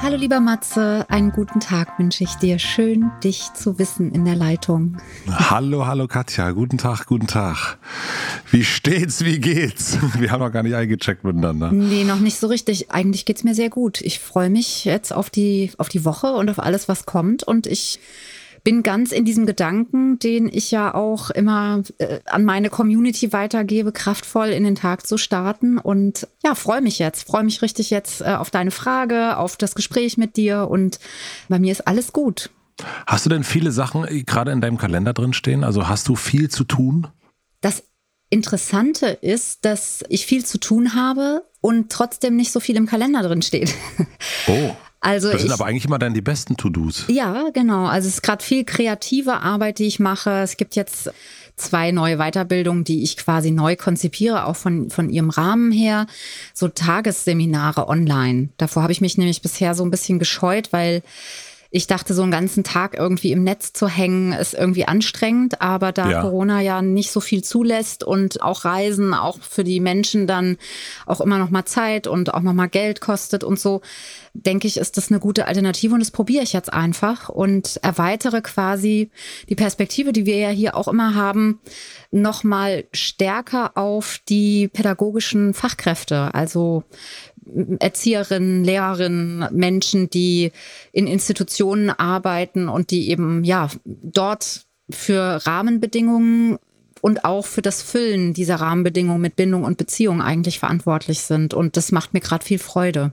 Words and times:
Hallo 0.00 0.16
lieber 0.16 0.38
Matze, 0.38 1.04
einen 1.08 1.32
guten 1.32 1.58
Tag 1.58 1.98
wünsche 1.98 2.22
ich 2.22 2.34
dir. 2.36 2.60
Schön, 2.60 3.10
dich 3.24 3.52
zu 3.54 3.80
wissen 3.80 4.12
in 4.12 4.24
der 4.24 4.36
Leitung. 4.36 4.96
Hallo, 5.28 5.86
hallo 5.86 6.06
Katja, 6.06 6.52
guten 6.52 6.78
Tag, 6.78 7.06
guten 7.06 7.26
Tag. 7.26 7.78
Wie 8.48 8.62
steht's, 8.64 9.24
wie 9.24 9.40
geht's? 9.40 9.98
Wir 10.18 10.30
haben 10.30 10.40
noch 10.40 10.52
gar 10.52 10.62
nicht 10.62 10.76
eingecheckt 10.76 11.24
miteinander. 11.24 11.72
Nee, 11.72 12.04
noch 12.04 12.20
nicht 12.20 12.38
so 12.38 12.46
richtig. 12.46 12.92
Eigentlich 12.92 13.24
geht's 13.24 13.42
mir 13.42 13.56
sehr 13.56 13.70
gut. 13.70 14.00
Ich 14.00 14.20
freue 14.20 14.50
mich 14.50 14.84
jetzt 14.84 15.12
auf 15.12 15.30
die, 15.30 15.72
auf 15.78 15.88
die 15.88 16.04
Woche 16.04 16.28
und 16.28 16.48
auf 16.48 16.60
alles, 16.60 16.88
was 16.88 17.04
kommt 17.04 17.42
und 17.42 17.66
ich 17.66 17.98
bin 18.68 18.82
ganz 18.82 19.12
in 19.12 19.24
diesem 19.24 19.46
Gedanken, 19.46 20.18
den 20.18 20.46
ich 20.46 20.70
ja 20.70 20.92
auch 20.92 21.30
immer 21.30 21.82
äh, 21.96 22.18
an 22.26 22.44
meine 22.44 22.68
Community 22.68 23.32
weitergebe, 23.32 23.92
kraftvoll 23.92 24.48
in 24.48 24.62
den 24.62 24.74
Tag 24.74 25.06
zu 25.06 25.16
starten. 25.16 25.78
Und 25.78 26.28
ja, 26.44 26.54
freue 26.54 26.82
mich 26.82 26.98
jetzt, 26.98 27.26
freue 27.26 27.44
mich 27.44 27.62
richtig 27.62 27.88
jetzt 27.88 28.20
äh, 28.20 28.24
auf 28.24 28.50
deine 28.50 28.70
Frage, 28.70 29.38
auf 29.38 29.56
das 29.56 29.74
Gespräch 29.74 30.18
mit 30.18 30.36
dir. 30.36 30.68
Und 30.68 30.98
bei 31.48 31.58
mir 31.58 31.72
ist 31.72 31.88
alles 31.88 32.12
gut. 32.12 32.50
Hast 33.06 33.24
du 33.24 33.30
denn 33.30 33.42
viele 33.42 33.72
Sachen 33.72 34.06
äh, 34.06 34.22
gerade 34.24 34.52
in 34.52 34.60
deinem 34.60 34.76
Kalender 34.76 35.14
drin 35.14 35.32
stehen? 35.32 35.64
Also 35.64 35.88
hast 35.88 36.06
du 36.06 36.14
viel 36.14 36.50
zu 36.50 36.64
tun? 36.64 37.06
Das 37.62 37.84
Interessante 38.28 39.06
ist, 39.06 39.64
dass 39.64 40.04
ich 40.10 40.26
viel 40.26 40.44
zu 40.44 40.58
tun 40.58 40.94
habe 40.94 41.42
und 41.62 41.90
trotzdem 41.90 42.36
nicht 42.36 42.52
so 42.52 42.60
viel 42.60 42.76
im 42.76 42.84
Kalender 42.84 43.22
drin 43.22 43.40
steht. 43.40 43.74
Oh. 44.46 44.76
Also 45.00 45.30
das 45.30 45.42
sind 45.42 45.48
ich, 45.48 45.54
aber 45.54 45.66
eigentlich 45.66 45.84
immer 45.84 45.98
dann 45.98 46.14
die 46.14 46.20
besten 46.20 46.56
To-Dos. 46.56 47.04
Ja, 47.08 47.50
genau. 47.52 47.86
Also 47.86 48.08
es 48.08 48.14
ist 48.14 48.22
gerade 48.22 48.44
viel 48.44 48.64
kreative 48.64 49.40
Arbeit, 49.42 49.78
die 49.78 49.86
ich 49.86 50.00
mache. 50.00 50.42
Es 50.42 50.56
gibt 50.56 50.74
jetzt 50.74 51.10
zwei 51.56 51.92
neue 51.92 52.16
Weiterbildungen, 52.18 52.84
die 52.84 53.02
ich 53.02 53.16
quasi 53.16 53.50
neu 53.50 53.76
konzipiere, 53.76 54.46
auch 54.46 54.56
von, 54.56 54.90
von 54.90 55.10
ihrem 55.10 55.30
Rahmen 55.30 55.70
her. 55.70 56.06
So 56.54 56.68
Tagesseminare 56.68 57.88
online. 57.88 58.48
Davor 58.56 58.82
habe 58.82 58.92
ich 58.92 59.00
mich 59.00 59.18
nämlich 59.18 59.42
bisher 59.42 59.74
so 59.74 59.84
ein 59.84 59.90
bisschen 59.90 60.18
gescheut, 60.18 60.72
weil 60.72 61.02
ich 61.70 61.86
dachte, 61.86 62.14
so 62.14 62.22
einen 62.22 62.30
ganzen 62.30 62.64
Tag 62.64 62.96
irgendwie 62.96 63.30
im 63.30 63.44
Netz 63.44 63.74
zu 63.74 63.88
hängen, 63.88 64.32
ist 64.32 64.54
irgendwie 64.54 64.86
anstrengend. 64.86 65.60
Aber 65.60 65.92
da 65.92 66.10
ja. 66.10 66.22
Corona 66.22 66.62
ja 66.62 66.80
nicht 66.80 67.10
so 67.10 67.20
viel 67.20 67.44
zulässt 67.44 68.02
und 68.02 68.42
auch 68.42 68.64
Reisen 68.64 69.12
auch 69.12 69.38
für 69.40 69.64
die 69.64 69.80
Menschen 69.80 70.26
dann 70.26 70.56
auch 71.04 71.20
immer 71.20 71.38
noch 71.38 71.50
mal 71.50 71.66
Zeit 71.66 72.06
und 72.06 72.32
auch 72.32 72.40
noch 72.40 72.54
mal 72.54 72.68
Geld 72.68 73.02
kostet 73.02 73.44
und 73.44 73.60
so, 73.60 73.82
denke 74.32 74.66
ich, 74.66 74.78
ist 74.78 74.96
das 74.96 75.10
eine 75.10 75.20
gute 75.20 75.46
Alternative 75.46 75.92
und 75.92 76.00
das 76.00 76.10
probiere 76.10 76.42
ich 76.42 76.54
jetzt 76.54 76.72
einfach 76.72 77.28
und 77.28 77.78
erweitere 77.82 78.40
quasi 78.40 79.10
die 79.50 79.54
Perspektive, 79.54 80.12
die 80.12 80.24
wir 80.24 80.38
ja 80.38 80.50
hier 80.50 80.74
auch 80.74 80.88
immer 80.88 81.14
haben, 81.14 81.60
noch 82.10 82.44
mal 82.44 82.84
stärker 82.92 83.76
auf 83.76 84.20
die 84.28 84.68
pädagogischen 84.68 85.52
Fachkräfte. 85.52 86.34
Also 86.34 86.84
Erzieherinnen, 87.78 88.64
Lehrerinnen, 88.64 89.48
Menschen, 89.52 90.10
die 90.10 90.52
in 90.92 91.06
Institutionen 91.06 91.90
arbeiten 91.90 92.68
und 92.68 92.90
die 92.90 93.10
eben 93.10 93.44
ja 93.44 93.68
dort 93.84 94.66
für 94.90 95.46
Rahmenbedingungen 95.46 96.58
und 97.00 97.24
auch 97.24 97.46
für 97.46 97.62
das 97.62 97.82
Füllen 97.82 98.34
dieser 98.34 98.56
Rahmenbedingungen 98.56 99.20
mit 99.20 99.36
Bindung 99.36 99.64
und 99.64 99.78
Beziehung 99.78 100.20
eigentlich 100.20 100.58
verantwortlich 100.58 101.20
sind. 101.20 101.54
Und 101.54 101.76
das 101.76 101.92
macht 101.92 102.14
mir 102.14 102.20
gerade 102.20 102.44
viel 102.44 102.58
Freude. 102.58 103.12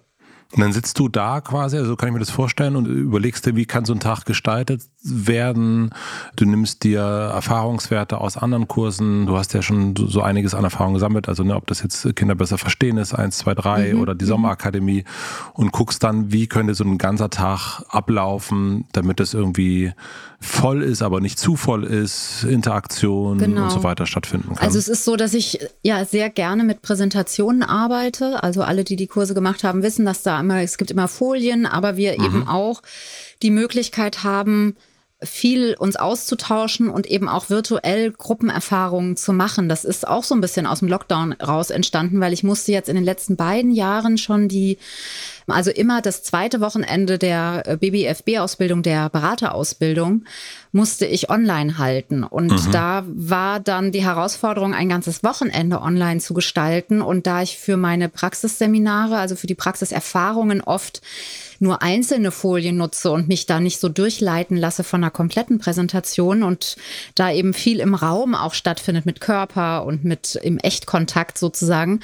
Und 0.52 0.62
dann 0.62 0.72
sitzt 0.72 1.00
du 1.00 1.10
da 1.10 1.42
quasi, 1.42 1.78
also 1.78 1.96
kann 1.96 2.10
ich 2.10 2.14
mir 2.14 2.20
das 2.20 2.30
vorstellen, 2.30 2.76
und 2.76 2.86
überlegst 2.86 3.46
dir, 3.46 3.56
wie 3.56 3.66
kann 3.66 3.84
so 3.84 3.94
ein 3.94 4.00
Tag 4.00 4.26
gestaltet 4.26 4.84
werden. 5.04 5.90
Du 6.36 6.46
nimmst 6.46 6.84
dir 6.84 7.02
Erfahrungswerte 7.02 8.20
aus 8.20 8.38
anderen 8.38 8.68
Kursen. 8.68 9.26
Du 9.26 9.38
hast 9.38 9.54
ja 9.54 9.62
schon 9.62 9.96
so 9.96 10.22
einiges 10.22 10.54
an 10.54 10.64
Erfahrung 10.64 10.94
gesammelt. 10.94 11.28
Also, 11.28 11.44
ne, 11.44 11.56
ob 11.56 11.68
das 11.68 11.82
jetzt 11.82 12.16
Kinder 12.16 12.36
besser 12.36 12.58
verstehen 12.58 12.98
ist, 12.98 13.14
eins, 13.14 13.38
zwei, 13.40 13.54
drei 13.54 13.94
mhm. 13.94 14.02
oder 14.02 14.16
die 14.16 14.26
mhm. 14.26 14.30
Sommerakademie 14.30 15.04
und 15.54 15.72
guckst 15.72 16.04
dann, 16.04 16.32
wie 16.32 16.48
könnte 16.48 16.74
so 16.74 16.84
ein 16.84 16.98
ganzer 16.98 17.30
Tag 17.30 17.84
ablaufen, 17.90 18.86
damit 18.94 19.20
es 19.20 19.34
irgendwie 19.34 19.94
voll 20.46 20.84
ist, 20.84 21.02
aber 21.02 21.22
nicht 21.22 21.40
zu 21.40 21.56
voll 21.56 21.84
ist, 21.84 22.44
Interaktion 22.44 23.38
genau. 23.38 23.64
und 23.64 23.72
so 23.72 23.84
weiter 23.84 24.06
stattfinden 24.06 24.56
kann. 24.56 24.60
Also 24.60 24.78
es 24.78 24.88
ist 24.88 25.04
so, 25.04 25.16
dass 25.16 25.34
ich 25.34 25.60
ja 25.84 26.06
sehr 26.06 26.30
gerne 26.30 26.64
mit 26.64 26.82
Präsentationen 26.82 27.64
arbeite. 27.64 28.44
Also 28.44 28.62
alle, 28.62 28.84
die 28.84 28.96
die 28.96 29.08
Kurse 29.08 29.34
gemacht 29.34 29.64
haben, 29.64 29.84
wissen, 29.84 30.06
dass 30.06 30.24
da 30.24 30.40
immer, 30.40 30.62
es 30.62 30.78
gibt 30.78 30.92
immer 30.92 31.08
Folien, 31.08 31.66
aber 31.66 31.98
wir 31.98 32.18
mhm. 32.18 32.26
eben 32.26 32.48
auch 32.48 32.82
die 33.42 33.52
Möglichkeit 33.52 34.24
haben, 34.24 34.76
viel 35.24 35.76
uns 35.78 35.96
auszutauschen 35.96 36.90
und 36.90 37.08
eben 37.08 37.30
auch 37.30 37.50
virtuell 37.50 38.12
Gruppenerfahrungen 38.12 39.16
zu 39.16 39.34
machen. 39.34 39.70
Das 39.70 39.86
ist 39.86 40.08
auch 40.08 40.24
so 40.24 40.36
ein 40.36 40.42
bisschen 40.42 40.68
aus 40.68 40.80
dem 40.80 40.88
Lockdown 40.88 41.34
raus 41.34 41.70
entstanden, 41.70 42.20
weil 42.20 42.34
ich 42.34 42.44
musste 42.44 42.72
jetzt 42.72 42.90
in 42.90 42.96
den 42.96 43.06
letzten 43.06 43.36
beiden 43.36 43.72
Jahren 43.72 44.18
schon 44.18 44.48
die, 44.48 44.78
also 45.48 45.70
immer 45.70 46.02
das 46.02 46.24
zweite 46.24 46.60
Wochenende 46.60 47.18
der 47.18 47.64
äh, 47.66 47.78
BBFB-Ausbildung, 47.78 48.82
der 48.82 49.10
Beraterausbildung, 49.10 50.26
musste 50.72 51.06
ich 51.06 51.30
online 51.30 51.78
halten. 51.78 52.24
Und 52.24 52.52
mhm. 52.52 52.72
da 52.72 53.04
war 53.08 53.60
dann 53.60 53.92
die 53.92 54.04
Herausforderung, 54.04 54.74
ein 54.74 54.90
ganzes 54.90 55.24
Wochenende 55.24 55.82
online 55.82 56.20
zu 56.20 56.34
gestalten. 56.34 57.02
Und 57.02 57.28
da 57.28 57.44
ich 57.44 57.58
für 57.58 57.78
meine 57.78 58.10
Praxisseminare, 58.10 59.18
also 59.18 59.36
für 59.36 59.48
die 59.48 59.56
Praxiserfahrungen 59.56 60.62
oft 60.62 61.02
nur 61.60 61.82
einzelne 61.82 62.32
Folien 62.32 62.78
nutze 62.78 63.12
und 63.12 63.28
mich 63.28 63.46
da 63.46 63.60
nicht 63.60 63.80
so 63.80 63.90
durchleiten 63.90 64.58
lasse 64.58 64.84
von 64.84 65.04
einer 65.04 65.12
kompletten 65.12 65.60
Präsentation 65.60 66.44
und 66.44 66.76
da 67.16 67.32
eben 67.32 67.54
viel 67.54 67.80
im 67.80 67.96
Raum 67.96 68.36
auch 68.36 68.54
stattfindet 68.54 69.06
mit 69.06 69.22
Körper 69.22 69.86
und 69.86 70.04
mit 70.04 70.36
im 70.36 70.58
Echtkontakt 70.58 71.38
sozusagen, 71.38 72.02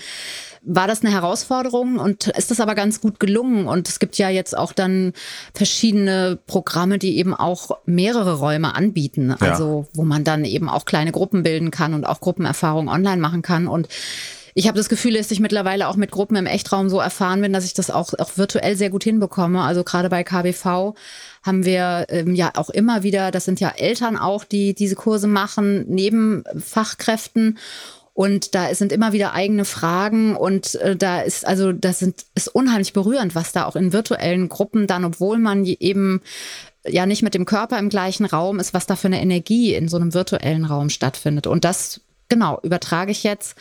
war 0.64 0.88
das 0.88 1.02
eine 1.04 1.12
Herausforderung 1.12 1.98
und 1.98 2.28
ist 2.28 2.52
das 2.52 2.60
aber 2.60 2.76
ganz 2.76 3.02
gut 3.02 3.20
gelungen. 3.20 3.68
Und 3.68 3.90
es 3.90 4.00
gibt 4.00 4.18
ja 4.18 4.30
jetzt 4.30 4.56
auch 4.56 4.74
dann 4.74 5.14
verschiedene 5.54 6.38
Programme, 6.46 7.00
die 7.00 7.18
eben 7.18 7.34
auch 7.34 7.80
mehrere 7.86 8.38
Räume 8.38 8.76
anbieten. 8.76 9.30
Ja. 9.30 9.52
Also 9.52 9.88
wo 9.94 10.04
man 10.04 10.24
dann 10.24 10.46
eben 10.46 10.70
auch 10.70 10.86
kleine 10.86 11.12
Gruppen 11.12 11.44
bilden 11.44 11.72
kann 11.72 11.94
und 11.94 12.06
auch 12.06 12.20
Gruppenerfahrungen 12.20 12.94
online 12.94 13.22
machen 13.22 13.42
kann. 13.42 13.68
Und 13.68 13.88
ich 14.54 14.68
habe 14.68 14.78
das 14.78 14.90
Gefühl, 14.90 15.14
dass 15.14 15.32
ich 15.32 15.40
mittlerweile 15.40 15.88
auch 15.88 15.96
mit 15.96 16.12
Gruppen 16.12 16.36
im 16.36 16.46
Echtraum 16.46 16.90
so 16.90 17.00
erfahren 17.00 17.42
bin, 17.42 17.54
dass 17.54 17.66
ich 17.66 17.74
das 17.74 17.90
auch, 17.90 18.14
auch 18.20 18.38
virtuell 18.38 18.76
sehr 18.76 18.90
gut 18.90 19.04
hinbekomme. 19.04 19.62
Also 19.62 19.84
gerade 19.84 20.10
bei 20.10 20.24
KBV 20.24 20.94
haben 21.44 21.66
wir 21.66 22.06
ähm, 22.10 22.36
ja 22.36 22.52
auch 22.56 22.70
immer 22.70 23.04
wieder, 23.04 23.32
das 23.32 23.46
sind 23.46 23.60
ja 23.60 23.70
Eltern 23.70 24.18
auch, 24.18 24.44
die 24.44 24.74
diese 24.74 24.96
Kurse 24.96 25.28
machen, 25.28 25.86
neben 25.88 26.44
Fachkräften. 26.58 27.58
Und 28.14 28.56
da 28.56 28.74
sind 28.76 28.92
immer 28.92 29.14
wieder 29.14 29.34
eigene 29.34 29.64
Fragen 29.64 30.36
und 30.36 30.76
äh, 30.76 30.98
da 30.98 31.22
ist 31.22 31.48
also 31.48 31.72
das 31.72 32.00
sind 32.00 32.26
ist 32.36 32.50
unheimlich 32.50 32.92
berührend, 32.92 33.36
was 33.36 33.54
da 33.54 33.66
auch 33.66 33.78
in 33.78 33.94
virtuellen 33.94 34.50
Gruppen 34.50 34.86
dann, 34.86 35.06
obwohl 35.06 35.38
man 35.38 35.66
eben 35.66 36.22
ja 36.86 37.06
nicht 37.06 37.24
mit 37.24 37.34
dem 37.34 37.46
Körper 37.46 37.80
im 37.80 37.90
gleichen 37.90 38.26
Raum 38.26 38.60
ist, 38.60 38.74
was 38.74 38.86
da 38.86 38.96
für 38.98 39.08
eine 39.08 39.22
Energie 39.22 39.74
in 39.74 39.88
so 39.88 39.96
einem 39.98 40.14
virtuellen 40.14 40.66
Raum 40.66 40.90
stattfindet. 40.90 41.48
Und 41.48 41.64
das 41.64 42.02
genau 42.28 42.60
übertrage 42.64 43.12
ich 43.12 43.24
jetzt 43.24 43.56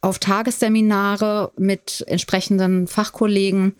auf 0.00 0.18
Tagesseminare 0.18 1.52
mit 1.56 2.04
entsprechenden 2.06 2.86
Fachkollegen. 2.86 3.74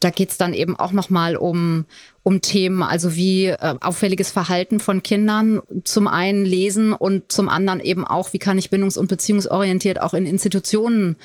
Da 0.00 0.10
geht 0.10 0.30
es 0.30 0.38
dann 0.38 0.54
eben 0.54 0.78
auch 0.78 0.92
nochmal 0.92 1.36
um, 1.36 1.86
um 2.22 2.40
Themen, 2.40 2.82
also 2.82 3.16
wie 3.16 3.46
äh, 3.46 3.74
auffälliges 3.80 4.30
Verhalten 4.30 4.80
von 4.80 5.02
Kindern 5.02 5.62
zum 5.84 6.08
einen 6.08 6.44
lesen 6.44 6.92
und 6.92 7.30
zum 7.32 7.48
anderen 7.48 7.80
eben 7.80 8.06
auch, 8.06 8.32
wie 8.32 8.38
kann 8.38 8.58
ich 8.58 8.70
bindungs- 8.70 8.98
und 8.98 9.08
beziehungsorientiert 9.08 10.00
auch 10.00 10.14
in 10.14 10.26
Institutionen 10.26 11.16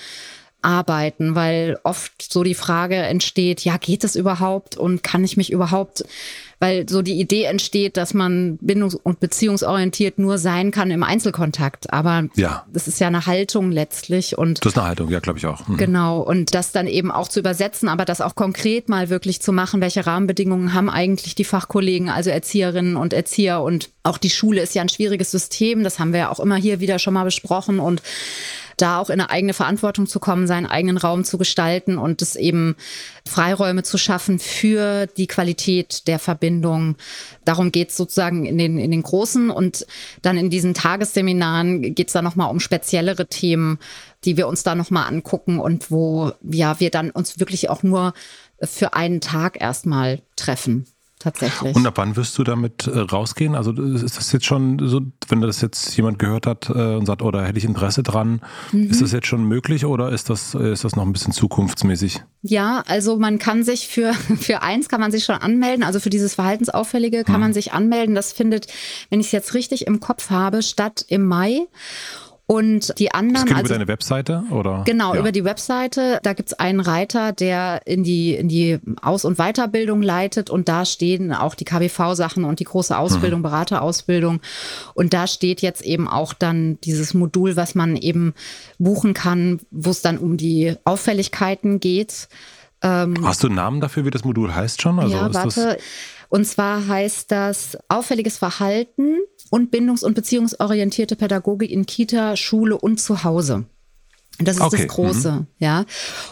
arbeiten, 0.62 1.36
weil 1.36 1.80
oft 1.84 2.32
so 2.32 2.44
die 2.44 2.56
Frage 2.56 2.96
entsteht, 2.96 3.62
ja, 3.62 3.78
geht 3.78 4.04
es 4.04 4.16
überhaupt 4.16 4.76
und 4.76 5.04
kann 5.04 5.24
ich 5.24 5.38
mich 5.38 5.52
überhaupt, 5.52 6.04
weil 6.60 6.88
so 6.90 7.02
die 7.02 7.20
Idee 7.20 7.44
entsteht, 7.44 7.96
dass 7.98 8.14
man 8.14 8.60
bindungs- 8.60 8.96
und 8.96 9.20
beziehungsorientiert 9.20 10.20
nur 10.20 10.38
sein 10.38 10.72
kann 10.72 10.92
im 10.92 11.04
Einzelkontakt. 11.04 11.92
Aber 11.94 12.26
ja. 12.36 12.66
das 12.72 12.88
ist 12.88 13.00
ja 13.00 13.08
eine 13.08 13.26
Haltung 13.26 13.72
letztlich 13.72 14.38
und. 14.38 14.64
Das 14.66 14.74
ist 14.74 14.78
eine 14.78 14.88
Haltung, 14.88 15.10
ja, 15.10 15.20
glaube 15.20 15.40
ich 15.40 15.46
auch. 15.46 15.68
Mhm. 15.68 15.78
Genau. 15.78 16.20
Und 16.20 16.54
das 16.54 16.72
dann 16.72 16.88
eben 16.88 17.12
auch 17.12 17.30
zu 17.30 17.40
übersetzen, 17.40 17.88
aber 17.88 18.06
das 18.06 18.22
auch 18.22 18.36
konkret 18.36 18.90
mal 18.90 19.10
wirklich 19.10 19.42
zu 19.42 19.54
machen, 19.54 19.82
welche 19.82 20.06
Rahmenbedingungen 20.06 20.74
haben 20.74 20.90
eigentlich 20.90 21.36
die 21.36 21.46
Fachkollegen, 21.46 22.10
also 22.10 22.30
Erzieherinnen 22.30 22.98
und 22.98 23.14
Erzieher 23.14 23.62
und 23.62 23.90
auch 24.04 24.18
die 24.18 24.30
Schule 24.30 24.62
ist 24.62 24.76
ja 24.76 24.82
ein 24.82 24.90
schwieriges 24.90 25.32
System. 25.32 25.84
Das 25.84 26.00
haben 26.00 26.14
wir 26.14 26.20
ja 26.20 26.30
auch 26.30 26.40
immer 26.40 26.56
hier 26.56 26.80
wieder 26.80 27.00
schon 27.00 27.14
mal 27.14 27.24
besprochen 27.24 27.80
und 27.80 28.02
da 28.82 29.00
auch 29.00 29.10
in 29.10 29.20
eine 29.20 29.30
eigene 29.30 29.54
Verantwortung 29.54 30.08
zu 30.08 30.20
kommen, 30.20 30.48
seinen 30.48 30.66
eigenen 30.66 30.98
Raum 30.98 31.24
zu 31.24 31.38
gestalten 31.38 31.98
und 31.98 32.22
es 32.22 32.36
eben 32.36 32.76
Freiräume 33.28 33.84
zu 33.84 33.98
schaffen 33.98 34.40
für 34.40 35.06
die 35.06 35.28
Qualität 35.28 36.08
der 36.08 36.20
Verbindung. 36.20 36.96
Darum 37.46 37.72
geht 37.72 37.90
es 37.90 37.98
sozusagen 37.98 38.46
in 38.46 38.58
den, 38.58 38.78
in 38.78 38.92
den 38.92 39.04
großen 39.04 39.50
und 39.50 39.86
dann 40.22 40.38
in 40.38 40.50
diesen 40.50 40.74
Tagesseminaren 40.74 41.96
geht 41.96 42.08
es 42.08 42.14
dann 42.14 42.24
nochmal 42.24 42.52
um 42.52 42.60
speziellere 42.60 43.28
Themen, 43.28 43.80
die 44.26 44.38
wir 44.38 44.48
uns 44.48 44.64
da 44.64 44.76
nochmal 44.76 45.08
angucken 45.08 45.60
und 45.60 45.92
wo 45.92 46.32
ja 46.42 46.80
wir 46.80 46.90
dann 46.90 47.12
uns 47.12 47.40
wirklich 47.40 47.70
auch 47.70 47.84
nur 47.84 48.14
für 48.62 48.94
einen 48.94 49.22
Tag 49.22 49.62
erstmal 49.62 50.22
treffen 50.36 50.86
tatsächlich. 51.20 51.76
Und 51.76 51.86
ab 51.86 51.94
wann 51.98 52.16
wirst 52.16 52.38
du 52.38 52.44
damit 52.44 52.88
äh, 52.88 52.98
rausgehen? 52.98 53.56
Also 53.56 53.72
ist 53.72 54.18
das 54.18 54.32
jetzt 54.32 54.46
schon 54.46 54.80
so, 54.88 55.02
wenn 55.28 55.42
das 55.42 55.62
jetzt 55.62 55.96
jemand 55.96 56.18
gehört 56.18 56.48
hat 56.48 56.70
äh, 56.70 56.96
und 56.96 57.06
sagt, 57.06 57.22
oder 57.22 57.40
oh, 57.40 57.44
hätte 57.44 57.58
ich 57.58 57.66
Interesse 57.66 58.02
dran, 58.04 58.42
mhm. 58.72 58.90
ist 58.90 59.02
das 59.02 59.12
jetzt 59.12 59.28
schon 59.28 59.44
möglich 59.44 59.86
oder 59.86 60.10
ist 60.12 60.30
das, 60.30 60.56
ist 60.56 60.84
das 60.84 60.96
noch 60.96 61.06
ein 61.06 61.12
bisschen 61.14 61.34
zukunftsmäßig? 61.34 62.22
Ja, 62.42 62.84
also 62.88 63.18
man 63.18 63.38
kann 63.38 63.64
sich 63.64 63.88
für, 63.88 64.14
für 64.40 64.62
eins 64.62 64.90
kann 64.90 65.02
man 65.02 65.12
sich 65.12 65.26
schon 65.26 65.36
anmelden, 65.36 65.84
also 65.84 66.00
für 66.00 66.10
dieses 66.10 66.36
Verhaltensauffällige 66.36 67.24
kann 67.24 67.36
mhm. 67.36 67.42
man 67.42 67.54
sich 67.54 67.74
anmelden. 67.74 68.16
Das 68.16 68.34
findet, 68.34 68.68
wenn 69.10 69.20
ich 69.20 69.28
es 69.28 69.32
jetzt 69.32 69.54
richtig 69.54 69.88
im 69.88 70.00
Kopf 70.00 70.30
habe, 70.30 70.64
statt 70.64 71.06
im 71.10 71.26
Mai. 71.26 71.68
Und 72.52 72.98
die 72.98 73.14
anderen. 73.14 73.36
Das 73.36 73.46
geht 73.46 73.56
also, 73.58 73.66
über 73.68 73.74
deine 73.76 73.88
Webseite 73.88 74.44
oder? 74.50 74.82
Genau, 74.84 75.14
ja. 75.14 75.20
über 75.20 75.32
die 75.32 75.46
Webseite. 75.46 76.20
Da 76.24 76.34
gibt's 76.34 76.54
einen 76.54 76.80
Reiter, 76.80 77.32
der 77.32 77.86
in 77.86 78.04
die, 78.04 78.34
in 78.34 78.48
die 78.50 78.80
Aus- 79.04 79.24
und 79.24 79.38
Weiterbildung 79.38 80.02
leitet 80.02 80.50
und 80.50 80.68
da 80.68 80.84
stehen 80.84 81.32
auch 81.32 81.54
die 81.54 81.64
KBV-Sachen 81.64 82.46
und 82.46 82.60
die 82.60 82.64
große 82.64 82.98
Ausbildung, 82.98 83.42
mhm. 83.42 83.44
Beraterausbildung. 83.44 84.40
Und 84.96 85.14
da 85.14 85.28
steht 85.28 85.62
jetzt 85.62 85.84
eben 85.84 86.08
auch 86.08 86.34
dann 86.34 86.82
dieses 86.82 87.14
Modul, 87.14 87.56
was 87.56 87.76
man 87.76 87.96
eben 87.96 88.34
buchen 88.80 89.14
kann, 89.14 89.60
wo 89.70 89.92
es 89.92 90.02
dann 90.02 90.18
um 90.18 90.36
die 90.36 90.74
Auffälligkeiten 90.86 91.80
geht. 91.80 92.30
Ähm, 92.82 93.28
Hast 93.28 93.44
du 93.44 93.48
einen 93.48 93.58
Namen 93.58 93.80
dafür, 93.80 94.06
wie 94.06 94.10
das 94.10 94.24
Modul 94.24 94.56
heißt 94.56 94.82
schon? 94.82 94.98
Also 94.98 95.16
ja, 95.16 95.32
warte. 95.32 95.78
Und 96.30 96.46
zwar 96.46 96.88
heißt 96.88 97.32
das 97.32 97.78
auffälliges 97.90 98.38
Verhalten 98.38 99.18
und 99.50 99.72
bindungs- 99.72 100.04
und 100.04 100.14
beziehungsorientierte 100.14 101.16
Pädagogik 101.16 101.72
in 101.72 101.86
Kita, 101.86 102.36
Schule 102.36 102.78
und 102.78 103.00
zu 103.00 103.24
Hause. 103.24 103.66
Das 104.42 104.56
ist 104.56 104.62
okay. 104.62 104.78
das 104.78 104.88
Große, 104.88 105.32
mhm. 105.32 105.48
ja. 105.60 105.86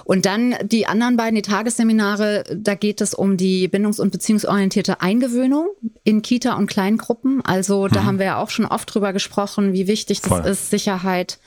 Und 0.05 0.25
dann 0.25 0.55
die 0.63 0.87
anderen 0.87 1.17
beiden, 1.17 1.35
die 1.35 1.41
Tagesseminare, 1.41 2.45
da 2.55 2.73
geht 2.75 3.01
es 3.01 3.13
um 3.13 3.35
die 3.35 3.67
bindungs- 3.67 3.99
und 3.99 4.11
beziehungsorientierte 4.11 5.01
Eingewöhnung 5.01 5.67
in 6.05 6.21
Kita 6.21 6.53
und 6.53 6.67
Kleingruppen. 6.67 7.43
Also 7.43 7.89
da 7.89 8.01
mhm. 8.01 8.05
haben 8.05 8.19
wir 8.19 8.25
ja 8.27 8.37
auch 8.37 8.49
schon 8.49 8.65
oft 8.65 8.93
drüber 8.93 9.11
gesprochen, 9.11 9.73
wie 9.73 9.87
wichtig 9.87 10.21
das 10.21 10.29
Voll. 10.29 10.45
ist, 10.45 10.69
Sicherheit 10.69 11.39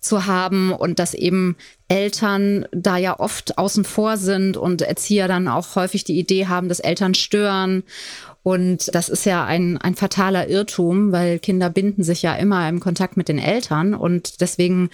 zu 0.00 0.24
haben 0.24 0.72
und 0.72 0.98
dass 0.98 1.12
eben 1.12 1.56
Eltern 1.88 2.66
da 2.72 2.96
ja 2.96 3.20
oft 3.20 3.58
außen 3.58 3.84
vor 3.84 4.16
sind 4.16 4.56
und 4.56 4.80
Erzieher 4.80 5.28
dann 5.28 5.46
auch 5.46 5.76
häufig 5.76 6.04
die 6.04 6.18
Idee 6.18 6.46
haben, 6.46 6.70
dass 6.70 6.80
Eltern 6.80 7.12
stören 7.12 7.82
und 8.42 8.94
das 8.94 9.10
ist 9.10 9.26
ja 9.26 9.44
ein, 9.44 9.76
ein 9.76 9.94
fataler 9.94 10.48
Irrtum, 10.48 11.12
weil 11.12 11.38
Kinder 11.38 11.68
binden 11.68 12.02
sich 12.02 12.22
ja 12.22 12.34
immer 12.36 12.66
im 12.70 12.80
Kontakt 12.80 13.18
mit 13.18 13.28
den 13.28 13.38
Eltern. 13.38 13.92
Und 13.92 14.40
deswegen 14.40 14.88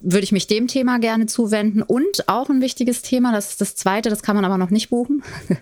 würde 0.00 0.24
ich 0.24 0.32
mich 0.32 0.46
dem 0.46 0.66
Thema 0.66 0.98
gerne 0.98 1.26
zuwenden. 1.26 1.82
Und 1.82 2.26
auch 2.28 2.48
ein 2.48 2.62
wichtiges 2.62 3.02
Thema, 3.02 3.32
das 3.32 3.50
ist 3.50 3.60
das 3.60 3.76
zweite, 3.76 4.08
das 4.08 4.22
kann 4.22 4.34
man 4.34 4.46
aber 4.46 4.56
noch 4.56 4.70
nicht 4.70 4.90
buchen. 4.90 5.22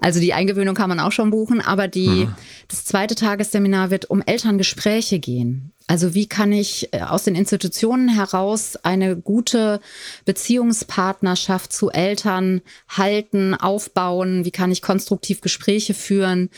Also 0.00 0.20
die 0.20 0.32
Eingewöhnung 0.32 0.76
kann 0.76 0.88
man 0.88 1.00
auch 1.00 1.10
schon 1.10 1.30
buchen, 1.30 1.60
aber 1.60 1.88
die, 1.88 2.26
mhm. 2.26 2.34
das 2.68 2.84
zweite 2.84 3.16
Tagesseminar 3.16 3.90
wird 3.90 4.08
um 4.10 4.22
Elterngespräche 4.22 5.18
gehen. 5.18 5.72
Also 5.88 6.14
wie 6.14 6.26
kann 6.26 6.52
ich 6.52 6.92
äh, 6.92 7.00
aus 7.00 7.24
den 7.24 7.34
Institutionen 7.34 8.10
heraus 8.10 8.76
eine 8.76 9.16
gute 9.16 9.80
Beziehungspartnerschaft 10.26 11.72
zu 11.72 11.90
Eltern 11.90 12.60
halten, 12.88 13.54
aufbauen? 13.54 14.44
Wie 14.44 14.50
kann 14.50 14.70
ich 14.70 14.82
konstruktiv 14.82 15.40
Gespräche 15.40 15.94
führen? 15.94 16.50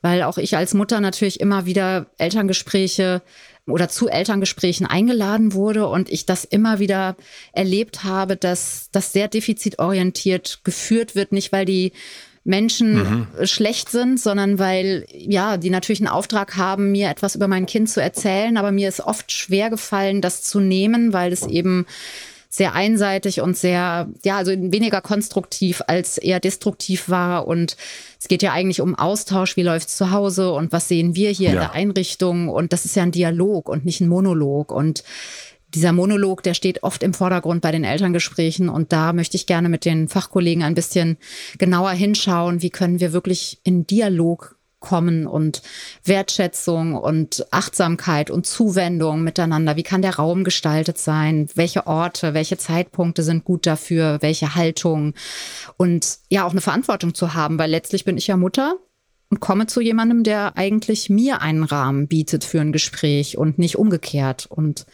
Weil 0.00 0.22
auch 0.22 0.38
ich 0.38 0.56
als 0.56 0.72
Mutter 0.72 1.00
natürlich 1.00 1.40
immer 1.40 1.66
wieder 1.66 2.06
Elterngespräche 2.16 3.20
oder 3.66 3.90
zu 3.90 4.08
Elterngesprächen 4.08 4.86
eingeladen 4.86 5.52
wurde 5.52 5.86
und 5.86 6.10
ich 6.10 6.24
das 6.24 6.44
immer 6.46 6.78
wieder 6.78 7.16
erlebt 7.52 8.02
habe, 8.02 8.36
dass 8.36 8.88
das 8.92 9.12
sehr 9.12 9.28
defizitorientiert 9.28 10.60
geführt 10.64 11.14
wird, 11.14 11.32
nicht 11.32 11.52
weil 11.52 11.66
die 11.66 11.92
Menschen 12.44 12.94
mhm. 12.94 13.46
schlecht 13.46 13.90
sind, 13.90 14.18
sondern 14.18 14.58
weil, 14.58 15.06
ja, 15.12 15.56
die 15.56 15.70
natürlich 15.70 16.00
einen 16.00 16.08
Auftrag 16.08 16.56
haben, 16.56 16.90
mir 16.90 17.10
etwas 17.10 17.34
über 17.34 17.48
mein 17.48 17.66
Kind 17.66 17.90
zu 17.90 18.00
erzählen. 18.00 18.56
Aber 18.56 18.72
mir 18.72 18.88
ist 18.88 19.00
oft 19.00 19.30
schwer 19.30 19.68
gefallen, 19.68 20.20
das 20.20 20.42
zu 20.42 20.58
nehmen, 20.60 21.12
weil 21.12 21.32
es 21.32 21.46
eben 21.46 21.86
sehr 22.52 22.74
einseitig 22.74 23.40
und 23.40 23.56
sehr, 23.56 24.08
ja, 24.24 24.36
also 24.36 24.50
weniger 24.50 25.00
konstruktiv 25.00 25.82
als 25.86 26.18
eher 26.18 26.40
destruktiv 26.40 27.08
war. 27.08 27.46
Und 27.46 27.76
es 28.18 28.26
geht 28.26 28.42
ja 28.42 28.52
eigentlich 28.52 28.80
um 28.80 28.96
Austausch, 28.96 29.56
wie 29.56 29.62
läuft's 29.62 29.96
zu 29.96 30.10
Hause 30.10 30.52
und 30.52 30.72
was 30.72 30.88
sehen 30.88 31.14
wir 31.14 31.30
hier 31.30 31.50
ja. 31.50 31.54
in 31.54 31.60
der 31.60 31.72
Einrichtung. 31.72 32.48
Und 32.48 32.72
das 32.72 32.84
ist 32.86 32.96
ja 32.96 33.04
ein 33.04 33.12
Dialog 33.12 33.68
und 33.68 33.84
nicht 33.84 34.00
ein 34.00 34.08
Monolog. 34.08 34.72
Und 34.72 35.04
dieser 35.74 35.92
Monolog, 35.92 36.42
der 36.42 36.54
steht 36.54 36.82
oft 36.82 37.02
im 37.02 37.14
Vordergrund 37.14 37.62
bei 37.62 37.72
den 37.72 37.84
Elterngesprächen 37.84 38.68
und 38.68 38.92
da 38.92 39.12
möchte 39.12 39.36
ich 39.36 39.46
gerne 39.46 39.68
mit 39.68 39.84
den 39.84 40.08
Fachkollegen 40.08 40.62
ein 40.62 40.74
bisschen 40.74 41.16
genauer 41.58 41.90
hinschauen, 41.90 42.62
wie 42.62 42.70
können 42.70 43.00
wir 43.00 43.12
wirklich 43.12 43.60
in 43.64 43.86
Dialog 43.86 44.56
kommen 44.80 45.26
und 45.26 45.62
Wertschätzung 46.04 46.94
und 46.94 47.46
Achtsamkeit 47.50 48.30
und 48.30 48.46
Zuwendung 48.46 49.22
miteinander. 49.22 49.76
Wie 49.76 49.82
kann 49.82 50.02
der 50.02 50.16
Raum 50.16 50.42
gestaltet 50.42 50.98
sein? 50.98 51.48
Welche 51.54 51.86
Orte, 51.86 52.34
welche 52.34 52.56
Zeitpunkte 52.56 53.22
sind 53.22 53.44
gut 53.44 53.66
dafür? 53.66 54.18
Welche 54.22 54.54
Haltung? 54.54 55.14
Und 55.76 56.18
ja, 56.30 56.44
auch 56.44 56.52
eine 56.52 56.62
Verantwortung 56.62 57.14
zu 57.14 57.34
haben, 57.34 57.58
weil 57.58 57.70
letztlich 57.70 58.04
bin 58.04 58.16
ich 58.16 58.26
ja 58.26 58.38
Mutter 58.38 58.76
und 59.28 59.38
komme 59.38 59.66
zu 59.66 59.80
jemandem, 59.80 60.24
der 60.24 60.56
eigentlich 60.56 61.08
mir 61.10 61.40
einen 61.42 61.62
Rahmen 61.62 62.08
bietet 62.08 62.42
für 62.42 62.60
ein 62.60 62.72
Gespräch 62.72 63.38
und 63.38 63.58
nicht 63.58 63.76
umgekehrt. 63.76 64.46
Und 64.48 64.86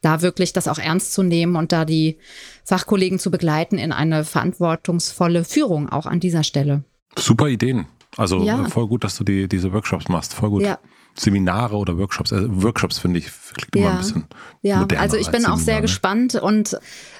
da 0.00 0.22
wirklich 0.22 0.52
das 0.52 0.68
auch 0.68 0.78
ernst 0.78 1.12
zu 1.12 1.22
nehmen 1.22 1.56
und 1.56 1.72
da 1.72 1.84
die 1.84 2.18
Fachkollegen 2.64 3.18
zu 3.18 3.30
begleiten 3.30 3.78
in 3.78 3.92
eine 3.92 4.24
verantwortungsvolle 4.24 5.44
Führung 5.44 5.88
auch 5.88 6.06
an 6.06 6.20
dieser 6.20 6.44
Stelle. 6.44 6.84
Super 7.16 7.48
Ideen. 7.48 7.86
Also 8.16 8.42
ja. 8.42 8.68
voll 8.68 8.88
gut, 8.88 9.04
dass 9.04 9.16
du 9.16 9.24
die, 9.24 9.48
diese 9.48 9.72
Workshops 9.72 10.08
machst. 10.08 10.34
Voll 10.34 10.50
gut. 10.50 10.62
Ja. 10.62 10.78
Seminare 11.14 11.76
oder 11.76 11.98
Workshops. 11.98 12.32
Also 12.32 12.62
Workshops 12.62 12.98
finde 12.98 13.18
ich 13.18 13.26
klingt 13.54 13.74
ja. 13.74 13.80
immer 13.80 13.90
ein 13.90 13.98
bisschen. 13.98 14.24
Ja, 14.62 14.86
also 14.98 15.16
ich 15.16 15.30
bin 15.30 15.46
auch 15.46 15.58
sehr 15.58 15.76
ne? 15.76 15.82
gespannt 15.82 16.36
und 16.36 16.78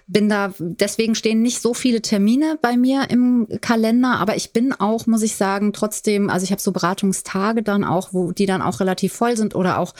bin 0.08 0.30
da, 0.30 0.54
deswegen 0.58 1.14
stehen 1.14 1.42
nicht 1.42 1.60
so 1.60 1.74
viele 1.74 2.00
Termine 2.00 2.58
bei 2.62 2.78
mir 2.78 3.10
im 3.10 3.46
Kalender, 3.60 4.18
aber 4.18 4.36
ich 4.36 4.52
bin 4.54 4.72
auch, 4.72 5.06
muss 5.06 5.22
ich 5.22 5.36
sagen, 5.36 5.74
trotzdem, 5.74 6.30
also 6.30 6.44
ich 6.44 6.50
habe 6.50 6.62
so 6.62 6.72
Beratungstage 6.72 7.62
dann 7.62 7.84
auch, 7.84 8.08
wo 8.12 8.32
die 8.32 8.46
dann 8.46 8.62
auch 8.62 8.80
relativ 8.80 9.12
voll 9.12 9.36
sind 9.36 9.54
oder 9.54 9.78
auch 9.78 9.94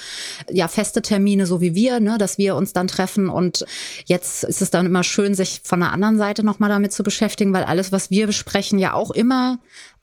ja 0.51 0.67
feste 0.67 1.03
Termine, 1.03 1.45
so 1.47 1.61
wie 1.61 1.75
wir, 1.75 2.01
ne, 2.01 2.17
dass 2.17 2.39
wir 2.39 2.57
uns 2.57 2.73
dann 2.73 2.89
treffen 2.89 3.29
und 3.29 3.67
jetzt 4.07 4.45
ist 4.45 4.63
es 4.63 4.71
dann 4.71 4.87
immer 4.87 5.05
schön, 5.05 5.35
sich 5.35 5.61
von 5.63 5.81
der 5.81 5.93
anderen 5.93 6.17
Seite 6.17 6.43
nochmal 6.43 6.71
damit 6.71 6.93
zu 6.93 7.03
beschäftigen, 7.03 7.53
weil 7.53 7.65
alles, 7.65 7.93
was 7.93 8.11
wir 8.11 8.27
besprechen, 8.27 8.79
ja 8.79 8.95
auch 8.95 9.11
immer 9.11 9.59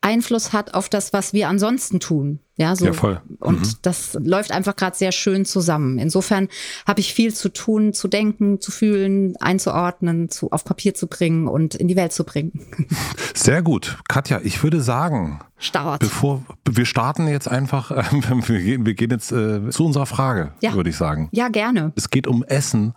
Einfluss 0.05 0.53
hat 0.53 0.75
auf 0.75 0.87
das, 0.87 1.13
was 1.13 1.33
wir 1.33 1.49
ansonsten 1.49 1.99
tun. 1.99 2.39
Ja, 2.57 2.75
so. 2.75 2.85
Ja, 2.85 2.93
voll. 2.93 3.21
Und 3.39 3.61
mhm. 3.61 3.73
das 3.81 4.15
läuft 4.21 4.51
einfach 4.51 4.75
gerade 4.75 4.95
sehr 4.95 5.11
schön 5.11 5.45
zusammen. 5.45 5.97
Insofern 5.97 6.47
habe 6.87 7.01
ich 7.01 7.13
viel 7.13 7.33
zu 7.33 7.49
tun, 7.49 7.91
zu 7.91 8.07
denken, 8.07 8.61
zu 8.61 8.71
fühlen, 8.71 9.35
einzuordnen, 9.37 10.29
zu, 10.29 10.51
auf 10.51 10.63
Papier 10.63 10.93
zu 10.93 11.07
bringen 11.07 11.47
und 11.47 11.73
in 11.73 11.87
die 11.87 11.95
Welt 11.95 12.13
zu 12.13 12.23
bringen. 12.23 12.65
Sehr 13.33 13.63
gut. 13.63 13.97
Katja, 14.07 14.39
ich 14.43 14.61
würde 14.63 14.79
sagen, 14.79 15.41
Start. 15.57 16.01
Bevor 16.01 16.43
wir 16.69 16.85
starten 16.85 17.27
jetzt 17.27 17.47
einfach, 17.47 17.91
äh, 17.91 18.03
wir, 18.11 18.59
gehen, 18.59 18.85
wir 18.85 18.93
gehen 18.93 19.09
jetzt 19.09 19.31
äh, 19.31 19.69
zu 19.69 19.85
unserer 19.85 20.05
Frage, 20.05 20.51
ja. 20.61 20.73
würde 20.73 20.89
ich 20.89 20.97
sagen. 20.97 21.29
Ja, 21.31 21.47
gerne. 21.47 21.93
Es 21.95 22.09
geht 22.09 22.27
um 22.27 22.43
Essen 22.43 22.93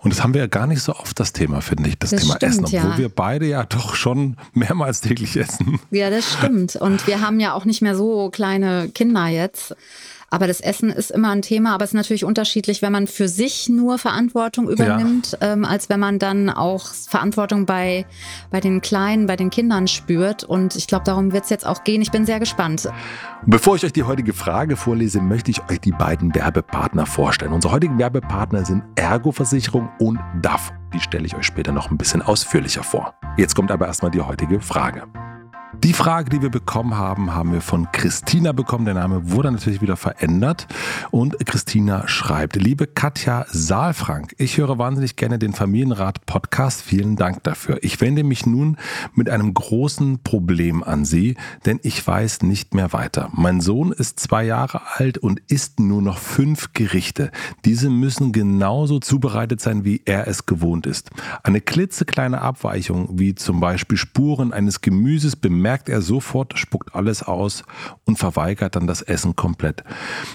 und 0.00 0.12
das 0.12 0.22
haben 0.22 0.32
wir 0.32 0.40
ja 0.40 0.46
gar 0.46 0.66
nicht 0.66 0.82
so 0.82 0.94
oft 0.94 1.20
das 1.20 1.32
Thema, 1.32 1.60
finde 1.60 1.88
ich, 1.88 1.98
das, 1.98 2.10
das 2.10 2.22
Thema 2.22 2.36
stimmt, 2.36 2.52
Essen, 2.52 2.64
obwohl 2.64 2.90
ja. 2.92 2.98
wir 2.98 3.08
beide 3.10 3.46
ja 3.46 3.64
doch 3.64 3.94
schon 3.94 4.36
mehrmals 4.54 5.00
täglich 5.02 5.36
essen. 5.36 5.80
Ja, 5.90 6.10
das 6.10 6.32
stimmt. 6.32 6.76
Und 6.76 7.06
wir 7.06 7.20
haben 7.20 7.40
ja 7.40 7.52
auch 7.52 7.64
nicht 7.64 7.82
mehr 7.82 7.96
so 7.96 8.30
kleine 8.30 8.88
Kinder 8.88 9.26
jetzt. 9.26 9.74
Aber 10.30 10.46
das 10.46 10.60
Essen 10.60 10.90
ist 10.90 11.10
immer 11.10 11.30
ein 11.30 11.40
Thema, 11.40 11.74
aber 11.74 11.84
es 11.84 11.90
ist 11.90 11.94
natürlich 11.94 12.24
unterschiedlich, 12.24 12.82
wenn 12.82 12.92
man 12.92 13.06
für 13.06 13.28
sich 13.28 13.68
nur 13.70 13.98
Verantwortung 13.98 14.68
übernimmt, 14.68 15.38
ja. 15.40 15.52
ähm, 15.52 15.64
als 15.64 15.88
wenn 15.88 16.00
man 16.00 16.18
dann 16.18 16.50
auch 16.50 16.86
Verantwortung 16.86 17.64
bei, 17.64 18.04
bei 18.50 18.60
den 18.60 18.82
Kleinen, 18.82 19.26
bei 19.26 19.36
den 19.36 19.48
Kindern 19.48 19.88
spürt. 19.88 20.44
Und 20.44 20.76
ich 20.76 20.86
glaube, 20.86 21.04
darum 21.04 21.32
wird 21.32 21.44
es 21.44 21.50
jetzt 21.50 21.66
auch 21.66 21.82
gehen. 21.82 22.02
Ich 22.02 22.10
bin 22.10 22.26
sehr 22.26 22.40
gespannt. 22.40 22.88
Bevor 23.46 23.76
ich 23.76 23.84
euch 23.84 23.92
die 23.92 24.02
heutige 24.02 24.34
Frage 24.34 24.76
vorlese, 24.76 25.20
möchte 25.22 25.50
ich 25.50 25.62
euch 25.70 25.80
die 25.80 25.92
beiden 25.92 26.34
Werbepartner 26.34 27.06
vorstellen. 27.06 27.52
Unsere 27.52 27.72
heutigen 27.72 27.98
Werbepartner 27.98 28.66
sind 28.66 28.82
Ergo-Versicherung 28.96 29.88
und 29.98 30.18
DAF. 30.42 30.72
Die 30.92 31.00
stelle 31.00 31.26
ich 31.26 31.36
euch 31.36 31.46
später 31.46 31.72
noch 31.72 31.90
ein 31.90 31.96
bisschen 31.96 32.20
ausführlicher 32.20 32.82
vor. 32.82 33.14
Jetzt 33.38 33.54
kommt 33.54 33.70
aber 33.70 33.86
erstmal 33.86 34.10
die 34.10 34.20
heutige 34.20 34.60
Frage. 34.60 35.04
Die 35.84 35.92
Frage, 35.92 36.28
die 36.28 36.42
wir 36.42 36.50
bekommen 36.50 36.96
haben, 36.96 37.36
haben 37.36 37.52
wir 37.52 37.60
von 37.60 37.90
Christina 37.92 38.50
bekommen. 38.50 38.84
Der 38.84 38.94
Name 38.94 39.30
wurde 39.30 39.52
natürlich 39.52 39.80
wieder 39.80 39.96
verändert. 39.96 40.66
Und 41.12 41.38
Christina 41.46 42.08
schreibt, 42.08 42.56
liebe 42.56 42.88
Katja 42.88 43.46
Saalfrank, 43.48 44.34
ich 44.38 44.58
höre 44.58 44.76
wahnsinnig 44.78 45.14
gerne 45.14 45.38
den 45.38 45.52
Familienrat-Podcast. 45.52 46.82
Vielen 46.82 47.14
Dank 47.14 47.44
dafür. 47.44 47.78
Ich 47.82 48.00
wende 48.00 48.24
mich 48.24 48.44
nun 48.44 48.76
mit 49.14 49.30
einem 49.30 49.54
großen 49.54 50.24
Problem 50.24 50.82
an 50.82 51.04
Sie, 51.04 51.36
denn 51.64 51.78
ich 51.84 52.04
weiß 52.04 52.42
nicht 52.42 52.74
mehr 52.74 52.92
weiter. 52.92 53.30
Mein 53.32 53.60
Sohn 53.60 53.92
ist 53.92 54.18
zwei 54.18 54.44
Jahre 54.44 54.80
alt 54.96 55.16
und 55.16 55.40
isst 55.46 55.78
nur 55.78 56.02
noch 56.02 56.18
fünf 56.18 56.72
Gerichte. 56.72 57.30
Diese 57.64 57.88
müssen 57.88 58.32
genauso 58.32 58.98
zubereitet 58.98 59.60
sein, 59.60 59.84
wie 59.84 60.02
er 60.04 60.26
es 60.26 60.44
gewohnt 60.44 60.86
ist. 60.86 61.10
Eine 61.44 61.60
klitzekleine 61.60 62.42
Abweichung, 62.42 63.10
wie 63.12 63.36
zum 63.36 63.60
Beispiel 63.60 63.96
Spuren 63.96 64.52
eines 64.52 64.80
Gemüses 64.80 65.36
bemerkt 65.36 65.67
merkt 65.68 65.90
er 65.90 66.00
sofort, 66.00 66.58
spuckt 66.58 66.94
alles 66.94 67.22
aus 67.22 67.62
und 68.06 68.18
verweigert 68.18 68.74
dann 68.74 68.86
das 68.86 69.02
Essen 69.02 69.36
komplett. 69.36 69.84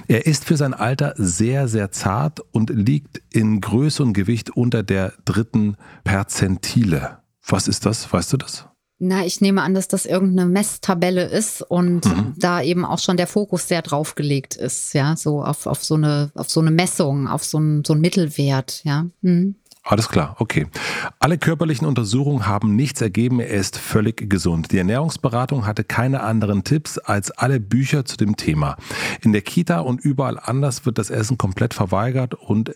Er 0.08 0.28
ist 0.28 0.46
für 0.46 0.58
sein 0.58 0.76
Alter 0.76 1.16
sehr, 1.18 1.68
sehr 1.68 1.90
zart 1.90 2.40
und 2.52 2.70
liegt 2.70 3.20
in 3.32 3.60
Größe 3.60 4.04
und 4.04 4.14
Gewicht 4.14 4.52
unter 4.52 4.84
der 4.84 5.14
dritten 5.26 5.76
Perzentile. 6.04 7.18
Was 7.48 7.68
ist 7.68 7.88
das? 7.88 8.14
Weißt 8.14 8.32
du 8.32 8.38
das? 8.38 8.68
Na, 9.00 9.26
ich 9.26 9.42
nehme 9.42 9.64
an, 9.64 9.74
dass 9.74 9.88
das 9.88 10.06
irgendeine 10.06 10.48
Messtabelle 10.48 11.26
ist 11.26 11.64
und 11.64 12.06
mhm. 12.06 12.36
da 12.38 12.62
eben 12.62 12.86
auch 12.86 13.00
schon 13.00 13.18
der 13.18 13.26
Fokus 13.26 13.68
sehr 13.68 13.82
drauf 13.82 14.14
gelegt 14.14 14.56
ist, 14.56 14.94
ja, 14.94 15.16
so 15.16 15.44
auf, 15.44 15.66
auf 15.66 15.84
so 15.84 15.96
eine, 15.96 16.32
auf 16.36 16.52
so 16.52 16.62
eine 16.62 16.72
Messung, 16.72 17.28
auf 17.28 17.44
so 17.44 17.58
einen, 17.58 17.84
so 17.84 17.94
einen 17.94 18.02
Mittelwert, 18.02 18.82
ja. 18.84 19.08
Mhm. 19.22 19.56
Alles 19.86 20.08
klar, 20.08 20.38
okay. 20.40 20.68
Alle 21.20 21.38
körperlichen 21.38 21.86
Untersuchungen 21.86 22.48
haben 22.48 22.74
nichts 22.74 23.02
ergeben, 23.02 23.42
er 23.42 23.50
ist 23.50 23.78
völlig 23.78 24.30
gesund. 24.30 24.72
Die 24.72 24.78
Ernährungsberatung 24.78 25.66
hatte 25.66 25.84
keine 25.84 26.24
anderen 26.24 26.64
Tipps 26.64 26.98
als 26.98 27.32
alle 27.32 27.60
Bücher 27.60 28.06
zu 28.06 28.16
dem 28.16 28.38
Thema. 28.38 28.78
In 29.22 29.34
der 29.34 29.42
Kita 29.42 29.80
und 29.80 30.00
überall 30.00 30.40
anders 30.40 30.86
wird 30.86 30.98
das 30.98 31.10
Essen 31.10 31.38
komplett 31.38 31.74
verweigert 31.74 32.34
und 32.34 32.74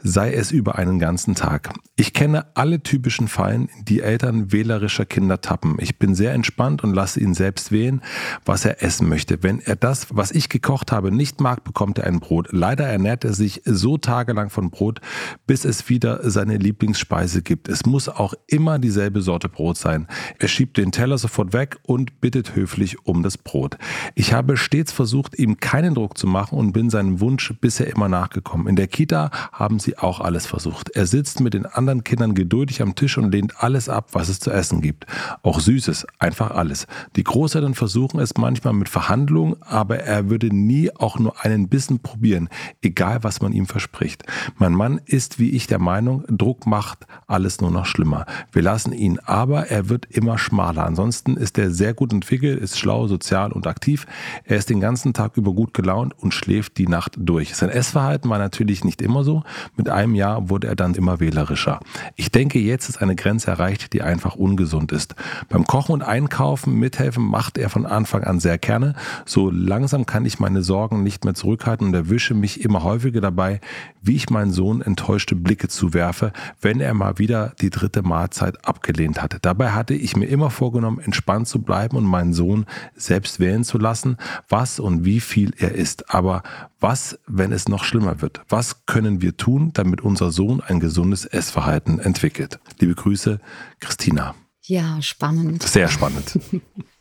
sei 0.00 0.34
es 0.34 0.50
über 0.50 0.76
einen 0.76 0.98
ganzen 0.98 1.36
Tag. 1.36 1.72
Ich 1.94 2.14
kenne 2.14 2.46
alle 2.56 2.82
typischen 2.82 3.28
Fallen, 3.28 3.68
die 3.82 4.00
Eltern 4.00 4.50
wählerischer 4.50 5.04
Kinder 5.04 5.40
tappen. 5.40 5.76
Ich 5.78 6.00
bin 6.00 6.16
sehr 6.16 6.32
entspannt 6.32 6.82
und 6.82 6.94
lasse 6.94 7.20
ihn 7.20 7.34
selbst 7.34 7.70
wählen, 7.70 8.02
was 8.44 8.64
er 8.64 8.82
essen 8.82 9.08
möchte. 9.08 9.44
Wenn 9.44 9.60
er 9.60 9.76
das, 9.76 10.08
was 10.10 10.32
ich 10.32 10.48
gekocht 10.48 10.90
habe, 10.90 11.12
nicht 11.12 11.40
mag, 11.40 11.62
bekommt 11.62 11.98
er 11.98 12.06
ein 12.06 12.18
Brot. 12.18 12.48
Leider 12.50 12.86
ernährt 12.86 13.24
er 13.24 13.34
sich 13.34 13.62
so 13.64 13.98
tagelang 13.98 14.50
von 14.50 14.70
Brot, 14.70 15.00
bis 15.46 15.64
es 15.64 15.88
wieder 15.88 16.28
seine 16.40 16.56
Lieblingsspeise 16.56 17.42
gibt. 17.42 17.68
Es 17.68 17.84
muss 17.84 18.08
auch 18.08 18.32
immer 18.46 18.78
dieselbe 18.78 19.20
Sorte 19.20 19.50
Brot 19.50 19.76
sein. 19.76 20.06
Er 20.38 20.48
schiebt 20.48 20.78
den 20.78 20.90
Teller 20.90 21.18
sofort 21.18 21.52
weg 21.52 21.76
und 21.82 22.22
bittet 22.22 22.54
höflich 22.54 23.04
um 23.04 23.22
das 23.22 23.36
Brot. 23.36 23.76
Ich 24.14 24.32
habe 24.32 24.56
stets 24.56 24.90
versucht, 24.90 25.38
ihm 25.38 25.60
keinen 25.60 25.94
Druck 25.94 26.16
zu 26.16 26.26
machen 26.26 26.56
und 26.56 26.72
bin 26.72 26.88
seinem 26.88 27.20
Wunsch 27.20 27.52
bisher 27.60 27.88
immer 27.88 28.08
nachgekommen. 28.08 28.68
In 28.68 28.76
der 28.76 28.86
Kita 28.86 29.30
haben 29.52 29.80
sie 29.80 29.98
auch 29.98 30.20
alles 30.20 30.46
versucht. 30.46 30.88
Er 30.90 31.04
sitzt 31.04 31.40
mit 31.40 31.52
den 31.52 31.66
anderen 31.66 32.04
Kindern 32.04 32.34
geduldig 32.34 32.80
am 32.80 32.94
Tisch 32.94 33.18
und 33.18 33.30
lehnt 33.30 33.62
alles 33.62 33.90
ab, 33.90 34.08
was 34.12 34.30
es 34.30 34.40
zu 34.40 34.50
essen 34.50 34.80
gibt. 34.80 35.04
Auch 35.42 35.60
Süßes, 35.60 36.06
einfach 36.18 36.52
alles. 36.52 36.86
Die 37.16 37.24
Großeltern 37.24 37.74
versuchen 37.74 38.18
es 38.18 38.38
manchmal 38.38 38.72
mit 38.72 38.88
Verhandlungen, 38.88 39.56
aber 39.60 39.98
er 39.98 40.30
würde 40.30 40.46
nie 40.46 40.90
auch 40.96 41.18
nur 41.18 41.44
einen 41.44 41.68
Bissen 41.68 41.98
probieren, 41.98 42.48
egal 42.80 43.24
was 43.24 43.42
man 43.42 43.52
ihm 43.52 43.66
verspricht. 43.66 44.24
Mein 44.56 44.72
Mann 44.72 45.02
ist 45.04 45.38
wie 45.38 45.50
ich 45.50 45.66
der 45.66 45.78
Meinung, 45.78 46.24
Druck 46.30 46.66
macht 46.66 47.06
alles 47.26 47.60
nur 47.60 47.70
noch 47.70 47.86
schlimmer. 47.86 48.26
Wir 48.52 48.62
lassen 48.62 48.92
ihn, 48.92 49.18
aber 49.20 49.68
er 49.68 49.88
wird 49.88 50.06
immer 50.06 50.38
schmaler. 50.38 50.84
Ansonsten 50.84 51.36
ist 51.36 51.58
er 51.58 51.70
sehr 51.70 51.94
gut 51.94 52.12
entwickelt, 52.12 52.60
ist 52.60 52.78
schlau, 52.78 53.06
sozial 53.06 53.52
und 53.52 53.66
aktiv. 53.66 54.06
Er 54.44 54.56
ist 54.56 54.70
den 54.70 54.80
ganzen 54.80 55.12
Tag 55.12 55.36
über 55.36 55.52
gut 55.52 55.74
gelaunt 55.74 56.14
und 56.18 56.34
schläft 56.34 56.78
die 56.78 56.86
Nacht 56.86 57.16
durch. 57.18 57.54
Sein 57.54 57.70
Essverhalten 57.70 58.30
war 58.30 58.38
natürlich 58.38 58.84
nicht 58.84 59.02
immer 59.02 59.24
so. 59.24 59.42
Mit 59.76 59.88
einem 59.88 60.14
Jahr 60.14 60.48
wurde 60.48 60.66
er 60.66 60.76
dann 60.76 60.94
immer 60.94 61.20
wählerischer. 61.20 61.80
Ich 62.16 62.30
denke, 62.30 62.58
jetzt 62.58 62.88
ist 62.88 63.02
eine 63.02 63.16
Grenze 63.16 63.50
erreicht, 63.50 63.92
die 63.92 64.02
einfach 64.02 64.34
ungesund 64.34 64.92
ist. 64.92 65.14
Beim 65.48 65.66
Kochen 65.66 65.92
und 65.92 66.02
Einkaufen 66.02 66.74
mithelfen 66.74 67.24
macht 67.24 67.58
er 67.58 67.70
von 67.70 67.86
Anfang 67.86 68.24
an 68.24 68.40
sehr 68.40 68.58
gerne. 68.58 68.94
So 69.24 69.50
langsam 69.50 70.06
kann 70.06 70.24
ich 70.24 70.38
meine 70.38 70.62
Sorgen 70.62 71.02
nicht 71.02 71.24
mehr 71.24 71.34
zurückhalten 71.34 71.88
und 71.88 71.94
erwische 71.94 72.34
mich 72.34 72.64
immer 72.64 72.82
häufiger 72.82 73.20
dabei, 73.20 73.60
wie 74.02 74.16
ich 74.16 74.30
meinen 74.30 74.50
Sohn 74.50 74.80
enttäuschte 74.82 75.36
Blicke 75.36 75.68
zuwerfe 75.68 76.19
werfe, 76.20 76.32
wenn 76.60 76.80
er 76.80 76.94
mal 76.94 77.18
wieder 77.18 77.54
die 77.60 77.70
dritte 77.70 78.02
Mahlzeit 78.02 78.64
abgelehnt 78.66 79.22
hatte. 79.22 79.38
Dabei 79.40 79.72
hatte 79.72 79.94
ich 79.94 80.16
mir 80.16 80.26
immer 80.26 80.50
vorgenommen, 80.50 81.00
entspannt 81.00 81.48
zu 81.48 81.62
bleiben 81.62 81.96
und 81.96 82.04
meinen 82.04 82.32
Sohn 82.32 82.66
selbst 82.94 83.40
wählen 83.40 83.64
zu 83.64 83.78
lassen, 83.78 84.16
was 84.48 84.80
und 84.80 85.04
wie 85.04 85.20
viel 85.20 85.52
er 85.58 85.72
isst. 85.72 86.14
Aber 86.14 86.42
was, 86.78 87.18
wenn 87.26 87.52
es 87.52 87.68
noch 87.68 87.84
schlimmer 87.84 88.20
wird? 88.22 88.40
Was 88.48 88.86
können 88.86 89.20
wir 89.20 89.36
tun, 89.36 89.70
damit 89.72 90.00
unser 90.00 90.30
Sohn 90.30 90.60
ein 90.60 90.80
gesundes 90.80 91.24
Essverhalten 91.24 91.98
entwickelt? 91.98 92.58
Liebe 92.78 92.94
Grüße, 92.94 93.40
Christina. 93.80 94.34
Ja, 94.62 95.02
spannend. 95.02 95.62
Sehr 95.62 95.88
spannend. 95.88 96.38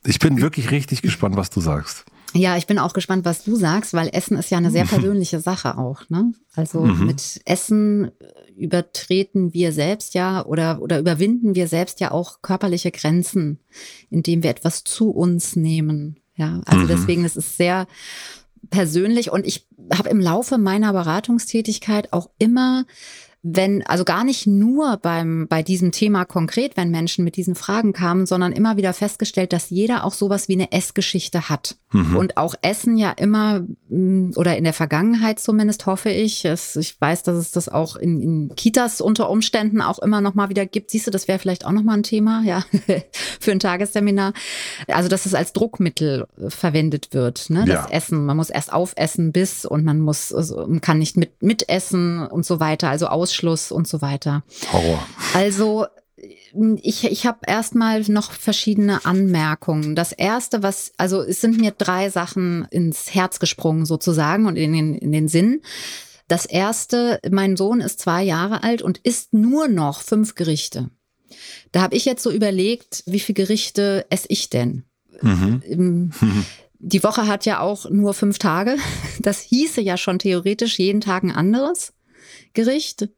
Ich 0.06 0.20
bin 0.20 0.42
wirklich 0.42 0.72
richtig 0.72 1.02
gespannt, 1.02 1.36
was 1.36 1.50
du 1.50 1.62
sagst. 1.62 2.06
Ja, 2.34 2.58
ich 2.58 2.68
bin 2.68 2.78
auch 2.80 2.94
gespannt, 2.94 3.26
was 3.26 3.44
du 3.44 3.56
sagst, 3.56 3.94
weil 3.94 4.10
Essen 4.14 4.38
ist 4.38 4.50
ja 4.52 4.58
eine 4.58 4.72
sehr 4.72 4.86
persönliche 4.86 5.40
Sache 5.40 5.78
auch. 5.78 6.08
Ne? 6.10 6.34
Also 6.56 6.82
mhm. 6.82 7.08
mit 7.08 7.42
Essen 7.46 8.12
übertreten 8.60 9.54
wir 9.54 9.72
selbst 9.72 10.14
ja 10.14 10.46
oder, 10.46 10.82
oder 10.82 11.00
überwinden 11.00 11.56
wir 11.56 11.68
selbst 11.68 12.00
ja 12.00 12.12
auch 12.12 12.42
körperliche 12.42 12.92
Grenzen, 12.92 13.60
indem 14.10 14.44
wir 14.44 14.50
etwas 14.50 14.84
zu 14.84 15.12
uns 15.12 15.56
nehmen. 15.56 16.20
Ja, 16.36 16.62
also 16.66 16.84
mhm. 16.84 16.88
deswegen 16.88 17.26
ist 17.26 17.38
es 17.38 17.58
sehr 17.58 17.88
persönlich 18.70 19.32
und 19.32 19.46
ich 19.46 19.68
habe 19.94 20.10
im 20.10 20.20
Laufe 20.20 20.58
meiner 20.58 20.94
Beratungstätigkeit 20.94 22.14
auch 22.14 22.30
immer 22.38 22.86
wenn, 23.42 23.86
also 23.86 24.04
gar 24.04 24.26
nicht 24.26 24.48
nur 24.48 24.98
beim, 24.98 25.48
bei 25.48 25.64
diesem 25.64 25.94
Thema 25.94 26.26
konkret, 26.26 26.76
wenn 26.76 26.92
Menschen 26.92 27.24
mit 27.24 27.38
diesen 27.38 27.56
Fragen 27.56 27.94
kamen, 27.94 28.26
sondern 28.26 28.52
immer 28.52 28.76
wieder 28.76 28.92
festgestellt, 28.94 29.54
dass 29.54 29.70
jeder 29.70 30.04
auch 30.04 30.14
sowas 30.14 30.50
wie 30.50 30.54
eine 30.54 30.74
Essgeschichte 30.74 31.48
hat. 31.48 31.78
Mhm. 31.92 32.18
Und 32.18 32.38
auch 32.38 32.54
Essen 32.62 32.98
ja 32.98 33.12
immer, 33.12 33.62
mm, 33.88 34.32
oder 34.36 34.58
in 34.58 34.66
der 34.66 34.74
Vergangenheit 34.74 35.40
zumindest 35.40 35.86
hoffe 35.86 36.10
ich, 36.10 36.44
es, 36.44 36.76
ich 36.76 37.00
weiß, 37.00 37.24
dass 37.24 37.38
es 37.38 37.52
das 37.52 37.70
auch 37.70 37.96
in, 37.96 38.22
in 38.22 38.56
Kitas 38.56 39.00
unter 39.00 39.30
Umständen 39.30 39.82
auch 39.82 40.00
immer 40.00 40.20
noch 40.20 40.36
mal 40.36 40.50
wieder 40.50 40.66
gibt. 40.66 40.92
Siehst 40.92 41.08
du, 41.08 41.12
das 41.12 41.30
wäre 41.30 41.40
vielleicht 41.40 41.66
auch 41.66 41.72
noch 41.72 41.84
mal 41.84 41.94
ein 41.94 42.04
Thema, 42.04 42.44
ja, 42.44 42.66
für 43.40 43.52
ein 43.52 43.60
Tagesseminar. 43.60 44.34
Also, 44.88 45.08
dass 45.08 45.26
es 45.26 45.34
als 45.34 45.54
Druckmittel 45.54 46.28
verwendet 46.50 47.14
wird, 47.14 47.50
ne, 47.50 47.64
das 47.66 47.90
ja. 47.90 47.90
Essen. 47.90 48.26
Man 48.26 48.36
muss 48.38 48.50
erst 48.50 48.74
aufessen 48.74 49.32
bis 49.32 49.66
und 49.66 49.86
man 49.86 50.00
muss, 50.00 50.34
also, 50.34 50.68
man 50.68 50.82
kann 50.82 51.00
nicht 51.00 51.16
mit, 51.16 51.42
mitessen 51.42 52.28
und 52.28 52.46
so 52.46 52.60
weiter. 52.60 52.90
Also 52.90 53.08
aus 53.08 53.29
Ausschluss 53.30 53.72
und 53.72 53.88
so 53.88 54.02
weiter. 54.02 54.44
Horror. 54.72 55.06
Also 55.34 55.86
ich, 56.82 57.06
ich 57.06 57.26
habe 57.26 57.40
erstmal 57.48 58.02
noch 58.02 58.32
verschiedene 58.32 59.06
Anmerkungen. 59.06 59.96
Das 59.96 60.12
erste, 60.12 60.64
was, 60.64 60.92
also 60.98 61.22
es 61.22 61.42
sind 61.42 61.60
mir 61.60 61.72
drei 61.72 62.10
Sachen 62.10 62.68
ins 62.72 63.14
Herz 63.14 63.40
gesprungen 63.40 63.86
sozusagen 63.86 64.48
und 64.48 64.56
in 64.56 64.74
den, 64.74 64.96
in 64.96 65.12
den 65.12 65.28
Sinn. 65.28 65.62
Das 66.28 66.46
erste, 66.46 67.20
mein 67.30 67.56
Sohn 67.56 67.82
ist 67.82 68.00
zwei 68.00 68.24
Jahre 68.24 68.64
alt 68.64 68.82
und 68.82 68.98
isst 69.00 69.34
nur 69.34 69.68
noch 69.68 70.02
fünf 70.02 70.36
Gerichte. 70.36 70.90
Da 71.72 71.82
habe 71.82 71.96
ich 71.96 72.06
jetzt 72.06 72.24
so 72.24 72.32
überlegt, 72.32 73.04
wie 73.06 73.20
viele 73.20 73.46
Gerichte 73.46 74.06
esse 74.10 74.28
ich 74.30 74.50
denn? 74.50 74.86
Mhm. 75.22 76.12
Die 76.80 77.04
Woche 77.04 77.28
hat 77.28 77.46
ja 77.46 77.60
auch 77.60 77.90
nur 77.90 78.14
fünf 78.14 78.40
Tage. 78.40 78.78
Das 79.20 79.42
hieße 79.42 79.82
ja 79.82 79.98
schon 79.98 80.18
theoretisch 80.18 80.80
jeden 80.80 81.02
Tag 81.02 81.24
ein 81.24 81.32
anderes 81.32 81.94
Gericht 82.54 83.10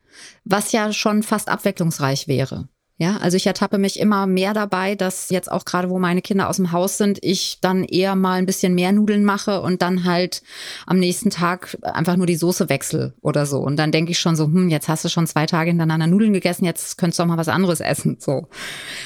was 0.44 0.72
ja 0.72 0.92
schon 0.94 1.24
fast 1.24 1.50
abwechslungsreich 1.50 2.28
wäre. 2.28 2.68
Ja, 2.98 3.18
also 3.18 3.36
ich 3.36 3.48
ertappe 3.48 3.80
mich 3.80 4.00
immer 4.00 4.28
mehr 4.28 4.54
dabei, 4.54 4.94
dass 4.94 5.32
jetzt 5.32 5.52
auch 5.52 5.66
gerade, 5.66 5.90
wo 5.90 5.98
meine 5.98 6.22
Kinder 6.22 6.48
aus 6.48 6.58
dem 6.58 6.72
Haus 6.72 7.00
sind, 7.00 7.18
ich 7.24 7.58
dann 7.60 7.84
eher 7.84 8.16
mal 8.16 8.34
ein 8.34 8.46
bisschen 8.46 8.76
mehr 8.76 8.92
Nudeln 8.92 9.26
mache 9.26 9.62
und 9.62 9.82
dann 9.82 10.04
halt 10.04 10.44
am 10.86 11.00
nächsten 11.00 11.32
Tag 11.32 11.80
einfach 11.82 12.16
nur 12.16 12.28
die 12.28 12.36
Soße 12.36 12.70
wechsel 12.70 13.16
oder 13.22 13.48
so. 13.48 13.58
Und 13.58 13.78
dann 13.78 13.92
denke 13.92 14.12
ich 14.12 14.20
schon 14.20 14.36
so, 14.36 14.46
hm, 14.46 14.70
jetzt 14.70 14.88
hast 14.88 15.04
du 15.04 15.10
schon 15.10 15.26
zwei 15.26 15.48
Tage 15.48 15.72
hintereinander 15.72 16.06
Nudeln 16.06 16.34
gegessen, 16.34 16.64
jetzt 16.64 17.00
könntest 17.00 17.18
du 17.18 17.24
auch 17.24 17.28
mal 17.28 17.40
was 17.40 17.48
anderes 17.48 17.80
essen. 17.80 18.18
So. 18.20 18.50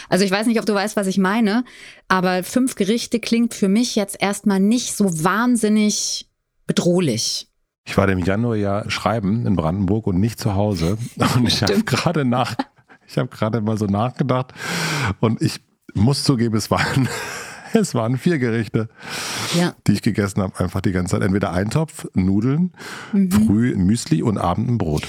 Also 0.09 0.25
ich 0.25 0.31
weiß 0.31 0.47
nicht, 0.47 0.59
ob 0.59 0.65
du 0.65 0.73
weißt, 0.73 0.97
was 0.97 1.07
ich 1.07 1.17
meine, 1.17 1.63
aber 2.09 2.43
fünf 2.43 2.75
Gerichte 2.75 3.21
klingt 3.21 3.53
für 3.53 3.69
mich 3.69 3.95
jetzt 3.95 4.17
erstmal 4.21 4.59
nicht 4.59 4.93
so 4.97 5.23
wahnsinnig 5.23 6.29
bedrohlich. 6.67 7.47
Ich 7.85 7.97
war 7.97 8.09
im 8.09 8.19
Januar 8.19 8.55
ja 8.55 8.89
schreiben 8.89 9.45
in 9.45 9.55
Brandenburg 9.55 10.07
und 10.07 10.19
nicht 10.19 10.39
zu 10.39 10.55
Hause. 10.55 10.97
Und 11.35 11.47
ich 11.47 11.61
habe 11.61 11.83
gerade 11.83 12.25
nach, 12.25 12.55
ich 13.07 13.17
habe 13.17 13.29
gerade 13.29 13.61
mal 13.61 13.77
so 13.77 13.85
nachgedacht 13.85 14.53
und 15.19 15.41
ich 15.41 15.61
muss 15.93 16.23
zugeben, 16.23 16.57
es 16.57 16.71
waren, 16.71 17.07
es 17.73 17.93
waren 17.93 18.17
vier 18.17 18.39
Gerichte, 18.39 18.89
ja. 19.53 19.75
die 19.87 19.93
ich 19.93 20.01
gegessen 20.01 20.41
habe, 20.41 20.59
einfach 20.59 20.81
die 20.81 20.91
ganze 20.91 21.11
Zeit. 21.11 21.21
Entweder 21.21 21.53
Eintopf, 21.53 22.07
Nudeln, 22.15 22.73
mhm. 23.13 23.31
früh 23.31 23.75
Müsli 23.75 24.23
und 24.23 24.37
Abend 24.37 24.69
ein 24.69 24.77
Brot. 24.77 25.03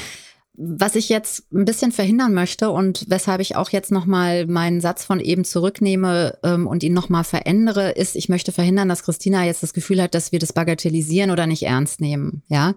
Was 0.59 0.95
ich 0.95 1.09
jetzt 1.09 1.53
ein 1.53 1.65
bisschen 1.65 1.93
verhindern 1.93 2.33
möchte 2.33 2.71
und 2.71 3.05
weshalb 3.09 3.41
ich 3.41 3.57
auch 3.57 3.71
jetzt 3.71 3.93
nochmal 3.93 4.47
meinen 4.47 4.81
Satz 4.81 5.05
von 5.05 5.21
eben 5.21 5.45
zurücknehme 5.45 6.39
ähm, 6.43 6.67
und 6.67 6.83
ihn 6.83 6.95
nochmal 6.95 7.25
verändere, 7.25 7.91
ist, 7.91 8.17
ich 8.17 8.29
möchte 8.29 8.53
verhindern, 8.53 8.89
dass 8.89 9.03
Christina 9.03 9.45
jetzt 9.45 9.63
das 9.63 9.75
Gefühl 9.75 10.03
hat, 10.03 10.15
dass 10.15 10.33
wir 10.33 10.39
das 10.39 10.53
bagatellisieren 10.53 11.31
oder 11.31 11.47
nicht 11.47 11.65
ernst 11.65 12.01
nehmen. 12.01 12.43
Ja. 12.49 12.75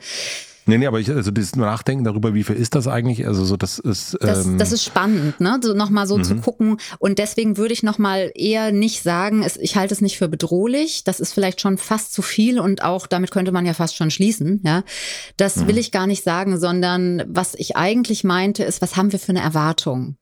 Nee, 0.69 0.77
nee, 0.77 0.87
aber 0.87 0.99
ich, 0.99 1.09
also 1.09 1.31
dieses 1.31 1.55
Nachdenken 1.55 2.03
darüber, 2.03 2.33
wie 2.33 2.43
viel 2.43 2.55
ist 2.55 2.75
das 2.75 2.87
eigentlich? 2.87 3.27
Also 3.27 3.43
so, 3.43 3.57
das 3.57 3.79
ist. 3.79 4.13
Ähm 4.21 4.27
das, 4.27 4.47
das 4.57 4.71
ist 4.71 4.83
spannend, 4.83 5.39
ne? 5.39 5.59
So 5.61 5.73
nochmal 5.73 6.07
so 6.07 6.17
mhm. 6.17 6.23
zu 6.23 6.35
gucken. 6.35 6.77
Und 6.99 7.19
deswegen 7.19 7.57
würde 7.57 7.73
ich 7.73 7.83
nochmal 7.83 8.31
eher 8.35 8.71
nicht 8.71 9.03
sagen, 9.03 9.43
es, 9.43 9.57
ich 9.57 9.75
halte 9.75 9.93
es 9.93 10.01
nicht 10.01 10.17
für 10.17 10.29
bedrohlich. 10.29 11.03
Das 11.03 11.19
ist 11.19 11.33
vielleicht 11.33 11.59
schon 11.61 11.77
fast 11.77 12.13
zu 12.13 12.21
viel 12.21 12.59
und 12.59 12.83
auch 12.83 13.07
damit 13.07 13.31
könnte 13.31 13.51
man 13.51 13.65
ja 13.65 13.73
fast 13.73 13.95
schon 13.95 14.11
schließen, 14.11 14.61
ja. 14.63 14.83
Das 15.37 15.57
mhm. 15.57 15.67
will 15.67 15.77
ich 15.77 15.91
gar 15.91 16.07
nicht 16.07 16.23
sagen, 16.23 16.59
sondern 16.59 17.23
was 17.27 17.55
ich 17.55 17.75
eigentlich 17.75 18.23
meinte, 18.23 18.63
ist, 18.63 18.81
was 18.81 18.95
haben 18.95 19.11
wir 19.11 19.19
für 19.19 19.29
eine 19.29 19.41
Erwartung? 19.41 20.17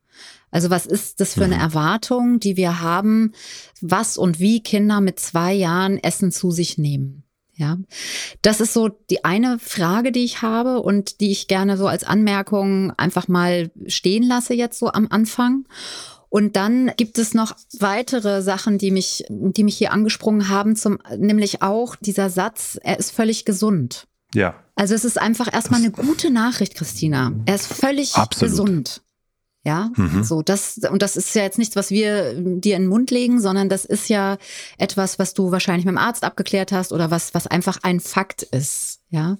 Also 0.50 0.70
was 0.70 0.86
ist 0.86 1.20
das 1.20 1.34
für 1.34 1.44
eine 1.44 1.56
mhm. 1.56 1.62
Erwartung, 1.62 2.40
die 2.40 2.56
wir 2.56 2.80
haben, 2.80 3.34
was 3.82 4.18
und 4.18 4.40
wie 4.40 4.64
Kinder 4.64 5.02
mit 5.02 5.20
zwei 5.20 5.54
Jahren 5.54 5.98
Essen 5.98 6.32
zu 6.32 6.52
sich 6.52 6.78
nehmen? 6.78 7.27
Ja, 7.58 7.78
das 8.44 8.62
ist 8.62 8.74
so 8.74 8.88
die 8.88 9.26
eine 9.26 9.58
Frage, 9.58 10.12
die 10.12 10.24
ich 10.24 10.44
habe 10.44 10.80
und 10.80 11.22
die 11.22 11.32
ich 11.32 11.48
gerne 11.48 11.76
so 11.76 11.88
als 11.88 12.04
Anmerkung 12.04 12.94
einfach 12.98 13.28
mal 13.28 13.72
stehen 13.88 14.22
lasse 14.22 14.54
jetzt 14.54 14.78
so 14.78 14.92
am 14.92 15.08
Anfang. 15.10 15.68
Und 16.30 16.56
dann 16.56 16.92
gibt 16.98 17.18
es 17.18 17.34
noch 17.34 17.56
weitere 17.80 18.44
Sachen, 18.44 18.78
die 18.78 18.92
mich, 18.92 19.26
die 19.30 19.64
mich 19.64 19.78
hier 19.78 19.92
angesprungen 19.92 20.50
haben, 20.50 20.76
zum, 20.76 21.00
nämlich 21.18 21.64
auch 21.64 21.96
dieser 21.96 22.30
Satz, 22.30 22.78
er 22.84 23.00
ist 23.00 23.12
völlig 23.12 23.44
gesund. 23.44 24.08
Ja. 24.36 24.56
Also 24.76 24.94
es 24.94 25.06
ist 25.06 25.20
einfach 25.20 25.52
erstmal 25.52 25.80
eine 25.80 25.92
gute 25.92 26.30
Nachricht, 26.30 26.76
Christina. 26.76 27.32
Er 27.46 27.56
ist 27.56 27.74
völlig 27.74 28.16
Absolut. 28.16 28.52
gesund. 28.52 29.02
Ja, 29.68 29.92
mhm. 29.98 30.24
so 30.24 30.42
das 30.42 30.80
und 30.90 31.02
das 31.02 31.18
ist 31.18 31.36
ja 31.36 31.44
jetzt 31.44 31.58
nichts, 31.58 31.76
was 31.76 31.92
wir 31.92 32.36
dir 32.36 32.78
in 32.78 32.84
den 32.84 32.88
Mund 32.88 33.12
legen, 33.12 33.42
sondern 33.42 33.68
das 33.68 33.84
ist 33.84 34.08
ja 34.08 34.38
etwas, 34.78 35.20
was 35.20 35.34
du 35.34 35.52
wahrscheinlich 35.52 35.84
mit 35.84 35.92
dem 35.92 35.98
Arzt 35.98 36.24
abgeklärt 36.24 36.72
hast 36.72 36.94
oder 36.94 37.12
was 37.12 37.34
was 37.34 37.48
einfach 37.48 37.80
ein 37.84 38.00
Fakt 38.00 38.44
ist, 38.44 39.02
ja. 39.10 39.38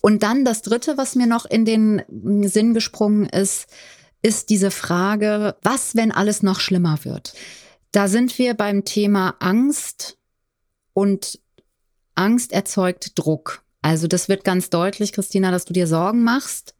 Und 0.00 0.22
dann 0.22 0.44
das 0.44 0.62
dritte, 0.62 0.96
was 0.96 1.16
mir 1.16 1.26
noch 1.26 1.44
in 1.44 1.64
den 1.64 2.02
Sinn 2.48 2.72
gesprungen 2.72 3.26
ist, 3.26 3.66
ist 4.22 4.50
diese 4.50 4.70
Frage, 4.70 5.56
was 5.62 5.96
wenn 5.96 6.12
alles 6.12 6.44
noch 6.44 6.60
schlimmer 6.60 7.00
wird? 7.02 7.34
Da 7.90 8.06
sind 8.06 8.38
wir 8.38 8.54
beim 8.54 8.84
Thema 8.84 9.34
Angst 9.40 10.18
und 10.92 11.40
Angst 12.14 12.52
erzeugt 12.52 13.18
Druck. 13.18 13.64
Also 13.82 14.06
das 14.06 14.28
wird 14.28 14.44
ganz 14.44 14.70
deutlich, 14.70 15.12
Christina, 15.12 15.50
dass 15.50 15.64
du 15.64 15.72
dir 15.72 15.88
Sorgen 15.88 16.22
machst 16.22 16.76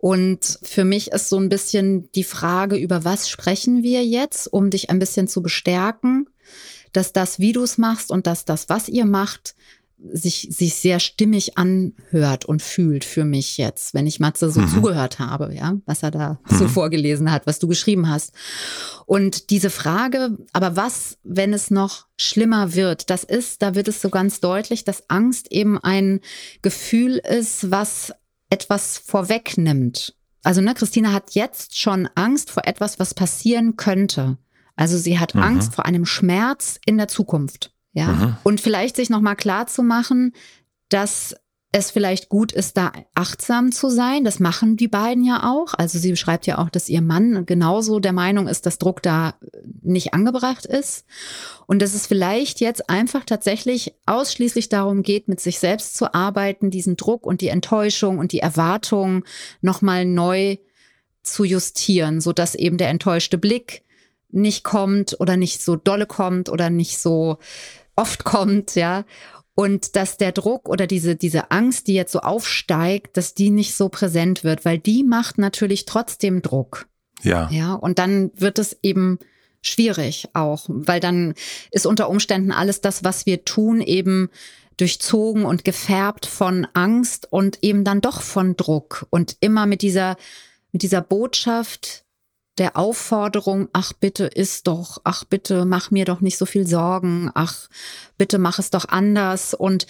und 0.00 0.58
für 0.62 0.84
mich 0.84 1.12
ist 1.12 1.28
so 1.28 1.38
ein 1.38 1.50
bisschen 1.50 2.10
die 2.12 2.24
Frage, 2.24 2.76
über 2.76 3.04
was 3.04 3.28
sprechen 3.28 3.82
wir 3.82 4.02
jetzt, 4.02 4.50
um 4.50 4.70
dich 4.70 4.88
ein 4.88 4.98
bisschen 4.98 5.28
zu 5.28 5.42
bestärken, 5.42 6.26
dass 6.92 7.12
das, 7.12 7.38
wie 7.38 7.52
du 7.52 7.62
es 7.62 7.76
machst 7.76 8.10
und 8.10 8.26
dass 8.26 8.46
das, 8.46 8.70
was 8.70 8.88
ihr 8.88 9.04
macht, 9.04 9.54
sich, 10.10 10.48
sich 10.50 10.76
sehr 10.76 11.00
stimmig 11.00 11.58
anhört 11.58 12.46
und 12.46 12.62
fühlt 12.62 13.04
für 13.04 13.26
mich 13.26 13.58
jetzt, 13.58 13.92
wenn 13.92 14.06
ich 14.06 14.20
Matze 14.20 14.50
so 14.50 14.62
mhm. 14.62 14.68
zugehört 14.68 15.18
habe, 15.18 15.54
ja, 15.54 15.76
was 15.84 16.02
er 16.02 16.10
da 16.10 16.40
mhm. 16.48 16.56
so 16.56 16.68
vorgelesen 16.68 17.30
hat, 17.30 17.46
was 17.46 17.58
du 17.58 17.68
geschrieben 17.68 18.08
hast. 18.08 18.32
Und 19.04 19.50
diese 19.50 19.68
Frage, 19.68 20.38
aber 20.54 20.76
was, 20.76 21.18
wenn 21.24 21.52
es 21.52 21.70
noch 21.70 22.06
schlimmer 22.16 22.74
wird, 22.74 23.10
das 23.10 23.22
ist, 23.22 23.60
da 23.60 23.74
wird 23.74 23.88
es 23.88 24.00
so 24.00 24.08
ganz 24.08 24.40
deutlich, 24.40 24.84
dass 24.84 25.10
Angst 25.10 25.52
eben 25.52 25.76
ein 25.76 26.20
Gefühl 26.62 27.18
ist, 27.18 27.70
was 27.70 28.14
etwas 28.50 28.98
vorwegnimmt. 28.98 30.14
Also, 30.42 30.60
ne, 30.60 30.74
Christina 30.74 31.12
hat 31.12 31.34
jetzt 31.34 31.78
schon 31.78 32.08
Angst 32.14 32.50
vor 32.50 32.66
etwas, 32.66 32.98
was 32.98 33.14
passieren 33.14 33.76
könnte. 33.76 34.38
Also 34.80 34.96
sie 34.96 35.18
hat 35.18 35.34
mhm. 35.34 35.42
Angst 35.42 35.74
vor 35.74 35.84
einem 35.84 36.06
Schmerz 36.06 36.80
in 36.86 36.96
der 36.96 37.06
Zukunft. 37.06 37.70
Ja. 37.92 38.06
Mhm. 38.06 38.36
Und 38.44 38.60
vielleicht 38.62 38.96
sich 38.96 39.10
nochmal 39.10 39.36
klar 39.36 39.66
zu 39.66 39.82
machen, 39.82 40.32
dass 40.88 41.36
es 41.72 41.92
vielleicht 41.92 42.28
gut 42.28 42.50
ist, 42.50 42.76
da 42.76 42.92
achtsam 43.14 43.70
zu 43.70 43.90
sein. 43.90 44.24
Das 44.24 44.40
machen 44.40 44.76
die 44.76 44.88
beiden 44.88 45.22
ja 45.22 45.48
auch. 45.52 45.74
Also 45.74 46.00
sie 46.00 46.10
beschreibt 46.10 46.46
ja 46.46 46.58
auch, 46.58 46.68
dass 46.68 46.88
ihr 46.88 47.00
Mann 47.00 47.46
genauso 47.46 48.00
der 48.00 48.12
Meinung 48.12 48.48
ist, 48.48 48.66
dass 48.66 48.78
Druck 48.78 49.02
da 49.02 49.34
nicht 49.82 50.12
angebracht 50.12 50.66
ist. 50.66 51.06
Und 51.66 51.80
dass 51.80 51.94
es 51.94 52.08
vielleicht 52.08 52.60
jetzt 52.60 52.90
einfach 52.90 53.24
tatsächlich 53.24 53.94
ausschließlich 54.04 54.68
darum 54.68 55.04
geht, 55.04 55.28
mit 55.28 55.38
sich 55.38 55.60
selbst 55.60 55.96
zu 55.96 56.12
arbeiten, 56.12 56.70
diesen 56.70 56.96
Druck 56.96 57.24
und 57.24 57.40
die 57.40 57.48
Enttäuschung 57.48 58.18
und 58.18 58.32
die 58.32 58.40
Erwartung 58.40 59.24
nochmal 59.60 60.04
neu 60.04 60.56
zu 61.22 61.44
justieren, 61.44 62.20
so 62.20 62.32
dass 62.32 62.56
eben 62.56 62.78
der 62.78 62.88
enttäuschte 62.88 63.38
Blick 63.38 63.84
nicht 64.30 64.64
kommt 64.64 65.20
oder 65.20 65.36
nicht 65.36 65.62
so 65.62 65.76
dolle 65.76 66.06
kommt 66.06 66.48
oder 66.48 66.68
nicht 66.68 66.98
so 66.98 67.38
oft 67.94 68.24
kommt, 68.24 68.74
ja 68.74 69.04
und 69.60 69.94
dass 69.94 70.16
der 70.16 70.32
Druck 70.32 70.70
oder 70.70 70.86
diese, 70.86 71.16
diese 71.16 71.50
Angst, 71.50 71.86
die 71.86 71.92
jetzt 71.92 72.12
so 72.12 72.20
aufsteigt, 72.20 73.18
dass 73.18 73.34
die 73.34 73.50
nicht 73.50 73.74
so 73.74 73.90
präsent 73.90 74.42
wird, 74.42 74.64
weil 74.64 74.78
die 74.78 75.04
macht 75.04 75.36
natürlich 75.36 75.84
trotzdem 75.84 76.40
Druck. 76.40 76.86
Ja. 77.20 77.50
Ja, 77.50 77.74
und 77.74 77.98
dann 77.98 78.30
wird 78.34 78.58
es 78.58 78.78
eben 78.82 79.18
schwierig 79.60 80.28
auch, 80.32 80.64
weil 80.68 80.98
dann 80.98 81.34
ist 81.70 81.84
unter 81.84 82.08
Umständen 82.08 82.52
alles 82.52 82.80
das, 82.80 83.04
was 83.04 83.26
wir 83.26 83.44
tun, 83.44 83.82
eben 83.82 84.30
durchzogen 84.78 85.44
und 85.44 85.62
gefärbt 85.62 86.24
von 86.24 86.66
Angst 86.72 87.30
und 87.30 87.58
eben 87.60 87.84
dann 87.84 88.00
doch 88.00 88.22
von 88.22 88.56
Druck 88.56 89.06
und 89.10 89.36
immer 89.40 89.66
mit 89.66 89.82
dieser, 89.82 90.16
mit 90.72 90.80
dieser 90.80 91.02
Botschaft, 91.02 92.06
der 92.58 92.76
Aufforderung, 92.76 93.68
ach 93.72 93.92
bitte 93.92 94.24
ist 94.24 94.66
doch, 94.66 95.00
ach 95.04 95.24
bitte 95.24 95.64
mach 95.64 95.90
mir 95.90 96.04
doch 96.04 96.20
nicht 96.20 96.36
so 96.36 96.46
viel 96.46 96.66
Sorgen, 96.66 97.30
ach 97.34 97.68
bitte 98.18 98.38
mach 98.38 98.58
es 98.58 98.70
doch 98.70 98.86
anders. 98.88 99.54
Und 99.54 99.86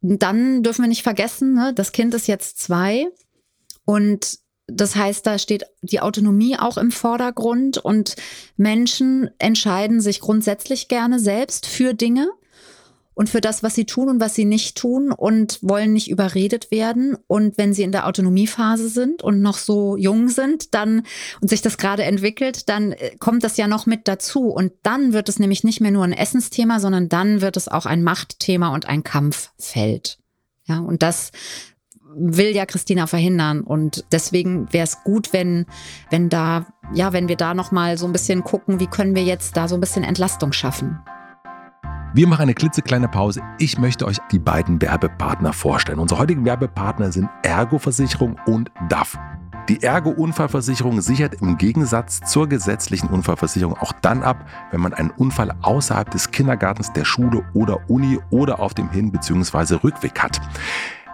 dann 0.00 0.62
dürfen 0.62 0.82
wir 0.82 0.88
nicht 0.88 1.02
vergessen, 1.02 1.54
ne, 1.54 1.72
das 1.74 1.92
Kind 1.92 2.14
ist 2.14 2.26
jetzt 2.26 2.58
zwei. 2.58 3.06
Und 3.84 4.38
das 4.66 4.96
heißt, 4.96 5.26
da 5.26 5.38
steht 5.38 5.64
die 5.82 6.00
Autonomie 6.00 6.56
auch 6.58 6.78
im 6.78 6.90
Vordergrund. 6.90 7.78
Und 7.78 8.16
Menschen 8.56 9.30
entscheiden 9.38 10.00
sich 10.00 10.20
grundsätzlich 10.20 10.88
gerne 10.88 11.18
selbst 11.18 11.66
für 11.66 11.94
Dinge 11.94 12.28
und 13.20 13.28
für 13.28 13.42
das, 13.42 13.62
was 13.62 13.74
sie 13.74 13.84
tun 13.84 14.08
und 14.08 14.18
was 14.18 14.34
sie 14.34 14.46
nicht 14.46 14.78
tun 14.78 15.12
und 15.12 15.58
wollen 15.60 15.92
nicht 15.92 16.10
überredet 16.10 16.70
werden. 16.70 17.18
Und 17.26 17.58
wenn 17.58 17.74
sie 17.74 17.82
in 17.82 17.92
der 17.92 18.06
Autonomiephase 18.06 18.88
sind 18.88 19.22
und 19.22 19.42
noch 19.42 19.58
so 19.58 19.98
jung 19.98 20.30
sind, 20.30 20.72
dann 20.72 21.02
und 21.42 21.48
sich 21.48 21.60
das 21.60 21.76
gerade 21.76 22.04
entwickelt, 22.04 22.70
dann 22.70 22.92
äh, 22.92 23.16
kommt 23.18 23.44
das 23.44 23.58
ja 23.58 23.68
noch 23.68 23.84
mit 23.84 24.08
dazu. 24.08 24.46
Und 24.46 24.72
dann 24.84 25.12
wird 25.12 25.28
es 25.28 25.38
nämlich 25.38 25.64
nicht 25.64 25.82
mehr 25.82 25.90
nur 25.90 26.02
ein 26.02 26.14
Essensthema, 26.14 26.80
sondern 26.80 27.10
dann 27.10 27.42
wird 27.42 27.58
es 27.58 27.68
auch 27.68 27.84
ein 27.84 28.02
Machtthema 28.02 28.72
und 28.72 28.86
ein 28.86 29.04
Kampffeld. 29.04 30.16
Ja, 30.64 30.78
und 30.78 31.02
das 31.02 31.30
will 32.14 32.56
ja 32.56 32.64
Christina 32.64 33.06
verhindern 33.06 33.60
und 33.60 34.06
deswegen 34.12 34.72
wäre 34.72 34.84
es 34.84 35.04
gut, 35.04 35.34
wenn 35.34 35.66
wenn 36.08 36.30
da 36.30 36.66
ja, 36.94 37.12
wenn 37.12 37.28
wir 37.28 37.36
da 37.36 37.52
noch 37.52 37.70
mal 37.70 37.98
so 37.98 38.06
ein 38.06 38.12
bisschen 38.12 38.44
gucken, 38.44 38.80
wie 38.80 38.86
können 38.86 39.14
wir 39.14 39.24
jetzt 39.24 39.58
da 39.58 39.68
so 39.68 39.74
ein 39.74 39.80
bisschen 39.80 40.04
Entlastung 40.04 40.54
schaffen. 40.54 41.00
Wir 42.12 42.26
machen 42.26 42.42
eine 42.42 42.54
klitzekleine 42.54 43.06
Pause. 43.08 43.40
Ich 43.58 43.78
möchte 43.78 44.04
euch 44.04 44.18
die 44.32 44.40
beiden 44.40 44.82
Werbepartner 44.82 45.52
vorstellen. 45.52 46.00
Unsere 46.00 46.20
heutigen 46.20 46.44
Werbepartner 46.44 47.12
sind 47.12 47.28
Ergo 47.42 47.78
Versicherung 47.78 48.36
und 48.46 48.70
DAF. 48.88 49.16
Die 49.68 49.80
Ergo-Unfallversicherung 49.84 51.00
sichert 51.00 51.36
im 51.40 51.56
Gegensatz 51.56 52.20
zur 52.22 52.48
gesetzlichen 52.48 53.08
Unfallversicherung 53.08 53.76
auch 53.78 53.92
dann 54.02 54.24
ab, 54.24 54.44
wenn 54.72 54.80
man 54.80 54.92
einen 54.92 55.10
Unfall 55.10 55.54
außerhalb 55.62 56.10
des 56.10 56.32
Kindergartens, 56.32 56.92
der 56.92 57.04
Schule 57.04 57.44
oder 57.54 57.78
Uni 57.88 58.18
oder 58.30 58.58
auf 58.58 58.74
dem 58.74 58.90
Hin- 58.90 59.12
bzw. 59.12 59.76
Rückweg 59.84 60.18
hat. 60.20 60.40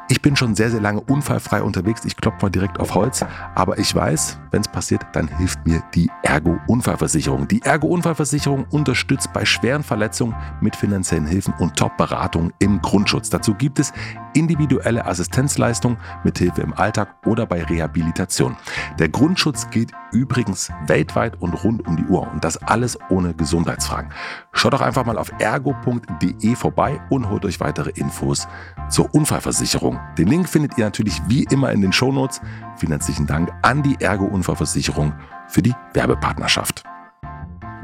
Ich 0.09 0.23
bin 0.23 0.37
schon 0.37 0.55
sehr, 0.55 0.71
sehr 0.71 0.81
lange 0.81 1.01
unfallfrei 1.01 1.63
unterwegs. 1.63 2.05
Ich 2.05 2.17
klopfe 2.17 2.47
mal 2.47 2.51
direkt 2.51 2.79
auf 2.79 2.95
Holz. 2.95 3.25
Aber 3.57 3.77
ich 3.79 3.93
weiß, 3.93 4.39
wenn 4.53 4.61
es 4.61 4.69
passiert, 4.69 5.05
dann 5.13 5.27
hilft 5.27 5.67
mir 5.67 5.83
die 5.95 6.09
Ergo-Unfallversicherung. 6.23 7.49
Die 7.49 7.61
Ergo-Unfallversicherung 7.63 8.67
unterstützt 8.71 9.33
bei 9.33 9.45
schweren 9.45 9.83
Verletzungen 9.83 10.37
mit 10.61 10.77
finanziellen 10.77 11.27
Hilfen 11.27 11.55
und 11.59 11.77
Top-Beratung 11.77 12.53
im 12.61 12.81
Grundschutz. 12.81 13.31
Dazu 13.31 13.55
gibt 13.55 13.81
es 13.81 13.93
individuelle 14.37 15.05
Assistenzleistung 15.07 15.97
mit 16.23 16.39
Hilfe 16.39 16.61
im 16.61 16.75
Alltag 16.75 17.09
oder 17.27 17.47
bei 17.47 17.65
Rehabilitation. 17.65 18.57
Der 18.99 19.09
Grundschutz 19.09 19.69
gilt 19.71 19.93
übrigens 20.13 20.71
weltweit 20.87 21.41
und 21.41 21.55
rund 21.65 21.87
um 21.87 21.97
die 21.97 22.05
Uhr 22.05 22.31
und 22.31 22.45
das 22.45 22.57
alles 22.59 22.99
ohne 23.09 23.35
Gesundheitsfragen. 23.35 24.13
Schaut 24.53 24.75
doch 24.75 24.81
einfach 24.83 25.05
mal 25.05 25.19
auf 25.19 25.33
ergo.de 25.39 26.55
vorbei 26.55 27.01
und 27.11 27.29
holt 27.29 27.45
euch 27.45 27.61
weitere 27.61 27.91
Infos 27.91 28.47
zur 28.89 29.13
Unfallversicherung. 29.15 29.99
Den 30.19 30.29
Link 30.29 30.49
findet 30.49 30.77
ihr 30.79 30.85
natürlich 30.85 31.21
wie 31.27 31.45
immer 31.45 31.73
in 31.73 31.81
den 31.81 31.93
Shownotes. 31.93 32.41
Vielen 32.77 32.93
herzlichen 32.93 33.27
Dank 33.27 33.51
an 33.63 33.83
die 33.83 33.97
Ergo 34.01 34.27
Unfallversicherung 34.27 35.15
für 35.49 35.63
die 35.63 35.75
Werbepartnerschaft. 35.95 36.85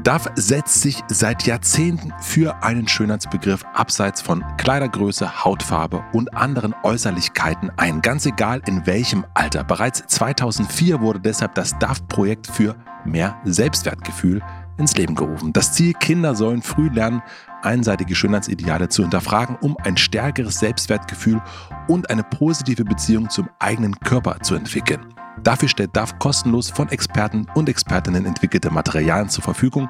DAF 0.03 0.29
setzt 0.35 0.81
sich 0.81 1.01
seit 1.07 1.45
Jahrzehnten 1.45 2.13
für 2.19 2.61
einen 2.61 2.89
Schönheitsbegriff 2.89 3.63
abseits 3.73 4.21
von 4.21 4.43
Kleidergröße, 4.57 5.45
Hautfarbe 5.45 6.03
und 6.11 6.35
anderen 6.35 6.75
Äußerlichkeiten 6.83 7.71
ein, 7.77 8.01
ganz 8.01 8.25
egal 8.25 8.61
in 8.67 8.85
welchem 8.85 9.25
Alter. 9.33 9.63
Bereits 9.63 10.03
2004 10.07 10.99
wurde 10.99 11.21
deshalb 11.21 11.55
das 11.55 11.79
DAF-Projekt 11.79 12.47
für 12.47 12.75
mehr 13.05 13.39
Selbstwertgefühl 13.45 14.41
ins 14.77 14.97
Leben 14.97 15.15
gerufen. 15.15 15.53
Das 15.53 15.71
Ziel, 15.71 15.93
Kinder 15.93 16.35
sollen 16.35 16.61
früh 16.61 16.89
lernen, 16.89 17.21
einseitige 17.61 18.13
Schönheitsideale 18.13 18.89
zu 18.89 19.03
hinterfragen, 19.03 19.55
um 19.61 19.77
ein 19.83 19.95
stärkeres 19.95 20.59
Selbstwertgefühl 20.59 21.41
und 21.87 22.09
eine 22.09 22.23
positive 22.23 22.83
Beziehung 22.83 23.29
zum 23.29 23.47
eigenen 23.59 23.97
Körper 24.01 24.41
zu 24.41 24.55
entwickeln. 24.55 25.12
Dafür 25.41 25.67
stellt 25.67 25.95
DAF 25.95 26.19
kostenlos 26.19 26.69
von 26.69 26.89
Experten 26.89 27.47
und 27.55 27.69
Expertinnen 27.69 28.25
entwickelte 28.25 28.71
Materialien 28.71 29.29
zur 29.29 29.43
Verfügung, 29.43 29.89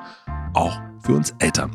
auch 0.53 0.79
für 1.03 1.13
uns 1.13 1.35
Eltern. 1.39 1.71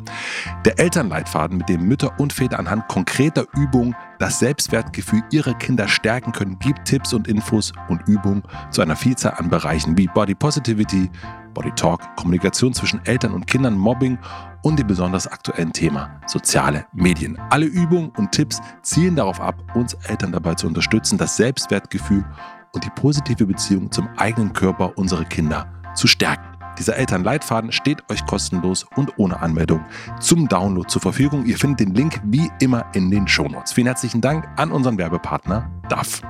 Der 0.65 0.79
Elternleitfaden, 0.79 1.57
mit 1.57 1.69
dem 1.69 1.87
Mütter 1.87 2.19
und 2.19 2.33
Väter 2.33 2.59
anhand 2.59 2.87
konkreter 2.87 3.45
Übungen 3.55 3.95
das 4.17 4.39
Selbstwertgefühl 4.39 5.21
ihrer 5.31 5.53
Kinder 5.53 5.87
stärken 5.87 6.31
können, 6.31 6.57
gibt 6.59 6.85
Tipps 6.85 7.13
und 7.13 7.27
Infos 7.27 7.71
und 7.89 8.07
Übungen 8.07 8.43
zu 8.71 8.81
einer 8.81 8.95
Vielzahl 8.95 9.35
an 9.37 9.49
Bereichen 9.49 9.97
wie 9.97 10.07
Body 10.07 10.33
Positivity, 10.33 11.09
Body 11.53 11.71
Talk, 11.75 12.01
Kommunikation 12.15 12.73
zwischen 12.73 13.05
Eltern 13.05 13.33
und 13.33 13.47
Kindern, 13.47 13.77
Mobbing 13.77 14.17
und 14.63 14.79
dem 14.79 14.87
besonders 14.87 15.27
aktuellen 15.27 15.73
Thema 15.73 16.19
soziale 16.25 16.85
Medien. 16.93 17.39
Alle 17.49 17.65
Übungen 17.65 18.09
und 18.17 18.31
Tipps 18.31 18.61
zielen 18.81 19.15
darauf 19.15 19.39
ab, 19.39 19.55
uns 19.75 19.93
Eltern 20.07 20.31
dabei 20.31 20.55
zu 20.55 20.67
unterstützen, 20.67 21.17
das 21.17 21.37
Selbstwertgefühl 21.37 22.25
und 22.73 22.83
die 22.83 22.89
positive 22.91 23.45
Beziehung 23.45 23.91
zum 23.91 24.07
eigenen 24.17 24.53
Körper 24.53 24.97
unserer 24.97 25.25
Kinder 25.25 25.71
zu 25.95 26.07
stärken. 26.07 26.45
Dieser 26.77 26.95
Elternleitfaden 26.95 27.73
steht 27.73 28.09
euch 28.09 28.25
kostenlos 28.25 28.85
und 28.95 29.19
ohne 29.19 29.41
Anmeldung 29.41 29.83
zum 30.21 30.47
Download 30.47 30.87
zur 30.87 31.01
Verfügung. 31.01 31.45
Ihr 31.45 31.57
findet 31.57 31.81
den 31.81 31.93
Link 31.93 32.21
wie 32.23 32.49
immer 32.61 32.85
in 32.93 33.11
den 33.11 33.27
Shownotes. 33.27 33.73
Vielen 33.73 33.87
herzlichen 33.87 34.21
Dank 34.21 34.47
an 34.55 34.71
unseren 34.71 34.97
Werbepartner 34.97 35.69
DAF. 35.89 36.21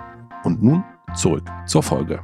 Und 0.44 0.64
nun 0.64 0.84
zurück 1.14 1.44
zur 1.68 1.84
Folge. 1.84 2.20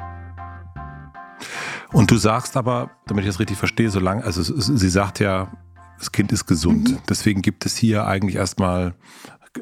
Und 1.91 2.09
du 2.09 2.17
sagst 2.17 2.57
aber, 2.57 2.91
damit 3.05 3.25
ich 3.25 3.29
das 3.29 3.39
richtig 3.39 3.57
verstehe, 3.57 3.91
solange, 3.91 4.23
also 4.23 4.41
sie 4.41 4.89
sagt 4.89 5.19
ja, 5.19 5.51
das 5.99 6.11
Kind 6.11 6.31
ist 6.31 6.45
gesund. 6.45 6.91
Mhm. 6.91 6.97
Deswegen 7.07 7.41
gibt 7.41 7.65
es 7.65 7.77
hier 7.77 8.07
eigentlich 8.07 8.37
erstmal 8.37 8.95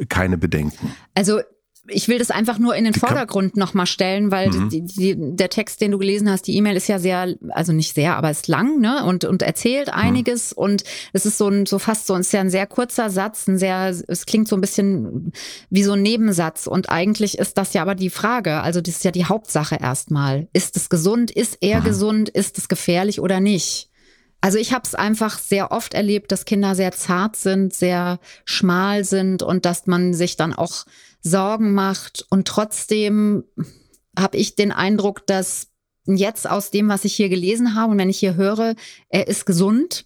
keine 0.09 0.37
Bedenken. 0.37 0.95
Also 1.15 1.41
ich 1.87 2.07
will 2.07 2.17
das 2.17 2.31
einfach 2.31 2.59
nur 2.59 2.75
in 2.75 2.85
den 2.85 2.93
Vordergrund 2.93 3.57
nochmal 3.57 3.85
stellen, 3.87 4.31
weil 4.31 4.49
mhm. 4.49 4.69
die, 4.69 4.81
die, 4.81 5.15
der 5.17 5.49
Text, 5.49 5.81
den 5.81 5.91
du 5.91 5.97
gelesen 5.97 6.29
hast, 6.29 6.47
die 6.47 6.55
E-Mail 6.55 6.77
ist 6.77 6.87
ja 6.87 6.97
sehr, 6.97 7.35
also 7.49 7.73
nicht 7.73 7.93
sehr, 7.93 8.15
aber 8.15 8.31
ist 8.31 8.47
lang, 8.47 8.79
ne? 8.79 9.03
Und, 9.05 9.25
und 9.25 9.41
erzählt 9.41 9.87
mhm. 9.87 9.93
einiges. 9.93 10.51
Mhm. 10.51 10.63
Und 10.63 10.83
es 11.11 11.25
ist 11.25 11.37
so 11.37 11.49
ein, 11.49 11.65
so 11.65 11.79
fast 11.79 12.07
so, 12.07 12.15
ist 12.15 12.31
ja 12.31 12.39
ein 12.39 12.49
sehr 12.49 12.67
kurzer 12.67 13.09
Satz, 13.09 13.47
ein 13.47 13.57
sehr, 13.57 13.93
es 14.07 14.25
klingt 14.25 14.47
so 14.47 14.55
ein 14.55 14.61
bisschen 14.61 15.33
wie 15.69 15.83
so 15.83 15.93
ein 15.93 16.01
Nebensatz. 16.01 16.67
Und 16.67 16.89
eigentlich 16.89 17.37
ist 17.37 17.57
das 17.57 17.73
ja 17.73 17.81
aber 17.81 17.95
die 17.95 18.09
Frage. 18.09 18.61
Also, 18.61 18.79
das 18.79 18.95
ist 18.95 19.03
ja 19.03 19.11
die 19.11 19.25
Hauptsache 19.25 19.75
erstmal. 19.75 20.47
Ist 20.53 20.77
es 20.77 20.89
gesund? 20.89 21.31
Ist 21.31 21.57
er 21.59 21.81
mhm. 21.81 21.83
gesund? 21.83 22.29
Ist 22.29 22.57
es 22.57 22.69
gefährlich 22.69 23.19
oder 23.19 23.41
nicht? 23.41 23.89
Also 24.43 24.57
ich 24.57 24.73
habe 24.73 24.83
es 24.83 24.93
einfach 24.93 25.39
sehr 25.39 25.71
oft 25.71 25.93
erlebt, 25.93 26.33
dass 26.33 26.43
Kinder 26.43 26.75
sehr 26.75 26.91
zart 26.91 27.37
sind, 27.37 27.73
sehr 27.73 28.19
schmal 28.43 29.05
sind 29.05 29.41
und 29.41 29.63
dass 29.63 29.87
man 29.87 30.13
sich 30.13 30.35
dann 30.35 30.51
auch 30.51 30.83
Sorgen 31.23 31.73
macht. 31.73 32.25
Und 32.29 32.47
trotzdem 32.47 33.45
habe 34.17 34.37
ich 34.37 34.55
den 34.55 34.71
Eindruck, 34.71 35.25
dass 35.25 35.69
jetzt 36.05 36.49
aus 36.49 36.69
dem, 36.69 36.89
was 36.89 37.05
ich 37.05 37.15
hier 37.15 37.29
gelesen 37.29 37.75
habe 37.75 37.93
und 37.93 37.97
wenn 37.97 38.09
ich 38.09 38.19
hier 38.19 38.35
höre, 38.35 38.75
er 39.09 39.27
ist 39.27 39.45
gesund, 39.45 40.05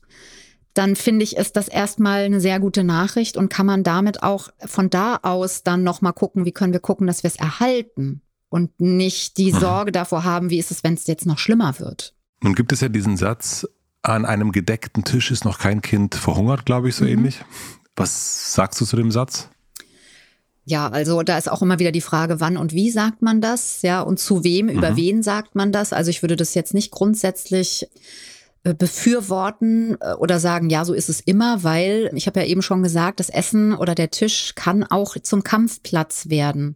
dann 0.76 0.96
finde 0.96 1.24
ich, 1.24 1.36
ist 1.36 1.56
das 1.56 1.68
erstmal 1.68 2.22
eine 2.22 2.40
sehr 2.40 2.60
gute 2.60 2.84
Nachricht 2.84 3.36
und 3.36 3.50
kann 3.50 3.66
man 3.66 3.84
damit 3.84 4.22
auch 4.22 4.50
von 4.64 4.92
da 4.92 5.20
aus 5.24 5.64
dann 5.64 5.84
nochmal 5.84 6.14
gucken, 6.14 6.46
wie 6.46 6.52
können 6.52 6.74
wir 6.74 6.80
gucken, 6.80 7.08
dass 7.08 7.24
wir 7.24 7.30
es 7.30 7.36
erhalten 7.36 8.22
und 8.50 8.80
nicht 8.80 9.38
die 9.38 9.54
mhm. 9.54 9.60
Sorge 9.60 9.92
davor 9.92 10.24
haben, 10.24 10.52
wie 10.52 10.60
ist 10.60 10.70
es, 10.70 10.84
wenn 10.84 10.94
es 10.94 11.08
jetzt 11.08 11.26
noch 11.26 11.40
schlimmer 11.40 11.80
wird. 11.80 12.14
Nun 12.42 12.54
gibt 12.54 12.72
es 12.72 12.82
ja 12.82 12.90
diesen 12.90 13.18
Satz, 13.18 13.68
an 14.04 14.26
einem 14.26 14.52
gedeckten 14.52 15.04
Tisch 15.04 15.32
ist 15.32 15.46
noch 15.46 15.58
kein 15.58 15.82
Kind 15.82 16.14
verhungert, 16.14 16.66
glaube 16.66 16.90
ich, 16.90 16.96
so 16.96 17.06
mhm. 17.06 17.12
ähnlich. 17.12 17.44
Was 17.96 18.54
sagst 18.54 18.80
du 18.80 18.86
zu 18.86 18.96
dem 18.96 19.10
Satz? 19.10 19.50
Ja, 20.70 20.90
also 20.90 21.24
da 21.24 21.38
ist 21.38 21.50
auch 21.50 21.62
immer 21.62 21.80
wieder 21.80 21.94
die 21.94 22.02
Frage, 22.02 22.42
wann 22.42 22.58
und 22.58 22.74
wie 22.74 22.92
sagt 22.92 23.22
man 23.22 23.40
das, 23.40 23.84
ja, 23.84 24.02
und 24.02 24.20
zu 24.20 24.44
wem, 24.44 24.66
mhm. 24.66 24.74
über 24.74 24.98
wen 24.98 25.24
sagt 25.24 25.56
man 25.56 25.72
das. 25.72 25.94
Also 25.94 26.10
ich 26.10 26.22
würde 26.24 26.36
das 26.36 26.56
jetzt 26.56 26.74
nicht 26.74 26.92
grundsätzlich 26.92 27.88
äh, 28.66 28.74
befürworten 28.74 29.96
äh, 30.02 30.12
oder 30.16 30.42
sagen, 30.42 30.70
ja, 30.70 30.84
so 30.84 30.94
ist 30.94 31.08
es 31.08 31.22
immer, 31.22 31.64
weil 31.64 32.12
ich 32.16 32.28
habe 32.28 32.42
ja 32.42 32.46
eben 32.46 32.62
schon 32.62 32.84
gesagt, 32.84 33.22
das 33.22 33.30
Essen 33.30 33.74
oder 33.74 33.96
der 33.96 34.12
Tisch 34.12 34.56
kann 34.56 34.84
auch 34.84 35.16
zum 35.18 35.42
Kampfplatz 35.42 36.28
werden. 36.28 36.76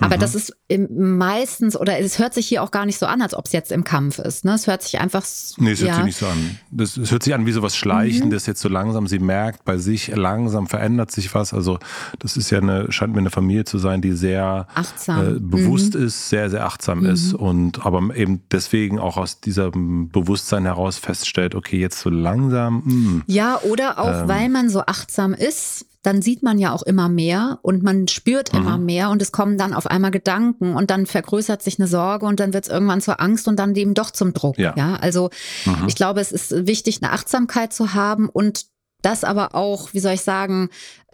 Aber 0.00 0.16
mhm. 0.16 0.20
das 0.20 0.34
ist 0.34 0.56
meistens, 0.88 1.76
oder 1.76 1.98
es 1.98 2.18
hört 2.18 2.34
sich 2.34 2.46
hier 2.46 2.62
auch 2.62 2.70
gar 2.70 2.86
nicht 2.86 2.98
so 2.98 3.06
an, 3.06 3.22
als 3.22 3.34
ob 3.34 3.46
es 3.46 3.52
jetzt 3.52 3.70
im 3.70 3.84
Kampf 3.84 4.18
ist. 4.18 4.44
Ne? 4.44 4.54
Es 4.54 4.66
hört 4.66 4.82
sich 4.82 4.98
einfach. 4.98 5.24
Nee, 5.58 5.72
es 5.72 5.82
hört 5.82 5.94
sich 5.94 6.04
nicht 6.04 6.18
so 6.18 6.26
an. 6.26 6.58
Das, 6.70 6.96
es 6.96 7.10
hört 7.10 7.22
sich 7.22 7.34
an 7.34 7.46
wie 7.46 7.52
so 7.52 7.62
was 7.62 7.76
Schleichendes, 7.76 8.46
mhm. 8.46 8.50
jetzt 8.50 8.60
so 8.60 8.68
langsam, 8.68 9.06
sie 9.06 9.18
merkt 9.18 9.64
bei 9.64 9.78
sich, 9.78 10.08
langsam 10.08 10.66
verändert 10.66 11.10
sich 11.10 11.34
was. 11.34 11.52
Also, 11.52 11.78
das 12.18 12.36
ist 12.36 12.50
ja 12.50 12.58
eine, 12.58 12.90
scheint 12.90 13.12
mir 13.12 13.20
eine 13.20 13.30
Familie 13.30 13.64
zu 13.64 13.78
sein, 13.78 14.00
die 14.00 14.12
sehr 14.12 14.66
achtsam. 14.74 15.36
Äh, 15.36 15.40
bewusst 15.40 15.94
mhm. 15.94 16.06
ist, 16.06 16.28
sehr, 16.28 16.50
sehr 16.50 16.64
achtsam 16.64 17.00
mhm. 17.00 17.06
ist 17.06 17.34
und 17.34 17.84
aber 17.84 18.14
eben 18.14 18.42
deswegen 18.50 18.98
auch 18.98 19.16
aus 19.16 19.40
diesem 19.40 20.08
Bewusstsein 20.08 20.64
heraus 20.64 20.98
feststellt, 20.98 21.54
okay, 21.54 21.78
jetzt 21.78 22.00
so 22.00 22.10
langsam. 22.10 22.82
Mh, 22.84 22.92
hm. 22.92 23.22
ja, 23.26 23.60
oder 23.62 23.98
auch, 23.98 24.22
ähm, 24.22 24.28
weil 24.28 24.48
man 24.48 24.68
so 24.68 24.80
achtsam 24.80 25.34
ist, 25.34 25.86
dann 26.02 26.22
sieht 26.22 26.42
man 26.42 26.58
ja 26.58 26.72
auch 26.72 26.82
immer 26.82 27.08
mehr 27.08 27.58
und 27.62 27.82
man 27.82 28.08
spürt 28.08 28.52
mhm. 28.52 28.60
immer 28.60 28.78
mehr 28.78 29.10
und 29.10 29.20
es 29.20 29.32
kommen 29.32 29.58
dann 29.58 29.74
auf 29.74 29.86
einmal 29.86 30.10
Gedanken 30.10 30.74
und 30.74 30.90
dann 30.90 31.06
vergrößert 31.06 31.62
sich 31.62 31.78
eine 31.78 31.88
Sorge 31.88 32.26
und 32.26 32.40
dann 32.40 32.54
wird 32.54 32.64
es 32.64 32.70
irgendwann 32.70 33.00
zur 33.00 33.20
Angst 33.20 33.48
und 33.48 33.56
dann 33.56 33.74
eben 33.74 33.94
doch 33.94 34.10
zum 34.10 34.32
Druck. 34.32 34.58
Ja, 34.58 34.74
ja? 34.76 34.96
also 34.96 35.30
mhm. 35.66 35.84
ich 35.88 35.94
glaube, 35.94 36.20
es 36.20 36.32
ist 36.32 36.66
wichtig, 36.66 37.02
eine 37.02 37.12
Achtsamkeit 37.12 37.72
zu 37.72 37.94
haben 37.94 38.28
und 38.28 38.66
das 39.02 39.24
aber 39.24 39.54
auch, 39.54 39.92
wie 39.94 40.00
soll 40.00 40.14
ich 40.14 40.22
sagen, 40.22 40.68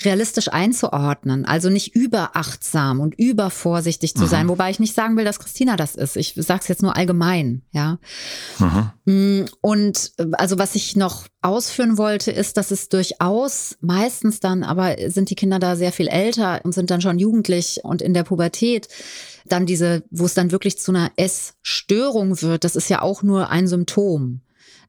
realistisch 0.05 0.49
einzuordnen. 0.49 1.45
Also 1.45 1.71
nicht 1.71 1.95
überachtsam 1.95 3.01
und 3.01 3.15
übervorsichtig 3.15 4.15
zu 4.15 4.25
mhm. 4.25 4.29
sein, 4.29 4.49
wobei 4.49 4.71
ich 4.71 4.79
nicht 4.79 4.95
sagen 4.95 5.17
will, 5.17 5.25
dass 5.25 5.39
Christina 5.39 5.77
das 5.77 5.95
ist. 5.95 6.17
Ich 6.17 6.35
sage 6.37 6.61
es 6.63 6.69
jetzt 6.69 6.83
nur 6.83 6.97
allgemein, 6.97 7.63
ja. 7.71 7.99
Mhm. 8.59 8.91
Mm, 9.07 9.45
und 9.61 10.13
also 10.33 10.59
was 10.59 10.75
ich 10.75 10.97
noch 10.97 11.27
ausführen 11.41 11.97
wollte, 11.97 12.31
ist, 12.31 12.57
dass 12.57 12.71
es 12.71 12.89
durchaus 12.89 13.77
meistens 13.81 14.41
dann, 14.41 14.65
aber 14.65 14.97
sind 15.09 15.31
die 15.31 15.37
Kinder 15.37 15.59
da 15.59 15.77
sehr 15.77 15.93
viel 15.93 16.09
älter 16.09 16.61
und 16.65 16.73
sind 16.73 16.91
dann 16.91 17.01
schon 17.01 17.19
jugendlich 17.19 17.81
und 17.83 18.03
in 18.03 18.15
der 18.15 18.25
Pubertät, 18.25 18.89
dann 19.47 19.65
diese, 19.65 20.03
wo 20.11 20.27
es 20.27 20.35
dann 20.35 20.51
wirklich 20.51 20.79
zu 20.79 20.93
einer 20.93 21.13
Essstörung 21.17 22.43
wird, 22.43 22.65
das 22.65 22.77
ist 22.77 22.91
ja 22.91 23.01
auch 23.01 23.23
nur 23.23 23.49
ein 23.51 23.69
Symptom 23.69 24.41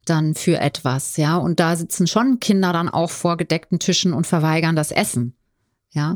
dann 0.09 0.35
für 0.35 0.59
etwas, 0.59 1.17
ja. 1.17 1.37
Und 1.37 1.59
da 1.59 1.75
sitzen 1.75 2.07
schon 2.07 2.39
Kinder 2.39 2.73
dann 2.73 2.89
auch 2.89 3.09
vor 3.09 3.37
gedeckten 3.37 3.79
Tischen 3.79 4.13
und 4.13 4.27
verweigern 4.27 4.75
das 4.75 4.91
Essen. 4.91 5.33
Ja, 5.91 6.11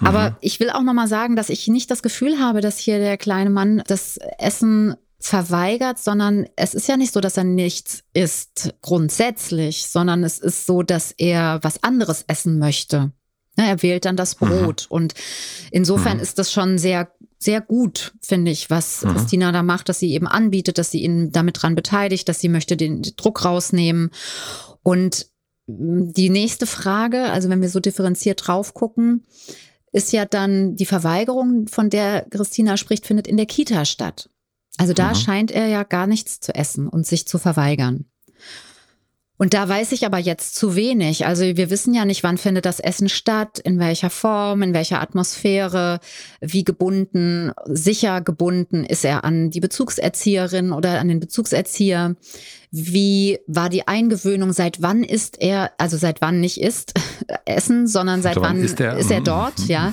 mhm. 0.00 0.06
aber 0.06 0.36
ich 0.40 0.60
will 0.60 0.70
auch 0.70 0.82
noch 0.82 0.92
mal 0.92 1.08
sagen, 1.08 1.36
dass 1.36 1.48
ich 1.48 1.68
nicht 1.68 1.90
das 1.90 2.02
Gefühl 2.02 2.38
habe, 2.40 2.60
dass 2.60 2.78
hier 2.78 2.98
der 2.98 3.16
kleine 3.16 3.50
Mann 3.50 3.82
das 3.86 4.18
Essen 4.38 4.96
verweigert, 5.18 5.98
sondern 5.98 6.46
es 6.56 6.74
ist 6.74 6.86
ja 6.88 6.98
nicht 6.98 7.14
so, 7.14 7.20
dass 7.20 7.38
er 7.38 7.44
nichts 7.44 8.02
isst 8.12 8.74
grundsätzlich, 8.82 9.86
sondern 9.86 10.22
es 10.22 10.38
ist 10.38 10.66
so, 10.66 10.82
dass 10.82 11.12
er 11.12 11.60
was 11.62 11.82
anderes 11.82 12.24
essen 12.26 12.58
möchte. 12.58 13.12
Ja, 13.56 13.64
er 13.64 13.82
wählt 13.82 14.04
dann 14.04 14.16
das 14.16 14.38
mhm. 14.40 14.46
Brot 14.46 14.86
mhm. 14.90 14.96
und 14.96 15.14
insofern 15.70 16.18
mhm. 16.18 16.22
ist 16.22 16.38
das 16.38 16.52
schon 16.52 16.76
sehr 16.76 17.10
sehr 17.44 17.60
gut, 17.60 18.14
finde 18.20 18.50
ich, 18.50 18.70
was 18.70 19.04
mhm. 19.04 19.10
Christina 19.10 19.52
da 19.52 19.62
macht, 19.62 19.88
dass 19.88 19.98
sie 19.98 20.12
eben 20.12 20.26
anbietet, 20.26 20.78
dass 20.78 20.90
sie 20.90 21.02
ihn 21.02 21.30
damit 21.30 21.62
dran 21.62 21.74
beteiligt, 21.74 22.28
dass 22.28 22.40
sie 22.40 22.48
möchte 22.48 22.76
den 22.76 23.02
Druck 23.02 23.44
rausnehmen. 23.44 24.10
Und 24.82 25.26
die 25.66 26.30
nächste 26.30 26.66
Frage, 26.66 27.24
also 27.24 27.48
wenn 27.48 27.62
wir 27.62 27.68
so 27.68 27.80
differenziert 27.80 28.46
drauf 28.46 28.74
gucken, 28.74 29.24
ist 29.92 30.12
ja 30.12 30.24
dann 30.24 30.74
die 30.76 30.86
Verweigerung, 30.86 31.68
von 31.68 31.88
der 31.88 32.26
Christina 32.30 32.76
spricht, 32.76 33.06
findet 33.06 33.26
in 33.26 33.36
der 33.36 33.46
Kita 33.46 33.84
statt. 33.84 34.28
Also 34.76 34.92
da 34.92 35.10
mhm. 35.10 35.14
scheint 35.14 35.50
er 35.52 35.68
ja 35.68 35.84
gar 35.84 36.06
nichts 36.06 36.40
zu 36.40 36.54
essen 36.54 36.88
und 36.88 37.06
sich 37.06 37.28
zu 37.28 37.38
verweigern. 37.38 38.06
Und 39.36 39.52
da 39.52 39.68
weiß 39.68 39.90
ich 39.92 40.06
aber 40.06 40.18
jetzt 40.18 40.54
zu 40.54 40.76
wenig. 40.76 41.26
Also 41.26 41.42
wir 41.42 41.68
wissen 41.68 41.92
ja 41.92 42.04
nicht, 42.04 42.22
wann 42.22 42.38
findet 42.38 42.66
das 42.66 42.78
Essen 42.78 43.08
statt, 43.08 43.58
in 43.58 43.80
welcher 43.80 44.10
Form, 44.10 44.62
in 44.62 44.74
welcher 44.74 45.00
Atmosphäre, 45.00 45.98
wie 46.40 46.62
gebunden, 46.62 47.50
sicher 47.66 48.20
gebunden 48.20 48.84
ist 48.84 49.04
er 49.04 49.24
an 49.24 49.50
die 49.50 49.60
Bezugserzieherin 49.60 50.70
oder 50.70 51.00
an 51.00 51.08
den 51.08 51.18
Bezugserzieher. 51.18 52.14
Wie 52.70 53.40
war 53.48 53.70
die 53.70 53.88
Eingewöhnung? 53.88 54.52
Seit 54.52 54.82
wann 54.82 55.02
ist 55.02 55.40
er, 55.40 55.72
also 55.78 55.96
seit 55.96 56.20
wann 56.20 56.40
nicht 56.40 56.60
ist 56.60 56.94
Essen, 57.44 57.88
sondern 57.88 58.22
seit 58.22 58.36
wann 58.36 58.62
ist 58.62 58.78
er, 58.78 58.96
ist 58.96 59.10
er 59.10 59.20
mhm. 59.20 59.24
dort, 59.24 59.58
mhm. 59.58 59.66
ja? 59.66 59.92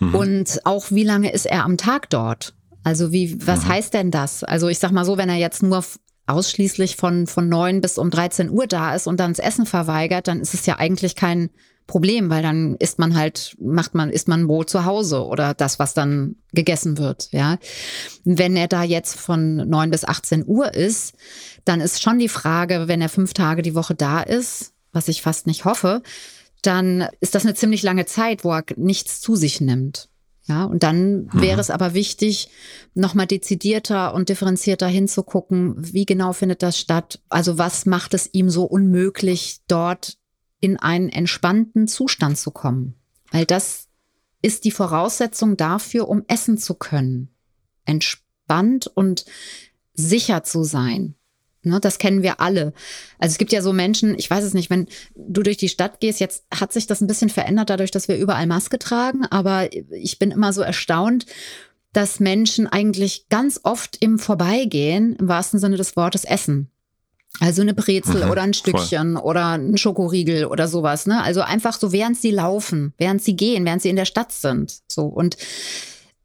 Mhm. 0.00 0.14
Und 0.16 0.60
auch 0.64 0.90
wie 0.90 1.04
lange 1.04 1.32
ist 1.32 1.46
er 1.46 1.64
am 1.64 1.76
Tag 1.76 2.10
dort? 2.10 2.54
Also 2.82 3.12
wie, 3.12 3.38
was 3.46 3.64
mhm. 3.64 3.68
heißt 3.68 3.94
denn 3.94 4.10
das? 4.10 4.42
Also 4.42 4.68
ich 4.68 4.80
sag 4.80 4.90
mal 4.90 5.04
so, 5.04 5.16
wenn 5.16 5.28
er 5.28 5.36
jetzt 5.36 5.62
nur 5.62 5.84
ausschließlich 6.26 6.96
von, 6.96 7.26
von 7.26 7.48
neun 7.48 7.80
bis 7.80 7.98
um 7.98 8.10
13 8.10 8.50
Uhr 8.50 8.66
da 8.66 8.94
ist 8.94 9.06
und 9.06 9.20
dann 9.20 9.32
das 9.32 9.44
Essen 9.44 9.66
verweigert, 9.66 10.28
dann 10.28 10.40
ist 10.40 10.54
es 10.54 10.66
ja 10.66 10.76
eigentlich 10.76 11.16
kein 11.16 11.50
Problem, 11.86 12.30
weil 12.30 12.42
dann 12.42 12.76
isst 12.76 12.98
man 12.98 13.14
halt, 13.14 13.56
macht 13.60 13.94
man, 13.94 14.08
isst 14.08 14.26
man 14.26 14.48
wohl 14.48 14.64
zu 14.64 14.86
Hause 14.86 15.24
oder 15.24 15.52
das, 15.52 15.78
was 15.78 15.92
dann 15.92 16.36
gegessen 16.52 16.96
wird, 16.96 17.28
ja. 17.30 17.58
Wenn 18.24 18.56
er 18.56 18.68
da 18.68 18.82
jetzt 18.82 19.20
von 19.20 19.56
neun 19.68 19.90
bis 19.90 20.04
18 20.04 20.44
Uhr 20.46 20.72
ist, 20.72 21.14
dann 21.66 21.82
ist 21.82 22.02
schon 22.02 22.18
die 22.18 22.30
Frage, 22.30 22.88
wenn 22.88 23.02
er 23.02 23.10
fünf 23.10 23.34
Tage 23.34 23.60
die 23.60 23.74
Woche 23.74 23.94
da 23.94 24.22
ist, 24.22 24.72
was 24.92 25.08
ich 25.08 25.20
fast 25.20 25.46
nicht 25.46 25.66
hoffe, 25.66 26.02
dann 26.62 27.06
ist 27.20 27.34
das 27.34 27.44
eine 27.44 27.54
ziemlich 27.54 27.82
lange 27.82 28.06
Zeit, 28.06 28.44
wo 28.44 28.52
er 28.52 28.64
nichts 28.76 29.20
zu 29.20 29.36
sich 29.36 29.60
nimmt. 29.60 30.08
Ja, 30.46 30.64
und 30.64 30.82
dann 30.82 31.24
mhm. 31.24 31.30
wäre 31.32 31.60
es 31.60 31.70
aber 31.70 31.94
wichtig, 31.94 32.50
nochmal 32.94 33.26
dezidierter 33.26 34.12
und 34.12 34.28
differenzierter 34.28 34.86
hinzugucken, 34.86 35.74
wie 35.78 36.04
genau 36.04 36.34
findet 36.34 36.62
das 36.62 36.78
statt? 36.78 37.22
Also 37.30 37.56
was 37.56 37.86
macht 37.86 38.12
es 38.12 38.28
ihm 38.32 38.50
so 38.50 38.64
unmöglich, 38.64 39.62
dort 39.68 40.18
in 40.60 40.78
einen 40.78 41.08
entspannten 41.08 41.88
Zustand 41.88 42.36
zu 42.36 42.50
kommen? 42.50 42.94
Weil 43.30 43.46
das 43.46 43.88
ist 44.42 44.64
die 44.64 44.70
Voraussetzung 44.70 45.56
dafür, 45.56 46.08
um 46.08 46.24
essen 46.28 46.58
zu 46.58 46.74
können. 46.74 47.30
Entspannt 47.86 48.86
und 48.86 49.24
sicher 49.94 50.44
zu 50.44 50.62
sein. 50.62 51.14
Ne, 51.64 51.80
das 51.80 51.98
kennen 51.98 52.22
wir 52.22 52.40
alle. 52.40 52.72
Also 53.18 53.32
es 53.32 53.38
gibt 53.38 53.52
ja 53.52 53.62
so 53.62 53.72
Menschen, 53.72 54.18
ich 54.18 54.30
weiß 54.30 54.44
es 54.44 54.54
nicht, 54.54 54.70
wenn 54.70 54.86
du 55.16 55.42
durch 55.42 55.56
die 55.56 55.68
Stadt 55.68 56.00
gehst, 56.00 56.20
jetzt 56.20 56.44
hat 56.54 56.72
sich 56.72 56.86
das 56.86 57.00
ein 57.00 57.06
bisschen 57.06 57.30
verändert 57.30 57.70
dadurch, 57.70 57.90
dass 57.90 58.06
wir 58.06 58.16
überall 58.16 58.46
Maske 58.46 58.78
tragen, 58.78 59.24
aber 59.26 59.70
ich 59.90 60.18
bin 60.18 60.30
immer 60.30 60.52
so 60.52 60.60
erstaunt, 60.60 61.26
dass 61.94 62.20
Menschen 62.20 62.66
eigentlich 62.66 63.28
ganz 63.30 63.60
oft 63.62 63.96
im 64.00 64.18
Vorbeigehen, 64.18 65.16
im 65.16 65.28
wahrsten 65.28 65.58
Sinne 65.58 65.76
des 65.76 65.96
Wortes, 65.96 66.24
essen. 66.24 66.70
Also 67.40 67.62
eine 67.62 67.74
Brezel 67.74 68.24
mhm, 68.24 68.30
oder 68.30 68.42
ein 68.42 68.54
Stückchen 68.54 69.14
voll. 69.14 69.22
oder 69.22 69.58
ein 69.58 69.76
Schokoriegel 69.76 70.46
oder 70.46 70.68
sowas. 70.68 71.06
Ne? 71.06 71.22
Also 71.22 71.40
einfach 71.40 71.78
so, 71.78 71.92
während 71.92 72.16
sie 72.16 72.30
laufen, 72.30 72.94
während 72.96 73.22
sie 73.22 73.34
gehen, 73.34 73.64
während 73.64 73.82
sie 73.82 73.88
in 73.88 73.96
der 73.96 74.04
Stadt 74.04 74.32
sind. 74.32 74.80
So 74.86 75.06
und 75.06 75.36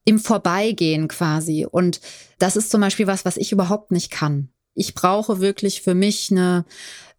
im 0.06 0.20
Vorbeigehen 0.20 1.08
quasi. 1.08 1.66
Und 1.70 2.02
das 2.38 2.56
ist 2.56 2.70
zum 2.70 2.82
Beispiel 2.82 3.08
was, 3.08 3.26
was 3.26 3.38
ich 3.38 3.52
überhaupt 3.52 3.92
nicht 3.92 4.12
kann. 4.12 4.50
Ich 4.80 4.96
brauche 4.96 5.42
wirklich 5.42 5.82
für 5.82 5.94
mich 5.94 6.32
eine, 6.32 6.66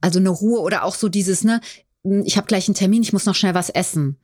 also 0.00 0.18
eine 0.18 0.30
Ruhe 0.30 0.60
oder 0.60 0.84
auch 0.84 0.94
so 0.94 1.08
dieses, 1.08 1.44
ne, 1.44 1.60
ich 2.24 2.36
habe 2.36 2.46
gleich 2.46 2.68
einen 2.68 2.74
Termin, 2.74 3.02
ich 3.02 3.12
muss 3.12 3.26
noch 3.26 3.34
schnell 3.34 3.54
was 3.54 3.68
essen. 3.68 4.16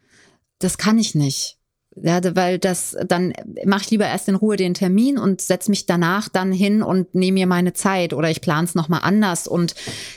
Das 0.58 0.78
kann 0.78 0.98
ich 0.98 1.14
nicht. 1.14 1.58
Ja, 2.02 2.20
weil 2.36 2.58
das, 2.58 2.96
dann 3.06 3.32
mache 3.64 3.82
ich 3.84 3.90
lieber 3.90 4.06
erst 4.06 4.28
in 4.28 4.34
Ruhe 4.34 4.56
den 4.56 4.74
Termin 4.74 5.18
und 5.18 5.40
setze 5.40 5.70
mich 5.70 5.86
danach 5.86 6.28
dann 6.28 6.52
hin 6.52 6.82
und 6.82 7.14
nehme 7.14 7.34
mir 7.34 7.46
meine 7.46 7.72
Zeit 7.72 8.12
oder 8.12 8.30
ich 8.30 8.42
plane 8.42 8.66
es 8.66 8.74
nochmal 8.74 9.00
anders 9.02 9.48
und 9.48 9.74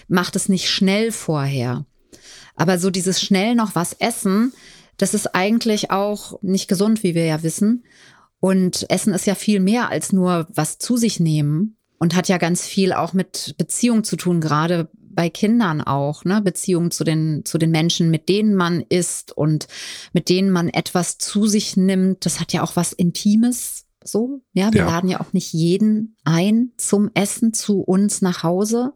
mache 0.08 0.32
das 0.32 0.50
nicht 0.50 0.70
schnell 0.70 1.12
vorher. 1.12 1.86
Aber 2.56 2.80
so 2.80 2.90
dieses 2.90 3.22
schnell 3.22 3.56
noch 3.56 3.76
was 3.76 3.94
essen, 3.94 4.54
das 4.98 5.14
ist 5.14 5.34
eigentlich 5.36 5.92
auch 5.92 6.42
nicht 6.42 6.68
gesund, 6.68 7.04
wie 7.04 7.16
wir 7.16 7.26
ja 7.26 7.44
wissen. 7.44 7.84
Und 8.42 8.90
Essen 8.90 9.14
ist 9.14 9.26
ja 9.26 9.36
viel 9.36 9.60
mehr 9.60 9.90
als 9.90 10.14
nur 10.14 10.48
was 10.50 10.78
zu 10.78 10.98
sich 10.98 11.20
nehmen, 11.20 11.78
und 12.00 12.16
hat 12.16 12.28
ja 12.28 12.38
ganz 12.38 12.66
viel 12.66 12.94
auch 12.94 13.14
mit 13.14 13.56
Beziehung 13.58 14.04
zu 14.04 14.16
tun, 14.16 14.42
gerade 14.42 14.90
bei 14.96 15.30
Kindern 15.30 15.82
auch, 15.82 16.24
ne? 16.24 16.42
Beziehung 16.42 16.92
zu 16.92 17.04
den, 17.04 17.44
zu 17.44 17.58
den 17.58 17.72
Menschen, 17.72 18.10
mit 18.10 18.30
denen 18.30 18.56
man 18.56 18.82
ist 18.88 19.36
und 19.36 19.68
mit 20.14 20.30
denen 20.30 20.50
man 20.50 20.70
etwas 20.70 21.18
zu 21.18 21.46
sich 21.46 21.76
nimmt. 21.76 22.26
Das 22.26 22.40
hat 22.40 22.54
ja 22.54 22.64
auch 22.64 22.76
was 22.76 22.94
Intimes. 22.94 23.86
So, 24.04 24.42
ja, 24.54 24.72
wir 24.72 24.82
ja. 24.82 24.88
laden 24.88 25.10
ja 25.10 25.20
auch 25.20 25.34
nicht 25.34 25.52
jeden 25.52 26.16
ein 26.24 26.72
zum 26.78 27.12
Essen 27.16 27.54
zu 27.54 27.82
uns 27.82 28.22
nach 28.22 28.44
Hause, 28.44 28.94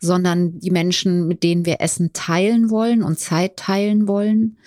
sondern 0.00 0.58
die 0.58 0.70
Menschen, 0.70 1.26
mit 1.26 1.42
denen 1.42 1.66
wir 1.66 1.80
Essen 1.80 2.12
teilen 2.12 2.70
wollen 2.70 3.02
und 3.02 3.18
Zeit 3.18 3.56
teilen 3.56 4.08
wollen. 4.08 4.58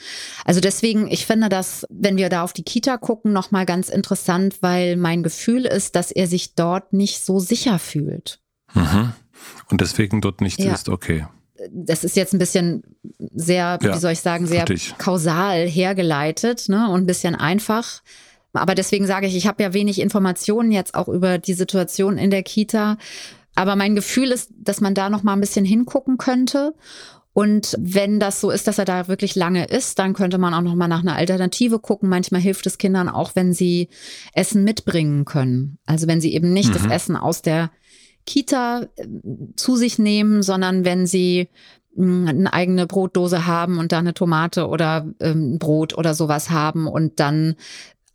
Also 0.46 0.60
deswegen, 0.60 1.08
ich 1.08 1.26
finde 1.26 1.50
das, 1.50 1.86
wenn 1.90 2.18
wir 2.18 2.30
da 2.30 2.44
auf 2.44 2.54
die 2.54 2.64
Kita 2.64 2.98
gucken, 2.98 3.34
nochmal 3.34 3.66
ganz 3.66 3.90
interessant, 3.90 4.62
weil 4.62 4.98
mein 4.98 5.24
Gefühl 5.24 5.66
ist, 5.66 5.96
dass 5.96 6.12
er 6.12 6.28
sich 6.28 6.56
dort 6.56 6.94
nicht 6.94 7.24
so 7.24 7.40
sicher 7.40 7.80
fühlt. 7.80 8.40
Mhm. 8.74 9.14
Und 9.70 9.82
deswegen 9.82 10.22
dort 10.22 10.42
nichts 10.42 10.64
ja. 10.64 10.74
ist, 10.74 10.90
okay 10.90 11.26
das 11.72 12.04
ist 12.04 12.16
jetzt 12.16 12.34
ein 12.34 12.40
bisschen 12.40 12.84
sehr, 13.20 13.78
ja, 13.82 13.96
wie 13.96 14.00
soll 14.00 14.14
ich 14.14 14.22
sagen, 14.22 14.48
sehr 14.48 14.66
kausal 14.98 15.68
hergeleitet 15.68 16.70
ne, 16.70 16.90
und 16.90 17.02
ein 17.02 17.06
bisschen 17.06 17.36
einfach. 17.36 18.02
Aber 18.54 18.76
deswegen 18.76 19.06
sage 19.06 19.28
ich, 19.28 19.36
ich 19.36 19.48
habe 19.48 19.64
ja 19.64 19.74
wenig 19.74 20.02
Informationen 20.02 20.72
jetzt 20.72 20.94
auch 20.96 21.08
über 21.08 21.38
die 21.38 21.54
Situation 21.54 22.18
in 22.18 22.32
der 22.32 22.44
Kita. 22.44 22.98
Aber 23.56 23.76
mein 23.76 23.96
Gefühl 23.96 24.32
ist, 24.32 24.52
dass 24.58 24.82
man 24.82 24.94
da 24.94 25.10
noch 25.10 25.24
mal 25.24 25.34
ein 25.34 25.42
bisschen 25.42 25.66
hingucken 25.66 26.18
könnte. 26.18 26.74
Und 27.34 27.78
wenn 27.80 28.20
das 28.20 28.42
so 28.42 28.52
ist, 28.52 28.68
dass 28.68 28.78
er 28.78 28.86
da 28.86 29.08
wirklich 29.08 29.36
lange 29.36 29.66
ist, 29.66 30.00
dann 30.00 30.14
könnte 30.14 30.38
man 30.38 30.54
auch 30.54 30.62
noch 30.62 30.76
mal 30.76 30.88
nach 30.88 31.02
einer 31.02 31.16
Alternative 31.16 31.80
gucken. 31.80 32.10
Manchmal 32.10 32.42
hilft 32.42 32.66
es 32.68 32.78
Kindern 32.78 33.08
auch, 33.08 33.36
wenn 33.36 33.54
sie 33.54 33.88
Essen 34.34 34.64
mitbringen 34.64 35.24
können. 35.24 35.78
Also 35.86 36.08
wenn 36.08 36.20
sie 36.20 36.34
eben 36.34 36.52
nicht 36.52 36.70
mhm. 36.70 36.74
das 36.74 36.86
Essen 36.86 37.16
aus 37.16 37.42
der 37.42 37.72
Kita 38.26 38.88
äh, 38.98 39.08
zu 39.56 39.76
sich 39.78 39.98
nehmen, 39.98 40.44
sondern 40.44 40.84
wenn 40.84 41.08
sie 41.08 41.50
hm, 41.96 42.28
eine 42.28 42.54
eigene 42.54 42.86
Brotdose 42.86 43.46
haben 43.46 43.78
und 43.78 43.94
da 43.94 44.00
eine 44.00 44.14
Tomate 44.14 44.68
oder 44.68 45.08
ähm, 45.22 45.58
Brot 45.58 45.98
oder 45.98 46.14
sowas 46.14 46.50
haben 46.50 46.88
und 46.88 47.20
dann 47.20 47.56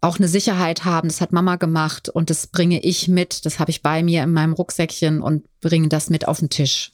auch 0.07 0.19
eine 0.19 0.29
Sicherheit 0.29 0.85
haben, 0.85 1.09
das 1.09 1.21
hat 1.21 1.33
Mama 1.33 1.57
gemacht 1.57 2.09
und 2.09 2.31
das 2.31 2.47
bringe 2.47 2.81
ich 2.83 3.09
mit, 3.09 3.45
das 3.45 3.59
habe 3.59 3.71
ich 3.71 3.83
bei 3.83 4.03
mir 4.03 4.23
in 4.23 4.33
meinem 4.33 4.53
Rucksäckchen 4.53 5.21
und 5.21 5.45
bringe 5.61 5.89
das 5.89 6.11
mit 6.11 6.29
auf 6.29 6.39
den 6.39 6.49
Tisch. 6.49 6.93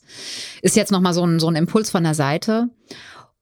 Ist 0.63 0.77
jetzt 0.77 0.91
nochmal 0.91 1.13
so 1.13 1.25
ein, 1.25 1.39
so 1.39 1.49
ein 1.49 1.57
Impuls 1.57 1.91
von 1.91 2.05
der 2.05 2.15
Seite. 2.15 2.71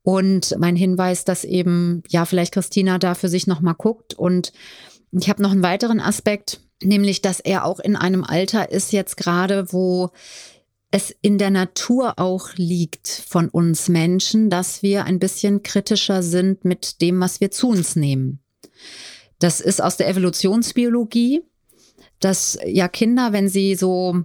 Und 0.02 0.56
mein 0.58 0.76
Hinweis, 0.76 1.24
dass 1.24 1.44
eben, 1.44 2.02
ja, 2.08 2.24
vielleicht 2.24 2.54
Christina 2.54 2.98
da 2.98 3.14
für 3.14 3.28
sich 3.28 3.46
nochmal 3.46 3.74
guckt. 3.74 4.14
Und 4.14 4.52
ich 5.12 5.28
habe 5.28 5.42
noch 5.42 5.52
einen 5.52 5.62
weiteren 5.62 6.00
Aspekt, 6.00 6.60
nämlich, 6.82 7.22
dass 7.22 7.38
er 7.38 7.64
auch 7.64 7.78
in 7.78 7.96
einem 7.96 8.24
Alter 8.24 8.70
ist 8.70 8.92
jetzt 8.92 9.16
gerade, 9.16 9.72
wo 9.72 10.10
es 10.90 11.14
in 11.22 11.38
der 11.38 11.50
Natur 11.50 12.18
auch 12.18 12.48
liegt 12.56 13.06
von 13.08 13.48
uns 13.48 13.88
Menschen, 13.88 14.50
dass 14.50 14.82
wir 14.82 15.04
ein 15.04 15.20
bisschen 15.20 15.62
kritischer 15.62 16.22
sind 16.22 16.64
mit 16.64 17.00
dem, 17.00 17.20
was 17.20 17.40
wir 17.40 17.52
zu 17.52 17.68
uns 17.68 17.94
nehmen. 17.94 18.40
Das 19.40 19.60
ist 19.60 19.82
aus 19.82 19.96
der 19.96 20.08
Evolutionsbiologie, 20.08 21.42
dass 22.20 22.58
ja 22.64 22.86
Kinder, 22.86 23.32
wenn 23.32 23.48
sie 23.48 23.74
so 23.74 24.24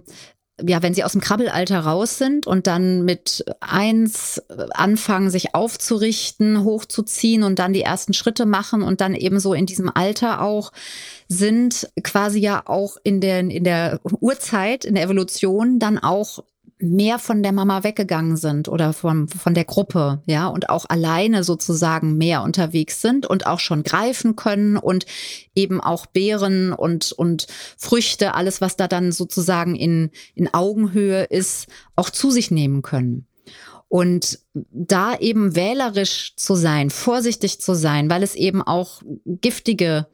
ja, 0.62 0.82
wenn 0.82 0.94
sie 0.94 1.04
aus 1.04 1.12
dem 1.12 1.20
Krabbelalter 1.20 1.80
raus 1.80 2.16
sind 2.16 2.46
und 2.46 2.66
dann 2.66 3.04
mit 3.04 3.44
eins 3.60 4.42
anfangen, 4.70 5.28
sich 5.30 5.54
aufzurichten, 5.54 6.64
hochzuziehen 6.64 7.42
und 7.42 7.58
dann 7.58 7.74
die 7.74 7.82
ersten 7.82 8.14
Schritte 8.14 8.46
machen 8.46 8.82
und 8.82 9.02
dann 9.02 9.14
eben 9.14 9.38
so 9.38 9.52
in 9.52 9.66
diesem 9.66 9.90
Alter 9.94 10.40
auch 10.40 10.72
sind, 11.28 11.90
quasi 12.02 12.38
ja 12.38 12.62
auch 12.64 12.96
in 13.02 13.20
der, 13.20 13.40
in 13.40 13.64
der 13.64 14.00
Urzeit, 14.02 14.86
in 14.86 14.94
der 14.94 15.04
Evolution 15.04 15.78
dann 15.78 15.98
auch 15.98 16.42
mehr 16.78 17.18
von 17.18 17.42
der 17.42 17.52
Mama 17.52 17.84
weggegangen 17.84 18.36
sind 18.36 18.68
oder 18.68 18.92
von, 18.92 19.28
von 19.28 19.54
der 19.54 19.64
Gruppe, 19.64 20.22
ja, 20.26 20.46
und 20.48 20.68
auch 20.68 20.84
alleine 20.88 21.42
sozusagen 21.42 22.18
mehr 22.18 22.42
unterwegs 22.42 23.00
sind 23.00 23.26
und 23.26 23.46
auch 23.46 23.60
schon 23.60 23.82
greifen 23.82 24.36
können 24.36 24.76
und 24.76 25.06
eben 25.54 25.80
auch 25.80 26.06
Beeren 26.06 26.72
und, 26.72 27.12
und 27.12 27.46
Früchte, 27.78 28.34
alles, 28.34 28.60
was 28.60 28.76
da 28.76 28.88
dann 28.88 29.10
sozusagen 29.10 29.74
in, 29.74 30.10
in 30.34 30.52
Augenhöhe 30.52 31.24
ist, 31.24 31.68
auch 31.94 32.10
zu 32.10 32.30
sich 32.30 32.50
nehmen 32.50 32.82
können. 32.82 33.26
Und 33.88 34.40
da 34.52 35.16
eben 35.16 35.54
wählerisch 35.54 36.34
zu 36.36 36.56
sein, 36.56 36.90
vorsichtig 36.90 37.60
zu 37.60 37.74
sein, 37.74 38.10
weil 38.10 38.22
es 38.22 38.34
eben 38.34 38.60
auch 38.60 39.00
giftige 39.24 40.08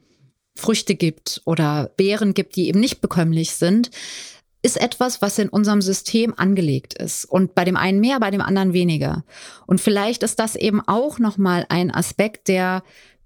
Früchte 0.55 0.95
gibt 0.95 1.41
oder 1.45 1.91
Beeren 1.97 2.33
gibt, 2.33 2.55
die 2.55 2.67
eben 2.67 2.79
nicht 2.79 3.01
bekömmlich 3.01 3.55
sind, 3.55 3.89
ist 4.63 4.81
etwas, 4.81 5.21
was 5.21 5.37
in 5.37 5.49
unserem 5.49 5.81
System 5.81 6.33
angelegt 6.35 6.95
ist. 6.95 7.25
Und 7.25 7.53
bei 7.53 7.65
dem 7.65 7.77
einen 7.77 7.99
mehr, 7.99 8.19
bei 8.19 8.31
dem 8.31 8.41
anderen 8.41 8.73
weniger. 8.73 9.23
Und 9.67 9.81
vielleicht 9.81 10.23
ist 10.23 10.39
das 10.39 10.55
eben 10.55 10.81
auch 10.81 11.19
nochmal 11.19 11.65
ein 11.69 11.93
Aspekt, 11.93 12.47
der 12.47 12.81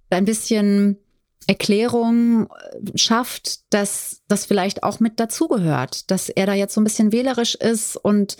ein 0.10 0.26
bisschen 0.26 0.97
Erklärung 1.45 2.47
äh, 2.47 2.97
schafft, 2.97 3.73
dass 3.73 4.21
das 4.28 4.45
vielleicht 4.45 4.84
auch 4.84 5.00
mit 5.00 5.19
dazugehört, 5.19 6.12
dass 6.12 6.28
er 6.30 6.45
da 6.45 6.54
jetzt 6.54 6.73
so 6.73 6.82
ein 6.82 6.84
bisschen 6.84 7.12
wählerisch 7.12 7.56
ist 7.56 7.95
und 7.95 8.36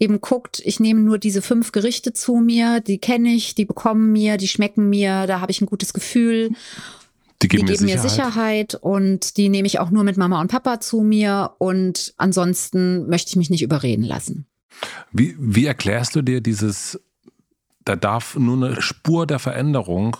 eben 0.00 0.20
guckt, 0.20 0.60
ich 0.64 0.80
nehme 0.80 1.00
nur 1.00 1.18
diese 1.18 1.42
fünf 1.42 1.72
Gerichte 1.72 2.12
zu 2.12 2.36
mir, 2.36 2.80
die 2.80 2.98
kenne 2.98 3.30
ich, 3.30 3.54
die 3.54 3.64
bekommen 3.64 4.12
mir, 4.12 4.36
die 4.36 4.48
schmecken 4.48 4.88
mir, 4.88 5.26
da 5.26 5.40
habe 5.40 5.52
ich 5.52 5.60
ein 5.60 5.66
gutes 5.66 5.92
Gefühl. 5.92 6.50
Die 7.42 7.48
geben, 7.48 7.66
die 7.66 7.72
geben 7.72 7.84
mir, 7.84 7.98
Sicherheit. 7.98 8.02
mir 8.02 8.08
Sicherheit 8.08 8.74
und 8.74 9.36
die 9.36 9.48
nehme 9.48 9.66
ich 9.66 9.78
auch 9.78 9.90
nur 9.90 10.04
mit 10.04 10.16
Mama 10.16 10.40
und 10.40 10.50
Papa 10.50 10.80
zu 10.80 11.02
mir 11.02 11.52
und 11.58 12.14
ansonsten 12.16 13.08
möchte 13.08 13.30
ich 13.30 13.36
mich 13.36 13.50
nicht 13.50 13.62
überreden 13.62 14.02
lassen. 14.02 14.46
Wie, 15.12 15.36
wie 15.38 15.66
erklärst 15.66 16.16
du 16.16 16.22
dir 16.22 16.40
dieses, 16.40 17.00
da 17.84 17.96
darf 17.96 18.36
nur 18.36 18.56
eine 18.56 18.82
Spur 18.82 19.26
der 19.26 19.38
Veränderung 19.38 20.16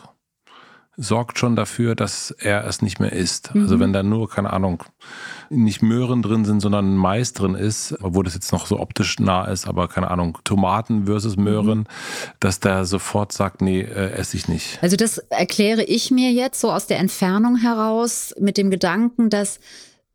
sorgt 1.00 1.38
schon 1.38 1.54
dafür, 1.54 1.94
dass 1.94 2.32
er 2.32 2.66
es 2.66 2.82
nicht 2.82 2.98
mehr 2.98 3.12
isst. 3.12 3.48
Also 3.48 3.58
mhm. 3.58 3.64
Also 3.68 3.80
wenn 3.80 3.92
da 3.92 4.02
nur, 4.02 4.28
keine 4.28 4.52
Ahnung, 4.52 4.82
nicht 5.48 5.80
Möhren 5.80 6.22
drin 6.22 6.44
sind, 6.44 6.61
sondern 6.61 6.96
Mais 6.96 7.32
drin 7.32 7.54
ist, 7.54 7.96
obwohl 8.02 8.24
das 8.24 8.34
jetzt 8.34 8.52
noch 8.52 8.66
so 8.66 8.80
optisch 8.80 9.18
nah 9.20 9.44
ist, 9.44 9.68
aber 9.68 9.87
keine 9.88 10.11
Ahnung, 10.11 10.38
Tomaten 10.42 11.06
versus 11.06 11.37
Möhren, 11.37 11.80
mhm. 11.80 11.87
dass 12.40 12.61
der 12.61 12.84
sofort 12.84 13.32
sagt, 13.32 13.62
nee, 13.62 13.80
äh, 13.80 14.12
esse 14.12 14.37
ich 14.37 14.48
nicht. 14.48 14.78
Also 14.82 14.96
das 14.96 15.18
erkläre 15.18 15.84
ich 15.84 16.11
mir 16.11 16.32
jetzt 16.32 16.61
so 16.61 16.72
aus 16.72 16.87
der 16.87 16.98
Entfernung 16.98 17.56
heraus 17.56 18.34
mit 18.40 18.56
dem 18.56 18.70
Gedanken, 18.70 19.30
dass 19.30 19.61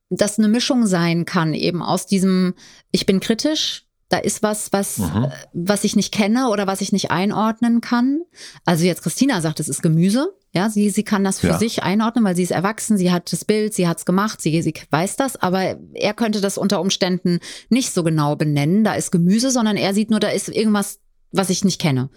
das 0.09 0.37
eine 0.37 0.49
Mischung 0.49 0.85
sein 0.85 1.25
kann, 1.25 1.53
eben 1.53 1.81
aus 1.81 2.05
diesem, 2.05 2.53
ich 2.91 3.05
bin 3.05 3.19
kritisch, 3.19 3.85
da 4.13 4.19
ist 4.19 4.43
was, 4.43 4.71
was, 4.71 4.99
mhm. 4.99 5.31
was 5.53 5.83
ich 5.83 5.95
nicht 5.95 6.13
kenne 6.13 6.49
oder 6.49 6.67
was 6.67 6.81
ich 6.81 6.91
nicht 6.91 7.09
einordnen 7.09 7.81
kann. 7.81 8.21
Also 8.63 8.85
jetzt 8.85 9.01
Christina 9.01 9.41
sagt, 9.41 9.59
es 9.59 9.67
ist 9.67 9.81
Gemüse. 9.81 10.35
Ja, 10.51 10.69
sie, 10.69 10.91
sie 10.91 11.01
kann 11.01 11.23
das 11.23 11.39
für 11.39 11.47
ja. 11.47 11.57
sich 11.57 11.81
einordnen, 11.81 12.23
weil 12.23 12.35
sie 12.35 12.43
ist 12.43 12.51
erwachsen, 12.51 12.95
sie 12.95 13.11
hat 13.11 13.33
das 13.33 13.43
Bild, 13.43 13.73
sie 13.73 13.87
hat 13.87 13.97
es 13.97 14.05
gemacht, 14.05 14.39
sie, 14.39 14.61
sie 14.61 14.75
weiß 14.91 15.15
das, 15.15 15.35
aber 15.35 15.77
er 15.95 16.13
könnte 16.13 16.41
das 16.41 16.59
unter 16.59 16.79
Umständen 16.79 17.39
nicht 17.69 17.91
so 17.91 18.03
genau 18.03 18.35
benennen. 18.35 18.83
Da 18.83 18.93
ist 18.93 19.09
Gemüse, 19.11 19.49
sondern 19.49 19.77
er 19.77 19.95
sieht 19.95 20.11
nur, 20.11 20.19
da 20.19 20.27
ist 20.27 20.47
irgendwas, 20.47 20.99
was 21.31 21.49
ich 21.49 21.65
nicht 21.65 21.81
kenne. 21.81 22.11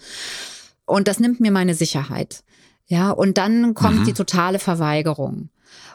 Und 0.84 1.08
das 1.08 1.18
nimmt 1.18 1.40
mir 1.40 1.50
meine 1.50 1.74
Sicherheit. 1.74 2.44
Ja, 2.84 3.10
und 3.10 3.38
dann 3.38 3.72
kommt 3.72 4.00
mhm. 4.00 4.04
die 4.04 4.12
totale 4.12 4.58
Verweigerung. 4.58 5.48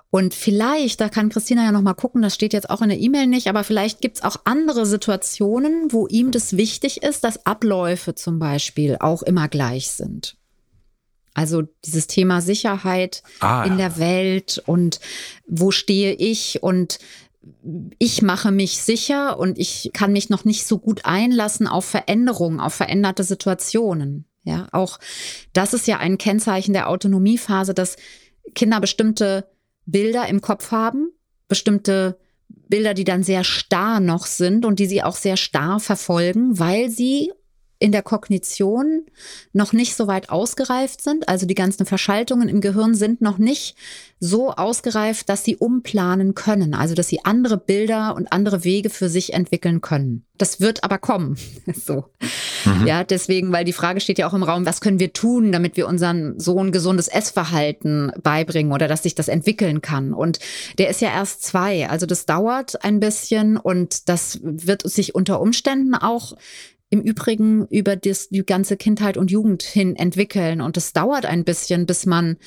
Und 0.10 0.34
vielleicht, 0.34 1.00
da 1.00 1.10
kann 1.10 1.30
Christina 1.30 1.64
ja 1.64 1.72
noch 1.72 1.82
mal 1.82 1.94
gucken, 1.94 2.22
das 2.22 2.36
steht 2.36 2.54
jetzt 2.54 2.70
auch 2.70 2.82
in 2.82 2.90
der 2.90 3.00
E-Mail 3.00 3.28
nicht, 3.28 3.48
aber 3.48 3.64
vielleicht 3.64 4.02
gibt's 4.02 4.24
auch 4.24 4.38
andere 4.44 4.86
Situationen, 4.86 5.92
wo 5.92 6.08
ihm 6.08 6.32
das 6.32 6.58
wichtig 6.58 7.02
ist, 7.04 7.24
dass 7.24 7.46
Abläufe 7.46 8.16
zum 8.16 8.38
Beispiel 8.38 8.98
auch 9.00 9.24
immer 9.24 9.48
gleich 9.48 9.92
sind. 9.92 10.36
Also 11.34 11.64
dieses 11.86 12.08
Thema 12.08 12.42
Sicherheit 12.42 13.24
ah, 13.40 13.64
in 13.64 13.78
der 13.78 13.98
Welt 13.98 14.62
und 14.66 15.00
wo 15.48 15.72
stehe 15.72 16.14
ich 16.14 16.62
und 16.62 17.00
ich 17.98 18.22
mache 18.22 18.52
mich 18.52 18.82
sicher 18.82 19.40
und 19.40 19.58
ich 19.58 19.92
kann 19.94 20.12
mich 20.12 20.30
noch 20.30 20.46
nicht 20.46 20.68
so 20.68 20.78
gut 20.78 21.06
einlassen 21.06 21.68
auf 21.68 21.86
Veränderungen, 21.86 22.60
auf 22.60 22.74
veränderte 22.74 23.24
Situationen. 23.24 24.26
Ja, 24.44 24.68
auch 24.72 25.00
das 25.54 25.74
ist 25.74 25.88
ja 25.88 25.98
ein 25.98 26.18
Kennzeichen 26.18 26.74
der 26.74 26.90
Autonomiephase, 26.90 27.74
dass 27.74 27.96
Kinder 28.56 28.80
bestimmte 28.80 29.48
Bilder 29.92 30.28
im 30.28 30.42
Kopf 30.42 30.72
haben, 30.72 31.12
bestimmte 31.48 32.18
Bilder, 32.48 32.94
die 32.94 33.04
dann 33.04 33.24
sehr 33.24 33.44
starr 33.44 34.00
noch 34.00 34.26
sind 34.26 34.66
und 34.66 34.80
die 34.80 34.86
sie 34.86 35.04
auch 35.04 35.16
sehr 35.16 35.38
starr 35.38 35.80
verfolgen, 35.80 36.60
weil 36.60 36.90
sie 36.90 37.32
in 37.82 37.92
der 37.92 38.04
Kognition 38.04 39.08
noch 39.54 39.74
nicht 39.74 39.96
so 39.96 40.08
weit 40.08 40.30
ausgereift 40.30 41.02
sind. 41.02 41.28
Also 41.28 41.46
die 41.46 41.56
ganzen 41.56 41.86
Verschaltungen 41.86 42.48
im 42.48 42.62
Gehirn 42.62 42.94
sind 42.94 43.22
noch 43.22 43.40
nicht 43.40 43.76
so 44.20 44.52
ausgereift, 44.52 45.28
dass 45.30 45.44
sie 45.44 45.56
umplanen 45.56 46.36
können. 46.36 46.76
Also 46.76 46.94
dass 46.94 47.08
sie 47.08 47.26
andere 47.26 47.58
Bilder 47.58 48.16
und 48.16 48.32
andere 48.32 48.64
Wege 48.64 48.92
für 48.92 49.10
sich 49.10 49.34
entwickeln 49.34 49.82
können. 49.82 50.26
Das 50.38 50.62
wird 50.62 50.84
aber 50.84 51.00
kommen. 51.00 51.38
so. 51.74 52.06
Mhm. 52.66 52.86
Ja, 52.86 53.04
deswegen, 53.04 53.52
weil 53.52 53.66
die 53.66 53.74
Frage 53.74 54.00
steht 54.00 54.20
ja 54.20 54.28
auch 54.28 54.36
im 54.36 54.44
Raum, 54.44 54.66
was 54.68 54.80
können 54.80 55.00
wir 55.00 55.12
tun, 55.12 55.52
damit 55.52 55.76
wir 55.76 55.88
unseren 55.88 56.40
Sohn 56.40 56.72
gesundes 56.72 57.08
Essverhalten 57.08 58.12
beibringen 58.22 58.74
oder 58.74 58.88
dass 58.88 59.04
sich 59.04 59.16
das 59.16 59.28
entwickeln 59.28 59.82
kann. 59.82 60.14
Und 60.14 60.40
der 60.78 60.90
ist 60.90 61.02
ja 61.02 61.10
erst 61.10 61.42
zwei. 61.42 61.90
Also 61.90 62.06
das 62.06 62.28
dauert 62.28 62.84
ein 62.84 63.00
bisschen 63.00 63.58
und 63.58 64.08
das 64.08 64.40
wird 64.44 64.84
sich 64.84 65.16
unter 65.16 65.42
Umständen 65.42 65.96
auch 65.96 66.34
im 66.92 67.02
Übrigen 67.02 67.66
über 67.68 67.96
das, 67.96 68.30
die 68.30 68.46
ganze 68.46 68.78
Kindheit 68.78 69.18
und 69.18 69.32
Jugend 69.32 69.64
hin 69.64 69.96
entwickeln. 69.96 70.62
Und 70.62 70.76
es 70.76 70.92
dauert 70.92 71.26
ein 71.26 71.46
bisschen, 71.46 71.86
bis 71.86 72.06
man 72.06 72.38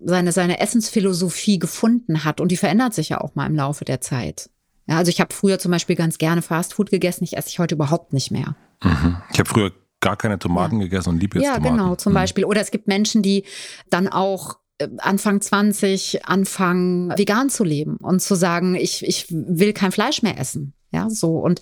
seine, 0.00 0.32
seine 0.32 0.60
Essensphilosophie 0.60 1.60
gefunden 1.60 2.24
hat. 2.24 2.40
Und 2.40 2.50
die 2.50 2.56
verändert 2.56 2.92
sich 2.92 3.10
ja 3.10 3.20
auch 3.20 3.36
mal 3.36 3.46
im 3.46 3.54
Laufe 3.54 3.84
der 3.84 4.00
Zeit. 4.00 4.50
Ja, 4.86 4.98
also 4.98 5.10
ich 5.10 5.20
habe 5.20 5.32
früher 5.32 5.60
zum 5.60 5.70
Beispiel 5.70 5.96
ganz 5.96 6.18
gerne 6.18 6.42
Fastfood 6.42 6.90
gegessen, 6.90 7.24
ich 7.24 7.36
esse 7.36 7.48
ich 7.48 7.58
heute 7.60 7.76
überhaupt 7.76 8.12
nicht 8.12 8.32
mehr. 8.32 8.56
Mhm. 8.82 9.16
Ich 9.32 9.38
habe 9.38 9.48
früher 9.48 9.72
gar 10.00 10.16
keine 10.16 10.40
Tomaten 10.40 10.78
ja. 10.78 10.84
gegessen 10.84 11.10
und 11.10 11.20
liebe 11.20 11.38
jetzt 11.38 11.46
ja, 11.46 11.54
Tomaten. 11.54 11.76
Ja, 11.76 11.82
genau, 11.82 11.94
zum 11.94 12.12
mhm. 12.12 12.14
Beispiel. 12.14 12.44
Oder 12.44 12.60
es 12.60 12.72
gibt 12.72 12.88
Menschen, 12.88 13.22
die 13.22 13.44
dann 13.90 14.08
auch 14.08 14.58
äh, 14.78 14.88
Anfang 14.98 15.40
20 15.40 16.26
anfangen, 16.26 17.16
vegan 17.16 17.48
zu 17.48 17.62
leben 17.62 17.96
und 17.98 18.20
zu 18.20 18.34
sagen, 18.34 18.74
ich, 18.74 19.06
ich 19.06 19.26
will 19.30 19.72
kein 19.72 19.92
Fleisch 19.92 20.22
mehr 20.22 20.38
essen. 20.38 20.73
Ja, 20.94 21.10
so 21.10 21.38
und 21.38 21.60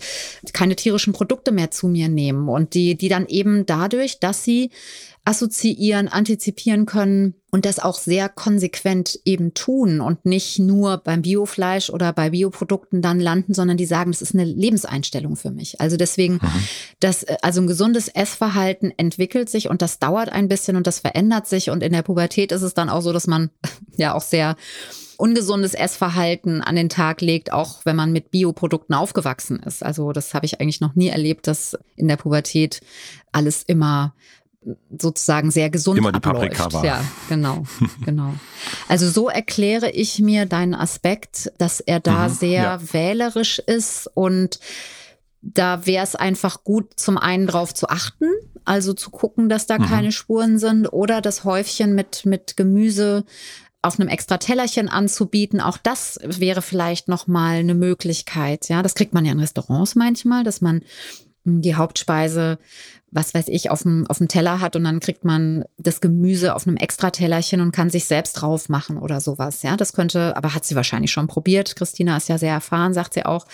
keine 0.53 0.75
tierischen 0.75 1.11
Produkte 1.11 1.51
mehr 1.51 1.71
zu 1.71 1.87
mir 1.87 2.07
nehmen 2.07 2.47
und 2.47 2.75
die, 2.75 2.95
die 2.95 3.09
dann 3.09 3.25
eben 3.25 3.65
dadurch, 3.65 4.19
dass 4.19 4.43
sie 4.43 4.69
assoziieren, 5.25 6.09
antizipieren 6.09 6.85
können 6.85 7.33
und 7.49 7.65
das 7.65 7.79
auch 7.79 7.97
sehr 7.97 8.27
konsequent 8.29 9.19
eben 9.23 9.53
tun 9.53 10.01
und 10.01 10.25
nicht 10.25 10.59
nur 10.59 10.97
beim 10.97 11.21
Biofleisch 11.21 11.89
oder 11.89 12.11
bei 12.11 12.31
Bioprodukten 12.31 13.01
dann 13.01 13.21
landen, 13.21 13.53
sondern 13.53 13.77
die 13.77 13.85
sagen, 13.85 14.11
das 14.11 14.21
ist 14.21 14.35
eine 14.35 14.43
Lebenseinstellung 14.43 15.35
für 15.35 15.51
mich. 15.51 15.79
Also 15.79 15.95
deswegen, 15.95 16.35
mhm. 16.35 16.67
das, 16.99 17.25
also 17.41 17.61
ein 17.61 17.67
gesundes 17.67 18.09
Essverhalten 18.09 18.91
entwickelt 18.97 19.49
sich 19.49 19.69
und 19.69 19.81
das 19.81 19.97
dauert 19.97 20.29
ein 20.29 20.49
bisschen 20.49 20.75
und 20.75 20.87
das 20.87 20.99
verändert 20.99 21.47
sich 21.47 21.69
und 21.69 21.81
in 21.83 21.93
der 21.93 22.01
Pubertät 22.01 22.51
ist 22.51 22.61
es 22.61 22.73
dann 22.73 22.89
auch 22.89 23.01
so, 23.01 23.13
dass 23.13 23.25
man 23.25 23.49
ja 23.97 24.13
auch 24.13 24.21
sehr 24.21 24.57
ungesundes 25.17 25.73
Essverhalten 25.73 26.61
an 26.61 26.75
den 26.75 26.89
Tag 26.89 27.21
legt, 27.21 27.51
auch 27.51 27.85
wenn 27.85 27.95
man 27.95 28.11
mit 28.11 28.31
Bioprodukten 28.31 28.95
aufgewachsen 28.95 29.59
ist. 29.59 29.83
Also 29.83 30.11
das 30.11 30.33
habe 30.33 30.45
ich 30.45 30.59
eigentlich 30.59 30.81
noch 30.81 30.95
nie 30.95 31.09
erlebt, 31.09 31.47
dass 31.47 31.77
in 31.95 32.07
der 32.07 32.17
Pubertät 32.17 32.81
alles 33.31 33.63
immer 33.63 34.13
sozusagen 34.97 35.51
sehr 35.51 35.69
gesund 35.69 35.97
Immer 35.97 36.11
die 36.11 36.17
abläuft. 36.17 36.57
Paprika 36.57 36.73
war. 36.73 36.85
Ja, 36.85 37.03
genau, 37.29 37.63
genau. 38.05 38.33
Also 38.87 39.09
so 39.09 39.29
erkläre 39.29 39.89
ich 39.89 40.19
mir 40.19 40.45
deinen 40.45 40.75
Aspekt, 40.75 41.51
dass 41.57 41.79
er 41.79 41.99
da 41.99 42.27
mhm, 42.27 42.33
sehr 42.33 42.51
ja. 42.51 42.93
wählerisch 42.93 43.59
ist 43.59 44.09
und 44.13 44.59
da 45.41 45.85
wäre 45.85 46.03
es 46.03 46.15
einfach 46.15 46.63
gut, 46.63 46.93
zum 46.95 47.17
einen 47.17 47.47
drauf 47.47 47.73
zu 47.73 47.89
achten, 47.89 48.29
also 48.63 48.93
zu 48.93 49.11
gucken, 49.11 49.49
dass 49.49 49.67
da 49.67 49.77
mhm. 49.77 49.85
keine 49.85 50.11
Spuren 50.13 50.57
sind 50.57 50.87
oder 50.87 51.19
das 51.19 51.43
Häufchen 51.43 51.95
mit, 51.95 52.25
mit 52.25 52.55
Gemüse 52.55 53.25
auf 53.83 53.99
einem 53.99 54.09
extra 54.09 54.37
Tellerchen 54.37 54.89
anzubieten, 54.89 55.59
auch 55.59 55.77
das 55.77 56.19
wäre 56.23 56.61
vielleicht 56.61 57.09
nochmal 57.09 57.57
eine 57.57 57.75
Möglichkeit. 57.75 58.69
Ja, 58.69 58.81
das 58.81 58.95
kriegt 58.95 59.13
man 59.13 59.25
ja 59.25 59.33
in 59.33 59.39
Restaurants 59.39 59.95
manchmal, 59.95 60.45
dass 60.45 60.61
man 60.61 60.81
hm, 61.43 61.61
die 61.61 61.75
Hauptspeise, 61.75 62.59
was 63.11 63.33
weiß 63.33 63.49
ich, 63.49 63.69
auf 63.69 63.83
dem, 63.83 64.07
auf 64.07 64.19
dem 64.19 64.29
Teller 64.29 64.61
hat 64.61 64.77
und 64.77 64.85
dann 64.85 65.01
kriegt 65.01 65.25
man 65.25 65.65
das 65.77 65.99
Gemüse 65.99 66.55
auf 66.55 66.65
einem 66.65 66.77
extra 66.77 67.11
Tellerchen 67.11 67.59
und 67.59 67.73
kann 67.73 67.89
sich 67.89 68.05
selbst 68.05 68.33
drauf 68.33 68.69
machen 68.69 68.97
oder 68.97 69.19
sowas. 69.19 69.63
Ja, 69.63 69.75
das 69.75 69.91
könnte, 69.91 70.37
aber 70.37 70.55
hat 70.55 70.63
sie 70.63 70.75
wahrscheinlich 70.75 71.11
schon 71.11 71.27
probiert. 71.27 71.75
Christina 71.75 72.15
ist 72.15 72.29
ja 72.29 72.37
sehr 72.37 72.53
erfahren, 72.53 72.93
sagt 72.93 73.13
sie 73.15 73.25
auch. 73.25 73.45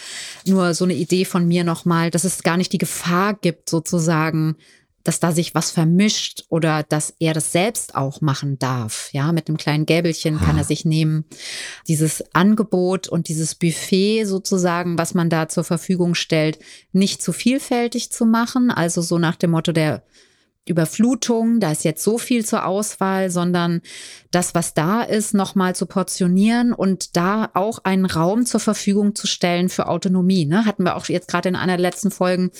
Nur 0.46 0.76
so 0.76 0.86
eine 0.86 0.94
Idee 0.94 1.26
von 1.26 1.48
mir 1.48 1.63
nochmal, 1.63 2.12
dass 2.12 2.24
es 2.24 2.44
gar 2.44 2.56
nicht 2.56 2.72
die 2.72 2.78
Gefahr 2.78 3.34
gibt, 3.34 3.68
sozusagen 3.68 4.58
dass 5.04 5.20
da 5.20 5.32
sich 5.32 5.56
was 5.56 5.72
vermischt 5.72 6.44
oder 6.50 6.84
dass 6.84 7.14
er 7.20 7.34
das 7.34 7.52
selbst 7.52 7.96
auch 7.96 8.22
machen 8.22 8.60
darf. 8.60 9.10
Ja, 9.14 9.32
mit 9.32 9.48
einem 9.48 9.58
kleinen 9.58 9.86
Gäbelchen 9.86 10.40
kann 10.40 10.58
er 10.58 10.64
sich 10.64 10.86
nehmen. 10.86 11.26
Dieses 11.88 12.24
Angebot 12.34 13.08
und 13.08 13.28
dieses 13.28 13.56
Buffet 13.56 14.26
sozusagen, 14.26 14.98
was 14.98 15.14
man 15.14 15.30
da 15.30 15.48
zur 15.48 15.64
Verfügung 15.64 16.16
stellt, 16.16 16.60
nicht 16.92 17.22
zu 17.22 17.34
vielfältig 17.34 18.12
zu 18.12 18.26
machen. 18.26 18.72
Also 18.72 19.02
so 19.02 19.18
nach 19.18 19.36
dem 19.36 19.52
Motto, 19.52 19.72
der 19.72 20.04
Überflutung, 20.69 21.60
da 21.60 21.71
ist 21.71 21.84
jetzt 21.84 22.03
so 22.03 22.17
viel 22.17 22.45
zur 22.45 22.65
Auswahl, 22.65 23.29
sondern 23.29 23.82
das, 24.32 24.53
was 24.53 24.73
da 24.73 25.01
ist, 25.01 25.34
nochmal 25.34 25.75
zu 25.75 25.88
portionieren 25.88 26.71
und 26.73 27.17
da 27.17 27.49
auch 27.53 27.79
einen 27.84 28.05
Raum 28.05 28.45
zur 28.45 28.60
Verfügung 28.60 29.15
zu 29.15 29.27
stellen 29.27 29.69
für 29.69 29.88
Autonomie. 29.88 30.45
Ne? 30.45 30.65
Hatten 30.65 30.84
wir 30.84 30.95
auch 30.95 31.05
jetzt 31.05 31.27
gerade 31.27 31.49
in 31.49 31.55
einer 31.55 31.77
der 31.77 31.82
letzten 31.82 32.12
Folgen, 32.12 32.51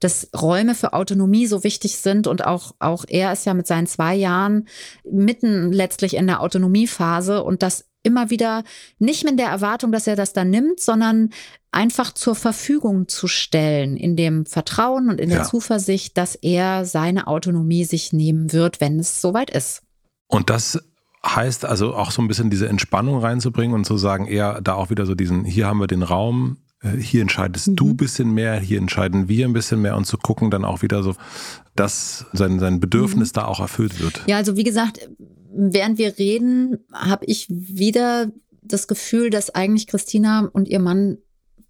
dass 0.00 0.30
Räume 0.34 0.74
für 0.74 0.94
Autonomie 0.94 1.46
so 1.46 1.64
wichtig 1.64 1.98
sind 1.98 2.26
und 2.26 2.46
auch, 2.46 2.74
auch 2.78 3.04
er 3.06 3.32
ist 3.32 3.44
ja 3.46 3.54
mit 3.54 3.66
seinen 3.66 3.86
zwei 3.86 4.14
Jahren 4.14 4.66
mitten 5.04 5.70
letztlich 5.72 6.16
in 6.16 6.26
der 6.26 6.40
Autonomiephase 6.40 7.42
und 7.42 7.62
das 7.62 7.87
immer 8.02 8.30
wieder 8.30 8.64
nicht 8.98 9.24
mit 9.24 9.38
der 9.38 9.48
Erwartung, 9.48 9.92
dass 9.92 10.06
er 10.06 10.16
das 10.16 10.32
dann 10.32 10.50
nimmt, 10.50 10.80
sondern 10.80 11.30
einfach 11.70 12.12
zur 12.12 12.34
Verfügung 12.34 13.08
zu 13.08 13.28
stellen, 13.28 13.96
in 13.96 14.16
dem 14.16 14.46
Vertrauen 14.46 15.10
und 15.10 15.20
in 15.20 15.28
der 15.28 15.38
ja. 15.38 15.44
Zuversicht, 15.44 16.16
dass 16.16 16.34
er 16.34 16.84
seine 16.84 17.26
Autonomie 17.26 17.84
sich 17.84 18.12
nehmen 18.12 18.52
wird, 18.52 18.80
wenn 18.80 18.98
es 18.98 19.20
soweit 19.20 19.50
ist. 19.50 19.82
Und 20.28 20.50
das 20.50 20.82
heißt 21.26 21.64
also 21.64 21.94
auch 21.94 22.10
so 22.10 22.22
ein 22.22 22.28
bisschen 22.28 22.50
diese 22.50 22.68
Entspannung 22.68 23.18
reinzubringen 23.18 23.74
und 23.74 23.84
zu 23.84 23.98
sagen, 23.98 24.26
eher 24.26 24.60
da 24.60 24.74
auch 24.74 24.90
wieder 24.90 25.04
so 25.04 25.14
diesen, 25.14 25.44
hier 25.44 25.66
haben 25.66 25.80
wir 25.80 25.86
den 25.86 26.02
Raum, 26.02 26.58
äh, 26.80 26.96
hier 26.96 27.22
entscheidest 27.22 27.68
mhm. 27.68 27.76
du 27.76 27.88
ein 27.90 27.96
bisschen 27.96 28.30
mehr, 28.32 28.58
hier 28.60 28.78
entscheiden 28.78 29.28
wir 29.28 29.46
ein 29.46 29.52
bisschen 29.52 29.82
mehr 29.82 29.96
und 29.96 30.06
zu 30.06 30.16
gucken 30.16 30.50
dann 30.50 30.64
auch 30.64 30.82
wieder 30.82 31.02
so, 31.02 31.16
dass 31.74 32.26
sein, 32.32 32.58
sein 32.58 32.80
Bedürfnis 32.80 33.30
mhm. 33.32 33.34
da 33.34 33.44
auch 33.46 33.60
erfüllt 33.60 34.00
wird. 34.00 34.22
Ja, 34.26 34.36
also 34.36 34.56
wie 34.56 34.64
gesagt, 34.64 35.08
während 35.52 35.98
wir 35.98 36.18
reden, 36.18 36.78
habe 36.92 37.26
ich 37.26 37.46
wieder 37.48 38.30
das 38.62 38.86
Gefühl, 38.88 39.30
dass 39.30 39.54
eigentlich 39.54 39.86
Christina 39.86 40.48
und 40.52 40.68
ihr 40.68 40.80
Mann 40.80 41.18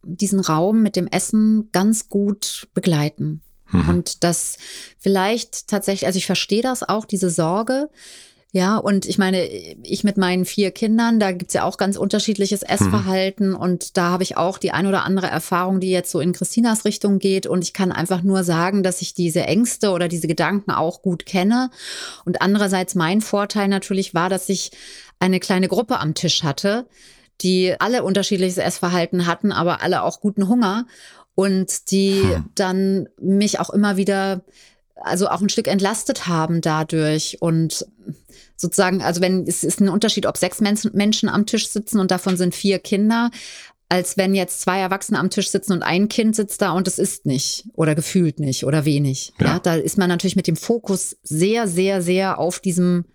diesen 0.02 0.40
Raum 0.40 0.82
mit 0.82 0.96
dem 0.96 1.06
Essen 1.06 1.68
ganz 1.72 2.08
gut 2.08 2.68
begleiten. 2.74 3.42
Mhm. 3.70 3.88
Und 3.88 4.24
das 4.24 4.56
vielleicht 4.98 5.68
tatsächlich, 5.68 6.06
also 6.06 6.16
ich 6.16 6.26
verstehe 6.26 6.62
das 6.62 6.82
auch, 6.82 7.04
diese 7.04 7.30
Sorge, 7.30 7.90
ja, 8.50 8.78
und 8.78 9.04
ich 9.04 9.18
meine, 9.18 9.44
ich 9.46 10.04
mit 10.04 10.16
meinen 10.16 10.46
vier 10.46 10.70
Kindern, 10.70 11.20
da 11.20 11.32
gibt's 11.32 11.52
ja 11.52 11.64
auch 11.64 11.76
ganz 11.76 11.98
unterschiedliches 11.98 12.62
Essverhalten 12.62 13.50
mhm. 13.50 13.56
und 13.56 13.96
da 13.98 14.08
habe 14.08 14.22
ich 14.22 14.38
auch 14.38 14.56
die 14.56 14.70
ein 14.70 14.86
oder 14.86 15.04
andere 15.04 15.26
Erfahrung, 15.26 15.80
die 15.80 15.90
jetzt 15.90 16.10
so 16.10 16.18
in 16.18 16.32
Christinas 16.32 16.86
Richtung 16.86 17.18
geht. 17.18 17.46
Und 17.46 17.62
ich 17.62 17.74
kann 17.74 17.92
einfach 17.92 18.22
nur 18.22 18.44
sagen, 18.44 18.82
dass 18.82 19.02
ich 19.02 19.12
diese 19.12 19.42
Ängste 19.42 19.90
oder 19.90 20.08
diese 20.08 20.28
Gedanken 20.28 20.70
auch 20.70 21.02
gut 21.02 21.26
kenne. 21.26 21.70
Und 22.24 22.40
andererseits 22.40 22.94
mein 22.94 23.20
Vorteil 23.20 23.68
natürlich 23.68 24.14
war, 24.14 24.30
dass 24.30 24.48
ich 24.48 24.70
eine 25.18 25.40
kleine 25.40 25.68
Gruppe 25.68 25.98
am 26.00 26.14
Tisch 26.14 26.42
hatte, 26.42 26.86
die 27.42 27.74
alle 27.78 28.02
unterschiedliches 28.02 28.56
Essverhalten 28.56 29.26
hatten, 29.26 29.52
aber 29.52 29.82
alle 29.82 30.02
auch 30.02 30.20
guten 30.20 30.48
Hunger 30.48 30.86
und 31.34 31.90
die 31.90 32.22
hm. 32.22 32.44
dann 32.54 33.08
mich 33.20 33.60
auch 33.60 33.70
immer 33.70 33.98
wieder 33.98 34.40
also 35.02 35.28
auch 35.28 35.40
ein 35.40 35.48
Stück 35.48 35.68
entlastet 35.68 36.26
haben 36.26 36.60
dadurch 36.60 37.38
und 37.40 37.86
sozusagen, 38.56 39.02
also 39.02 39.20
wenn 39.20 39.46
es 39.46 39.64
ist 39.64 39.80
ein 39.80 39.88
Unterschied, 39.88 40.26
ob 40.26 40.36
sechs 40.36 40.60
Menschen 40.60 41.28
am 41.28 41.46
Tisch 41.46 41.68
sitzen 41.68 42.00
und 42.00 42.10
davon 42.10 42.36
sind 42.36 42.54
vier 42.54 42.78
Kinder, 42.78 43.30
als 43.88 44.16
wenn 44.16 44.34
jetzt 44.34 44.60
zwei 44.60 44.80
Erwachsene 44.80 45.18
am 45.18 45.30
Tisch 45.30 45.48
sitzen 45.48 45.72
und 45.72 45.82
ein 45.82 46.08
Kind 46.08 46.36
sitzt 46.36 46.60
da 46.60 46.72
und 46.72 46.86
es 46.86 46.98
ist 46.98 47.24
nicht 47.24 47.64
oder 47.74 47.94
gefühlt 47.94 48.38
nicht 48.38 48.64
oder 48.64 48.84
wenig. 48.84 49.32
Ja. 49.40 49.46
ja, 49.46 49.58
da 49.58 49.74
ist 49.74 49.96
man 49.96 50.08
natürlich 50.08 50.36
mit 50.36 50.46
dem 50.46 50.56
Fokus 50.56 51.16
sehr, 51.22 51.66
sehr, 51.68 52.02
sehr 52.02 52.38
auf 52.38 52.60
diesem 52.60 53.06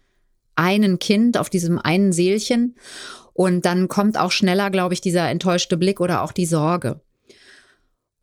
einen 0.55 0.99
Kind, 0.99 1.37
auf 1.37 1.49
diesem 1.49 1.77
einen 1.77 2.11
Seelchen. 2.11 2.75
Und 3.33 3.65
dann 3.65 3.87
kommt 3.87 4.17
auch 4.17 4.31
schneller, 4.31 4.69
glaube 4.69 4.93
ich, 4.93 5.01
dieser 5.01 5.29
enttäuschte 5.29 5.77
Blick 5.77 5.99
oder 5.99 6.21
auch 6.21 6.31
die 6.31 6.45
Sorge. 6.45 7.01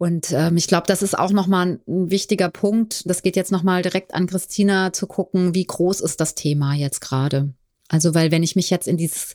Und 0.01 0.33
ähm, 0.33 0.57
ich 0.57 0.67
glaube, 0.67 0.87
das 0.87 1.03
ist 1.03 1.19
auch 1.19 1.31
nochmal 1.31 1.79
ein 1.87 2.11
wichtiger 2.11 2.49
Punkt. 2.49 3.03
Das 3.05 3.21
geht 3.21 3.37
jetzt 3.37 3.53
nochmal 3.53 3.83
direkt 3.83 4.15
an 4.15 4.27
Christina 4.27 4.95
zu 4.95 5.07
gucken, 5.07 5.55
wie 5.55 5.67
groß 5.67 6.01
ist 6.01 6.23
das 6.23 6.35
Thema 6.35 6.73
jetzt 6.73 7.03
gerade. 7.03 7.53
Also, 7.91 8.15
weil 8.15 8.31
wenn 8.31 8.43
ich 8.43 8.57
mich 8.57 8.71
jetzt 8.71 8.89
in, 8.89 8.97
dieses, 8.97 9.35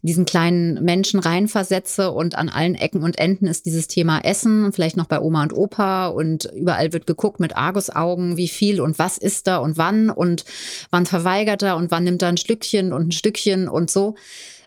in 0.00 0.06
diesen 0.06 0.24
kleinen 0.24 0.82
Menschen 0.82 1.20
reinversetze 1.20 2.12
und 2.12 2.34
an 2.34 2.48
allen 2.48 2.76
Ecken 2.76 3.02
und 3.02 3.18
Enden 3.18 3.46
ist 3.46 3.66
dieses 3.66 3.88
Thema 3.88 4.20
Essen, 4.20 4.72
vielleicht 4.72 4.96
noch 4.96 5.04
bei 5.04 5.20
Oma 5.20 5.42
und 5.42 5.52
Opa 5.52 6.06
und 6.06 6.46
überall 6.46 6.94
wird 6.94 7.06
geguckt 7.06 7.38
mit 7.38 7.54
Argusaugen, 7.54 8.38
wie 8.38 8.48
viel 8.48 8.80
und 8.80 8.98
was 8.98 9.18
ist 9.18 9.46
da 9.46 9.58
und 9.58 9.76
wann 9.76 10.08
und 10.08 10.46
wann 10.90 11.04
verweigert 11.04 11.62
er 11.62 11.76
und 11.76 11.90
wann 11.90 12.04
nimmt 12.04 12.22
er 12.22 12.30
ein 12.30 12.38
Stückchen 12.38 12.94
und 12.94 13.08
ein 13.08 13.12
Stückchen 13.12 13.68
und 13.68 13.90
so, 13.90 14.14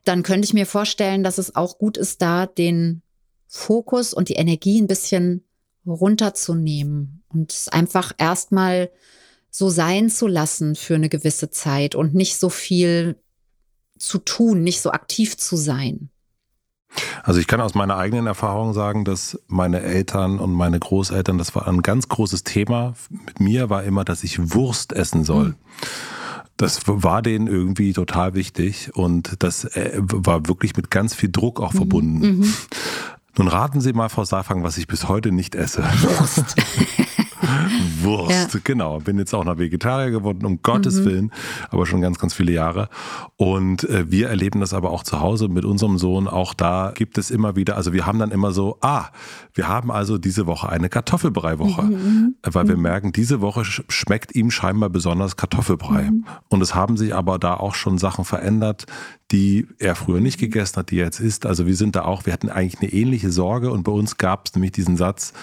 dann 0.06 0.22
könnte 0.22 0.46
ich 0.46 0.54
mir 0.54 0.68
vorstellen, 0.68 1.24
dass 1.24 1.40
es 1.40 1.56
auch 1.56 1.80
gut 1.80 1.98
ist, 1.98 2.22
da 2.22 2.46
den 2.46 3.02
Fokus 3.50 4.14
und 4.14 4.30
die 4.30 4.36
Energie 4.36 4.80
ein 4.80 4.88
bisschen 4.88 5.44
runterzunehmen 5.86 7.24
und 7.30 7.52
es 7.52 7.68
einfach 7.68 8.14
erstmal 8.18 8.92
so 9.50 9.70
sein 9.70 10.10
zu 10.10 10.28
lassen 10.28 10.76
für 10.76 10.96
eine 10.96 11.10
gewisse 11.10 11.50
Zeit 11.50 11.96
und 11.96 12.14
nicht 12.14 12.38
so 12.38 12.50
viel 12.50 13.16
zu 13.98 14.20
tun, 14.20 14.62
nicht 14.62 14.82
so 14.82 14.92
aktiv 14.92 15.36
zu 15.36 15.58
sein. 15.58 16.10
Also 17.24 17.40
ich 17.40 17.48
kann 17.48 17.62
aus 17.62 17.76
meiner 17.76 17.98
eigenen 17.98 18.28
Erfahrung 18.28 18.74
sagen, 18.74 19.04
dass 19.06 19.40
meine 19.48 19.82
Eltern 19.82 20.40
und 20.40 20.54
meine 20.54 20.80
Großeltern, 20.80 21.38
das 21.38 21.54
war 21.56 21.68
ein 21.68 21.82
ganz 21.82 22.08
großes 22.08 22.44
Thema 22.44 22.94
mit 23.10 23.40
mir, 23.40 23.70
war 23.70 23.84
immer, 23.84 24.06
dass 24.06 24.24
ich 24.24 24.54
Wurst 24.54 24.94
essen 24.94 25.24
soll. 25.24 25.50
Mhm. 25.50 25.56
Das 26.58 26.82
war 26.86 27.22
denen 27.22 27.48
irgendwie 27.48 27.94
total 27.94 28.34
wichtig 28.34 28.92
und 28.94 29.38
das 29.40 29.64
äh, 29.64 29.94
war 30.02 30.48
wirklich 30.48 30.76
mit 30.76 30.92
ganz 30.92 31.16
viel 31.16 31.32
Druck 31.32 31.62
auch 31.62 31.74
mhm. 31.74 31.78
verbunden. 31.78 32.20
Mhm. 32.20 32.54
Nun 33.38 33.48
raten 33.48 33.82
Sie 33.82 33.94
mal, 33.94 34.10
Frau 34.10 34.24
Safang, 34.24 34.64
was 34.64 34.78
ich 34.78 34.88
bis 34.88 35.08
heute 35.08 35.32
nicht 35.32 35.56
esse. 35.56 35.84
Wurst. 35.84 36.56
Wurst, 38.02 38.54
ja. 38.54 38.60
genau. 38.64 39.00
Bin 39.00 39.18
jetzt 39.18 39.34
auch 39.34 39.44
noch 39.44 39.58
Vegetarier 39.58 40.12
geworden, 40.12 40.46
um 40.46 40.62
Gottes 40.62 41.00
mhm. 41.00 41.06
Willen, 41.06 41.32
aber 41.70 41.86
schon 41.86 42.02
ganz, 42.02 42.20
ganz 42.20 42.34
viele 42.34 42.52
Jahre. 42.52 42.90
Und 43.38 43.84
äh, 43.90 44.12
wir 44.12 44.30
erleben 44.30 44.60
das 44.60 44.74
aber 44.74 44.92
auch 44.92 45.04
zu 45.04 45.20
Hause 45.20 45.48
mit 45.48 45.66
unserem 45.66 45.98
Sohn. 45.98 46.28
Auch 46.28 46.54
da 46.54 46.92
gibt 46.96 47.18
es 47.18 47.32
immer 47.32 47.56
wieder, 47.56 47.78
also 47.78 47.94
wir 47.94 48.06
haben 48.06 48.20
dann 48.20 48.32
immer 48.32 48.52
so, 48.52 48.78
ah, 48.82 49.08
wir 49.54 49.68
haben 49.68 49.92
also 49.92 50.18
diese 50.18 50.48
Woche 50.48 50.70
eine 50.70 50.90
Kartoffelbrei-Woche, 50.90 51.84
mhm. 51.84 51.92
mhm. 51.92 52.36
weil 52.44 52.68
wir 52.68 52.76
mhm. 52.76 52.82
merken, 52.82 53.12
diese 53.12 53.42
Woche 53.42 53.64
schmeckt 53.66 54.36
ihm 54.36 54.52
scheinbar 54.52 54.90
besonders 54.90 55.38
Kartoffelbrei. 55.38 56.04
Mhm. 56.04 56.26
Und 56.50 56.62
es 56.62 56.76
haben 56.76 56.98
sich 56.98 57.16
aber 57.16 57.40
da 57.40 57.56
auch 57.56 57.76
schon 57.76 57.98
Sachen 57.98 58.26
verändert, 58.26 58.86
die 59.32 59.68
er 59.78 59.96
früher 59.96 60.20
nicht 60.20 60.40
gegessen 60.40 60.78
hat, 60.78 60.92
die 60.92 61.00
er 61.00 61.06
jetzt 61.06 61.20
isst. 61.20 61.46
Also 61.46 61.68
wir 61.68 61.76
sind 61.76 61.96
da 61.96 62.04
auch, 62.04 62.26
wir 62.26 62.34
hatten 62.34 62.50
eigentlich 62.50 62.82
eine 62.82 62.92
ähnliche 62.92 63.32
Sorge 63.32 63.72
und 63.72 63.84
bei 63.84 63.92
uns 63.92 64.18
gab 64.18 64.48
es 64.48 64.56
nämlich 64.56 64.72
diesen 64.72 64.98
Satz, 64.98 65.34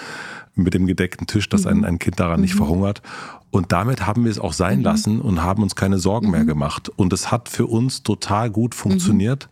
mit 0.56 0.74
dem 0.74 0.86
gedeckten 0.86 1.26
Tisch, 1.26 1.48
dass 1.48 1.66
ein, 1.66 1.78
mhm. 1.78 1.84
ein 1.84 1.98
Kind 1.98 2.18
daran 2.18 2.40
nicht 2.40 2.54
mhm. 2.54 2.58
verhungert. 2.58 3.02
Und 3.50 3.72
damit 3.72 4.06
haben 4.06 4.24
wir 4.24 4.30
es 4.30 4.38
auch 4.38 4.52
sein 4.52 4.78
mhm. 4.78 4.84
lassen 4.84 5.20
und 5.20 5.42
haben 5.42 5.62
uns 5.62 5.76
keine 5.76 5.98
Sorgen 5.98 6.30
mehr 6.30 6.44
gemacht. 6.44 6.90
Und 6.96 7.12
es 7.12 7.30
hat 7.30 7.48
für 7.48 7.66
uns 7.66 8.02
total 8.02 8.50
gut 8.50 8.74
funktioniert. 8.74 9.48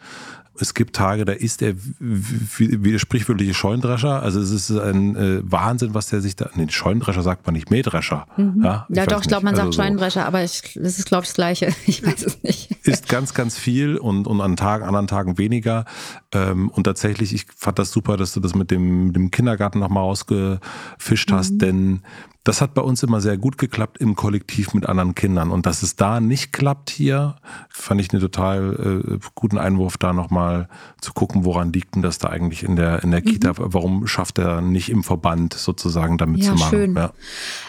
Es 0.58 0.74
gibt 0.74 0.94
Tage, 0.94 1.24
da 1.24 1.32
ist 1.32 1.62
er 1.62 1.74
wie, 1.98 2.84
wie 2.84 2.92
der 2.92 2.98
sprichwörtliche 2.98 3.54
Scheundrescher. 3.54 4.22
Also 4.22 4.40
es 4.40 4.50
ist 4.50 4.70
ein 4.70 5.16
äh, 5.16 5.40
Wahnsinn, 5.42 5.94
was 5.94 6.08
der 6.08 6.20
sich 6.20 6.36
da. 6.36 6.50
Nee, 6.54 6.66
Scheundrescher 6.68 7.22
sagt 7.22 7.46
man 7.46 7.54
nicht, 7.54 7.70
Mähdrescher. 7.70 8.26
Mhm. 8.36 8.62
Ja, 8.62 8.86
ja 8.88 9.06
doch, 9.06 9.22
ich 9.22 9.28
glaube, 9.28 9.44
man 9.44 9.54
also 9.54 9.64
sagt 9.64 9.74
so. 9.74 9.82
Scheundrescher, 9.82 10.26
aber 10.26 10.44
ich, 10.44 10.78
das 10.80 10.98
ist, 10.98 11.06
glaube 11.06 11.24
ich, 11.24 11.30
das 11.30 11.34
Gleiche. 11.34 11.74
Ich 11.86 12.04
weiß 12.04 12.24
es 12.24 12.42
nicht. 12.42 12.70
Ist 12.86 13.08
ganz, 13.08 13.34
ganz 13.34 13.58
viel 13.58 13.96
und, 13.96 14.26
und 14.26 14.40
an 14.40 14.56
Tagen, 14.56 14.84
anderen 14.84 15.06
Tagen 15.06 15.38
weniger. 15.38 15.84
Ähm, 16.32 16.70
und 16.70 16.84
tatsächlich, 16.84 17.34
ich 17.34 17.46
fand 17.54 17.78
das 17.78 17.90
super, 17.90 18.16
dass 18.16 18.32
du 18.32 18.40
das 18.40 18.54
mit 18.54 18.70
dem, 18.70 19.06
mit 19.06 19.16
dem 19.16 19.30
Kindergarten 19.30 19.78
nochmal 19.80 20.02
ausgefischt 20.02 21.30
hast, 21.30 21.54
mhm. 21.54 21.58
denn 21.58 22.02
das 22.44 22.60
hat 22.60 22.74
bei 22.74 22.82
uns 22.82 23.02
immer 23.02 23.22
sehr 23.22 23.38
gut 23.38 23.56
geklappt 23.56 23.96
im 23.98 24.16
Kollektiv 24.16 24.74
mit 24.74 24.86
anderen 24.86 25.14
Kindern. 25.14 25.50
Und 25.50 25.64
dass 25.64 25.82
es 25.82 25.96
da 25.96 26.20
nicht 26.20 26.52
klappt 26.52 26.90
hier, 26.90 27.36
fand 27.70 28.02
ich 28.02 28.12
einen 28.12 28.20
total 28.20 29.02
äh, 29.02 29.18
guten 29.34 29.56
Einwurf, 29.56 29.96
da 29.96 30.12
nochmal 30.12 30.68
zu 31.00 31.14
gucken, 31.14 31.46
woran 31.46 31.72
liegt 31.72 31.94
denn 31.94 32.02
das 32.02 32.18
da 32.18 32.28
eigentlich 32.28 32.62
in 32.62 32.76
der, 32.76 33.02
in 33.02 33.12
der 33.12 33.20
mhm. 33.20 33.24
Kita? 33.24 33.52
Warum 33.56 34.06
schafft 34.06 34.38
er 34.38 34.60
nicht 34.60 34.90
im 34.90 35.02
Verband 35.04 35.54
sozusagen 35.54 36.18
damit 36.18 36.42
ja, 36.42 36.50
zu 36.50 36.58
machen? 36.58 36.70
Schön. 36.70 36.94
Ja. 36.94 37.12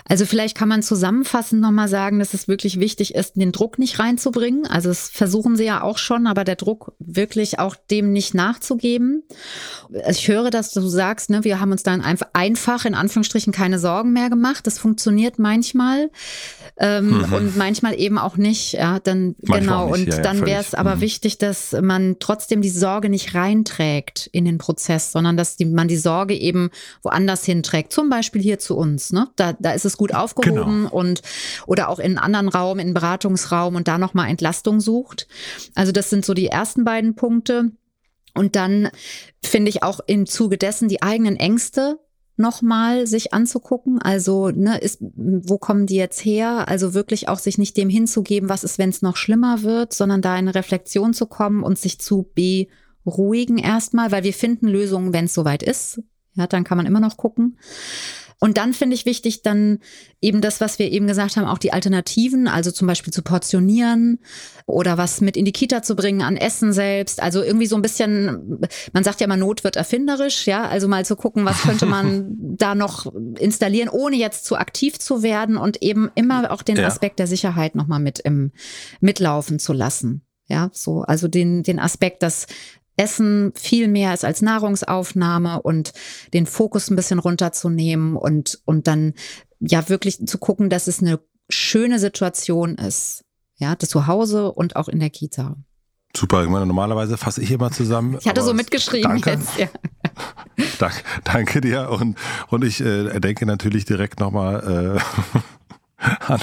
Also 0.04 0.26
vielleicht 0.26 0.58
kann 0.58 0.68
man 0.68 0.84
zusammenfassend 0.84 1.62
nochmal 1.62 1.88
sagen, 1.88 2.20
dass 2.20 2.34
es 2.34 2.50
wirklich 2.50 2.78
wichtig 2.78 3.16
ist, 3.16 3.38
den 3.38 3.54
Druck 3.54 3.80
nicht 3.80 3.98
reinzubringen. 3.98 4.68
Also 4.68 4.90
es 4.90 5.10
versuchen 5.10 5.56
sie 5.56 5.64
ja 5.64 5.84
auch 5.84 5.98
schon, 5.98 6.28
aber 6.28 6.44
der 6.44 6.58
Druck 6.58 6.92
wirklich 7.00 7.60
auch 7.60 7.78
dem 7.90 8.12
nicht 8.12 8.34
nachzugeben. 8.34 9.24
Also 9.94 10.20
ich 10.20 10.28
höre, 10.28 10.50
dass 10.50 10.72
du 10.72 10.82
sagst, 10.82 11.30
ne, 11.30 11.46
wir 11.46 11.62
haben 11.62 11.72
uns 11.72 11.84
dann 11.84 12.02
einfach 12.02 12.84
in 12.84 12.94
Anführungsstrichen 12.94 13.54
keine 13.54 13.80
Sorgen 13.80 14.12
mehr 14.12 14.30
gemacht 14.30 14.65
das 14.66 14.80
funktioniert 14.80 15.40
manchmal 15.40 16.10
ähm, 16.78 17.10
mhm. 17.10 17.34
und 17.34 17.58
manchmal 17.58 18.00
eben 18.00 18.18
auch 18.18 18.38
nicht. 18.38 18.74
Ja, 18.74 19.00
dann 19.00 19.36
manchmal 19.42 19.60
genau. 19.60 19.94
Und 19.94 20.08
ja, 20.08 20.22
dann 20.22 20.46
wäre 20.46 20.62
es 20.62 20.74
aber 20.74 20.98
mhm. 20.98 21.02
wichtig, 21.02 21.38
dass 21.38 21.76
man 21.82 22.18
trotzdem 22.20 22.62
die 22.62 22.70
Sorge 22.70 23.10
nicht 23.10 23.36
reinträgt 23.36 24.28
in 24.32 24.46
den 24.46 24.58
Prozess, 24.58 25.12
sondern 25.12 25.38
dass 25.38 25.56
die, 25.56 25.66
man 25.66 25.88
die 25.88 25.98
Sorge 25.98 26.36
eben 26.36 26.70
woanders 27.02 27.46
hinträgt. 27.46 27.94
Zum 27.94 28.10
Beispiel 28.10 28.42
hier 28.42 28.60
zu 28.60 28.76
uns. 28.76 29.12
Ne? 29.12 29.30
Da, 29.36 29.54
da 29.54 29.72
ist 29.72 29.86
es 29.86 29.98
gut 29.98 30.14
aufgehoben 30.14 30.84
genau. 30.84 30.94
und 30.94 31.22
oder 31.68 31.90
auch 31.90 32.00
in 32.00 32.18
einen 32.18 32.18
anderen 32.18 32.50
Raum, 32.50 32.80
in 32.80 32.88
einen 32.88 32.94
Beratungsraum 32.94 33.76
und 33.76 33.88
da 33.88 33.98
nochmal 33.98 34.30
Entlastung 34.30 34.80
sucht. 34.80 35.28
Also 35.76 35.92
das 35.92 36.10
sind 36.10 36.26
so 36.26 36.34
die 36.34 36.48
ersten 36.48 36.84
beiden 36.84 37.16
Punkte. 37.16 37.72
Und 38.34 38.58
dann 38.58 38.90
finde 39.42 39.70
ich 39.70 39.82
auch 39.82 40.02
im 40.08 40.26
Zuge 40.26 40.58
dessen 40.58 40.90
die 40.90 41.02
eigenen 41.02 41.38
Ängste 41.38 42.00
nochmal 42.38 43.08
sich 43.08 43.34
anzugucken. 43.34 44.02
Also, 44.02 44.50
ne, 44.50 44.78
ist, 44.78 45.00
wo 45.02 45.58
kommen 45.58 45.86
die 45.86 45.96
jetzt 45.96 46.24
her? 46.24 46.68
Also 46.68 46.94
wirklich 46.94 47.30
auch 47.30 47.40
sich 47.40 47.58
nicht 47.58 47.78
dem 47.78 47.90
hinzugeben, 47.90 48.50
was 48.50 48.64
ist, 48.64 48.78
wenn 48.78 48.90
es 48.90 49.02
noch 49.02 49.16
schlimmer 49.16 49.64
wird, 49.64 49.94
sondern 49.94 50.22
da 50.22 50.34
in 50.34 50.40
eine 50.40 50.56
Reflexion 50.56 51.14
zu 51.14 51.26
kommen 51.26 51.64
und 51.64 51.80
sich 51.80 52.00
zu 52.00 52.30
beruhigen 53.04 53.58
erstmal, 53.58 54.12
weil 54.12 54.24
wir 54.24 54.34
finden 54.34 54.68
Lösungen, 54.68 55.14
wenn 55.14 55.26
es 55.26 55.34
soweit 55.34 55.64
ist. 55.64 56.02
Ja, 56.34 56.48
dann 56.48 56.66
kann 56.66 56.78
man 56.78 56.86
immer 56.86 57.00
noch 57.00 57.18
gucken. 57.18 57.58
Und 58.40 58.58
dann 58.58 58.74
finde 58.74 58.96
ich 58.96 59.06
wichtig, 59.06 59.44
dann 59.44 59.80
eben 60.22 60.42
das, 60.42 60.60
was 60.60 60.78
wir 60.80 60.92
eben 60.92 61.08
gesagt 61.08 61.38
haben, 61.38 61.46
auch 61.46 61.58
die 61.58 61.72
Alternativen, 61.74 62.48
also 62.48 62.72
zum 62.72 62.88
Beispiel 62.88 63.14
zu 63.14 63.22
portionieren 63.22 64.20
oder 64.66 64.98
was 64.98 65.22
mit 65.22 65.38
in 65.38 65.46
die 65.46 65.52
Kita 65.52 65.82
zu 65.82 65.96
bringen 65.96 66.22
an 66.22 66.36
Essen 66.36 66.74
selbst. 66.74 67.22
Also 67.22 67.42
irgendwie 67.42 67.68
so 67.68 67.76
ein 67.76 67.82
bisschen, 67.82 68.60
man 68.94 69.04
sagt 69.04 69.22
ja 69.22 69.26
immer, 69.26 69.38
Not 69.38 69.64
wird 69.64 69.76
erfinderisch, 69.76 70.48
ja. 70.48 70.68
Also 70.68 70.88
mal 70.88 71.06
zu 71.06 71.16
gucken, 71.16 71.46
was 71.46 71.62
könnte 71.62 71.86
man 71.86 72.26
da 72.58 72.76
noch 72.76 73.14
installieren, 73.40 73.90
ohne 73.90 74.16
jetzt 74.18 74.46
zu 74.46 74.58
aktiv 74.58 75.00
zu 75.00 75.24
werden 75.24 75.58
und 75.58 75.82
eben 75.82 76.10
immer 76.16 76.52
auch 76.52 76.62
den 76.62 76.78
ja. 76.78 76.88
Aspekt 76.88 77.20
der 77.20 77.28
Sicherheit 77.28 77.76
nochmal 77.76 78.00
mit 78.00 78.20
im 78.20 78.52
mitlaufen 79.00 79.60
zu 79.60 79.74
lassen. 79.74 80.26
Ja, 80.48 80.70
so, 80.74 81.02
also 81.02 81.28
den, 81.28 81.64
den 81.64 81.80
Aspekt, 81.80 82.22
dass 82.22 82.46
Essen 82.98 83.52
viel 83.56 83.88
mehr 83.88 84.14
ist 84.14 84.26
als 84.26 84.42
Nahrungsaufnahme 84.42 85.62
und 85.62 85.94
den 86.34 86.46
Fokus 86.46 86.90
ein 86.90 86.96
bisschen 86.96 87.20
runterzunehmen 87.20 88.16
und, 88.16 88.60
und 88.66 88.88
dann 88.88 89.14
ja 89.60 89.90
wirklich 89.90 90.26
zu 90.26 90.38
gucken, 90.38 90.70
dass 90.70 90.88
es 90.88 91.02
eine 91.02 91.20
schöne 91.50 92.00
Situation 92.00 92.76
ist. 92.76 93.24
Ja, 93.58 93.76
das 93.76 93.90
zu 93.90 94.08
Hause 94.08 94.52
und 94.52 94.76
auch 94.76 94.90
in 94.90 95.00
der 95.00 95.10
Kita. 95.10 95.56
Super, 96.16 96.44
ich 96.44 96.50
meine, 96.50 96.66
normalerweise 96.66 97.18
fasse 97.18 97.42
ich 97.42 97.52
immer 97.52 97.72
zusammen. 97.72 98.18
Ich 98.20 98.28
hatte 98.28 98.42
so 98.42 98.54
mitgeschrieben 98.54 99.22
danke. 99.22 99.32
jetzt, 99.32 99.58
ja. 99.58 99.68
danke, 100.80 100.98
danke 101.24 101.62
dir 101.62 101.90
und, 101.90 102.18
und 102.50 102.64
ich 102.64 102.80
äh, 102.80 103.20
denke 103.20 103.46
natürlich 103.46 103.86
direkt 103.86 104.20
nochmal 104.20 104.98
äh, 104.98 105.40
an, 106.28 106.40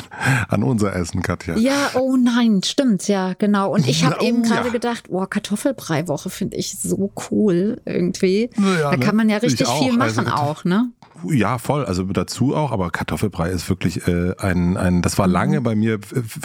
an 0.48 0.62
unser 0.62 0.94
Essen, 0.94 1.22
Katja. 1.22 1.56
Ja, 1.56 1.90
oh 1.94 2.16
nein, 2.16 2.62
stimmt, 2.64 3.08
ja, 3.08 3.34
genau. 3.34 3.72
Und 3.72 3.86
ich 3.88 4.04
habe 4.04 4.16
oh, 4.20 4.24
eben 4.24 4.42
gerade 4.42 4.66
ja. 4.66 4.72
gedacht, 4.72 5.04
oh, 5.08 5.24
Kartoffelbrei-Woche 5.26 6.30
finde 6.30 6.56
ich 6.56 6.78
so 6.78 7.10
cool 7.30 7.80
irgendwie. 7.84 8.50
Ja, 8.58 8.90
da 8.90 8.96
ne? 8.96 9.04
kann 9.04 9.16
man 9.16 9.28
ja 9.28 9.38
richtig 9.38 9.68
viel 9.68 9.92
machen 9.92 10.28
also, 10.28 10.32
auch, 10.32 10.64
ne? 10.64 10.90
Ja, 11.24 11.58
voll. 11.58 11.84
Also 11.84 12.02
dazu 12.04 12.54
auch, 12.54 12.72
aber 12.72 12.90
Kartoffelbrei 12.90 13.50
ist 13.50 13.68
wirklich 13.68 14.08
äh, 14.08 14.34
ein, 14.38 14.76
ein, 14.76 15.02
das 15.02 15.18
war 15.18 15.26
mhm. 15.26 15.32
lange 15.32 15.60
bei 15.60 15.74
mir 15.74 16.00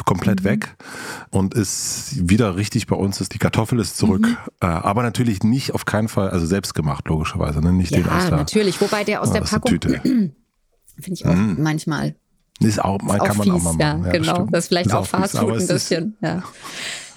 komplett 0.05 0.41
mhm. 0.41 0.45
weg 0.45 0.75
und 1.31 1.53
ist 1.53 2.29
wieder 2.29 2.55
richtig 2.55 2.87
bei 2.87 2.95
uns, 2.95 3.19
ist 3.21 3.33
die 3.33 3.39
Kartoffel 3.39 3.79
ist 3.79 3.97
zurück. 3.97 4.27
Mhm. 4.27 4.37
Äh, 4.61 4.67
aber 4.67 5.03
natürlich 5.03 5.43
nicht 5.43 5.73
auf 5.73 5.85
keinen 5.85 6.07
Fall, 6.07 6.29
also 6.29 6.45
selbst 6.45 6.73
gemacht, 6.73 7.07
logischerweise, 7.07 7.61
ne? 7.61 7.73
Nicht 7.73 7.91
ja, 7.91 7.99
den 7.99 8.09
aus 8.09 8.27
der, 8.27 8.37
natürlich. 8.37 8.79
Wobei 8.81 9.03
der 9.03 9.21
aus 9.21 9.31
der 9.31 9.41
Packung 9.41 9.79
finde 9.81 10.33
ich 11.11 11.25
auch 11.25 11.33
mhm. 11.33 11.57
manchmal 11.59 12.15
ist 12.59 12.83
auch, 12.83 12.99
mal, 13.01 13.19
kann 13.19 13.37
man 13.37 13.51
auch 13.51 13.61
mal 13.61 13.73
machen. 13.73 14.05
Ja, 14.05 14.11
genau. 14.11 14.33
Stimmt. 14.35 14.53
Das 14.53 14.63
ist 14.63 14.67
vielleicht 14.69 14.87
ist 14.87 14.93
auch 14.93 15.05
Fastfood 15.05 15.59
ein 15.59 15.67
bisschen. 15.67 16.17
Ja. 16.21 16.43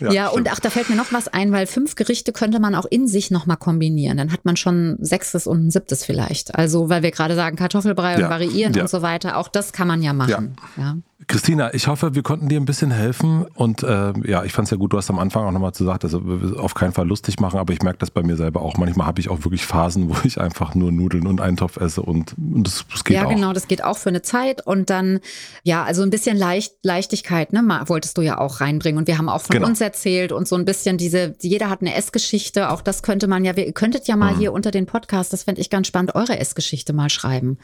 Ja, 0.00 0.12
ja 0.12 0.28
und 0.28 0.50
ach, 0.50 0.60
da 0.60 0.70
fällt 0.70 0.88
mir 0.88 0.96
noch 0.96 1.12
was 1.12 1.28
ein, 1.28 1.52
weil 1.52 1.66
fünf 1.66 1.94
Gerichte 1.94 2.32
könnte 2.32 2.58
man 2.58 2.74
auch 2.74 2.86
in 2.86 3.06
sich 3.06 3.30
nochmal 3.30 3.58
kombinieren. 3.58 4.16
Dann 4.16 4.32
hat 4.32 4.46
man 4.46 4.56
schon 4.56 4.92
ein 4.92 5.04
sechstes 5.04 5.46
und 5.46 5.66
ein 5.66 5.70
siebtes 5.70 6.06
vielleicht. 6.06 6.54
Also, 6.54 6.88
weil 6.88 7.02
wir 7.02 7.10
gerade 7.10 7.34
sagen, 7.34 7.56
Kartoffelbrei 7.56 8.16
und 8.16 8.30
variieren 8.30 8.80
und 8.80 8.88
so 8.88 9.02
weiter. 9.02 9.36
Auch 9.36 9.48
das 9.48 9.72
kann 9.72 9.86
man 9.86 10.02
ja 10.02 10.14
machen. 10.14 10.56
Ja. 10.78 10.96
Christina, 11.30 11.72
ich 11.72 11.86
hoffe, 11.86 12.16
wir 12.16 12.24
konnten 12.24 12.48
dir 12.48 12.60
ein 12.60 12.64
bisschen 12.64 12.90
helfen 12.90 13.46
und 13.54 13.84
äh, 13.84 14.12
ja, 14.28 14.42
ich 14.42 14.52
fand 14.52 14.66
es 14.66 14.72
ja 14.72 14.76
gut, 14.76 14.92
du 14.92 14.96
hast 14.96 15.10
am 15.10 15.20
Anfang 15.20 15.46
auch 15.46 15.52
nochmal 15.52 15.70
gesagt, 15.70 16.02
also 16.02 16.20
auf 16.58 16.74
keinen 16.74 16.92
Fall 16.92 17.06
lustig 17.06 17.38
machen, 17.38 17.60
aber 17.60 17.72
ich 17.72 17.82
merke 17.82 17.98
das 18.00 18.10
bei 18.10 18.24
mir 18.24 18.36
selber 18.36 18.62
auch. 18.62 18.76
Manchmal 18.78 19.06
habe 19.06 19.20
ich 19.20 19.28
auch 19.28 19.44
wirklich 19.44 19.64
Phasen, 19.64 20.08
wo 20.10 20.16
ich 20.24 20.40
einfach 20.40 20.74
nur 20.74 20.90
Nudeln 20.90 21.28
und 21.28 21.40
Eintopf 21.40 21.76
esse 21.76 22.02
und, 22.02 22.34
und 22.36 22.66
das, 22.66 22.84
das 22.90 23.04
geht 23.04 23.14
ja, 23.14 23.26
auch. 23.26 23.30
Ja, 23.30 23.36
genau, 23.36 23.52
das 23.52 23.68
geht 23.68 23.84
auch 23.84 23.96
für 23.96 24.08
eine 24.08 24.22
Zeit 24.22 24.66
und 24.66 24.90
dann, 24.90 25.20
ja, 25.62 25.84
also 25.84 26.02
ein 26.02 26.10
bisschen 26.10 26.36
Leicht, 26.36 26.74
Leichtigkeit, 26.82 27.52
ne, 27.52 27.62
wolltest 27.86 28.18
du 28.18 28.22
ja 28.22 28.38
auch 28.38 28.60
reinbringen 28.60 28.98
und 28.98 29.06
wir 29.06 29.16
haben 29.16 29.28
auch 29.28 29.42
von 29.42 29.54
genau. 29.54 29.68
uns 29.68 29.80
erzählt 29.80 30.32
und 30.32 30.48
so 30.48 30.56
ein 30.56 30.64
bisschen 30.64 30.98
diese, 30.98 31.36
jeder 31.40 31.70
hat 31.70 31.80
eine 31.80 31.94
Essgeschichte, 31.94 32.70
auch 32.70 32.82
das 32.82 33.04
könnte 33.04 33.28
man 33.28 33.44
ja, 33.44 33.52
ihr 33.56 33.72
könntet 33.72 34.08
ja 34.08 34.16
mal 34.16 34.34
mhm. 34.34 34.38
hier 34.38 34.52
unter 34.52 34.72
den 34.72 34.86
Podcast, 34.86 35.32
das 35.32 35.44
fände 35.44 35.60
ich 35.60 35.70
ganz 35.70 35.86
spannend, 35.86 36.16
eure 36.16 36.40
Essgeschichte 36.40 36.92
mal 36.92 37.08
schreiben. 37.08 37.58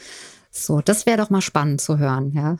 So, 0.58 0.80
das 0.80 1.06
wäre 1.06 1.18
doch 1.18 1.30
mal 1.30 1.42
spannend 1.42 1.80
zu 1.80 1.98
hören, 1.98 2.32
ja. 2.34 2.56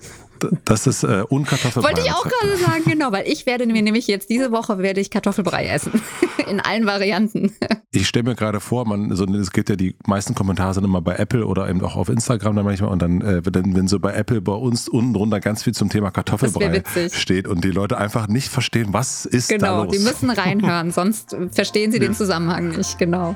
Das 0.66 0.86
ist 0.86 1.03
äh, 1.03 1.24
Unkartoffelbrei. 1.26 1.88
Wollte 1.88 2.03
ich 2.03 2.12
auch 2.12 2.24
gerade 2.24 2.57
sagen, 2.59 2.82
genau, 2.84 3.11
weil 3.11 3.26
ich 3.26 3.47
werde 3.47 3.66
mir 3.66 3.80
nämlich 3.80 4.07
jetzt 4.07 4.28
diese 4.28 4.53
Woche 4.53 4.78
werde 4.78 5.01
ich 5.01 5.11
Kartoffelbrei 5.11 5.66
essen. 5.66 6.03
In 6.47 6.61
allen 6.61 6.84
Varianten. 6.84 7.53
Ich 7.90 8.07
stelle 8.07 8.24
mir 8.24 8.34
gerade 8.34 8.61
vor, 8.61 8.86
man, 8.86 9.16
so, 9.16 9.24
es 9.24 9.51
gibt 9.51 9.70
ja 9.70 9.76
die 9.76 9.97
meisten 10.07 10.34
Kommentare 10.34 10.74
sind 10.74 10.84
immer 10.84 11.01
bei 11.01 11.16
Apple 11.16 11.47
oder 11.47 11.68
eben 11.68 11.82
auch 11.82 11.97
auf 11.97 12.09
Instagram 12.09 12.55
dann 12.55 12.64
manchmal 12.64 12.90
und 12.90 13.01
dann, 13.01 13.20
äh, 13.22 13.40
wenn, 13.44 13.74
wenn 13.74 13.88
so 13.88 13.99
bei 13.99 14.12
Apple 14.12 14.42
bei 14.42 14.53
uns 14.53 14.88
unten 14.88 15.14
drunter 15.14 15.40
ganz 15.40 15.64
viel 15.64 15.72
zum 15.72 15.88
Thema 15.88 16.11
Kartoffelbrei 16.11 16.82
steht 17.11 17.49
und 17.49 17.64
die 17.64 17.70
Leute 17.70 17.99
einfach 17.99 18.28
nicht 18.28 18.49
verstehen, 18.49 18.88
was 18.92 19.24
ist 19.24 19.49
genau, 19.49 19.66
da 19.66 19.84
los. 19.84 19.92
Genau, 19.92 19.99
die 19.99 20.09
müssen 20.09 20.30
reinhören, 20.30 20.90
sonst 20.92 21.36
verstehen 21.51 21.90
sie 21.90 21.99
ja. 21.99 22.05
den 22.05 22.14
Zusammenhang 22.14 22.68
nicht, 22.68 22.99
genau. 22.99 23.34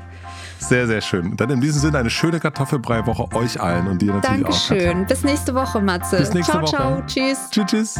Sehr, 0.61 0.87
sehr 0.87 1.01
schön. 1.01 1.35
Dann 1.35 1.49
in 1.49 1.59
diesem 1.61 1.81
Sinne 1.81 1.97
eine 1.97 2.09
schöne 2.09 2.39
Kartoffelbrei-Woche 2.39 3.35
euch 3.35 3.59
allen 3.59 3.87
und 3.87 4.01
dir 4.01 4.13
natürlich 4.13 4.43
Dankeschön. 4.43 4.77
auch. 4.77 4.83
Dankeschön. 4.83 5.05
Bis 5.07 5.23
nächste 5.23 5.55
Woche, 5.55 5.81
Matze. 5.81 6.17
Bis 6.17 6.33
nächste 6.33 6.51
ciao, 6.51 6.61
Woche. 6.61 6.75
Ciao, 6.75 7.01
tschüss. 7.07 7.49
Tschüss, 7.49 7.65
tschüss. 7.65 7.99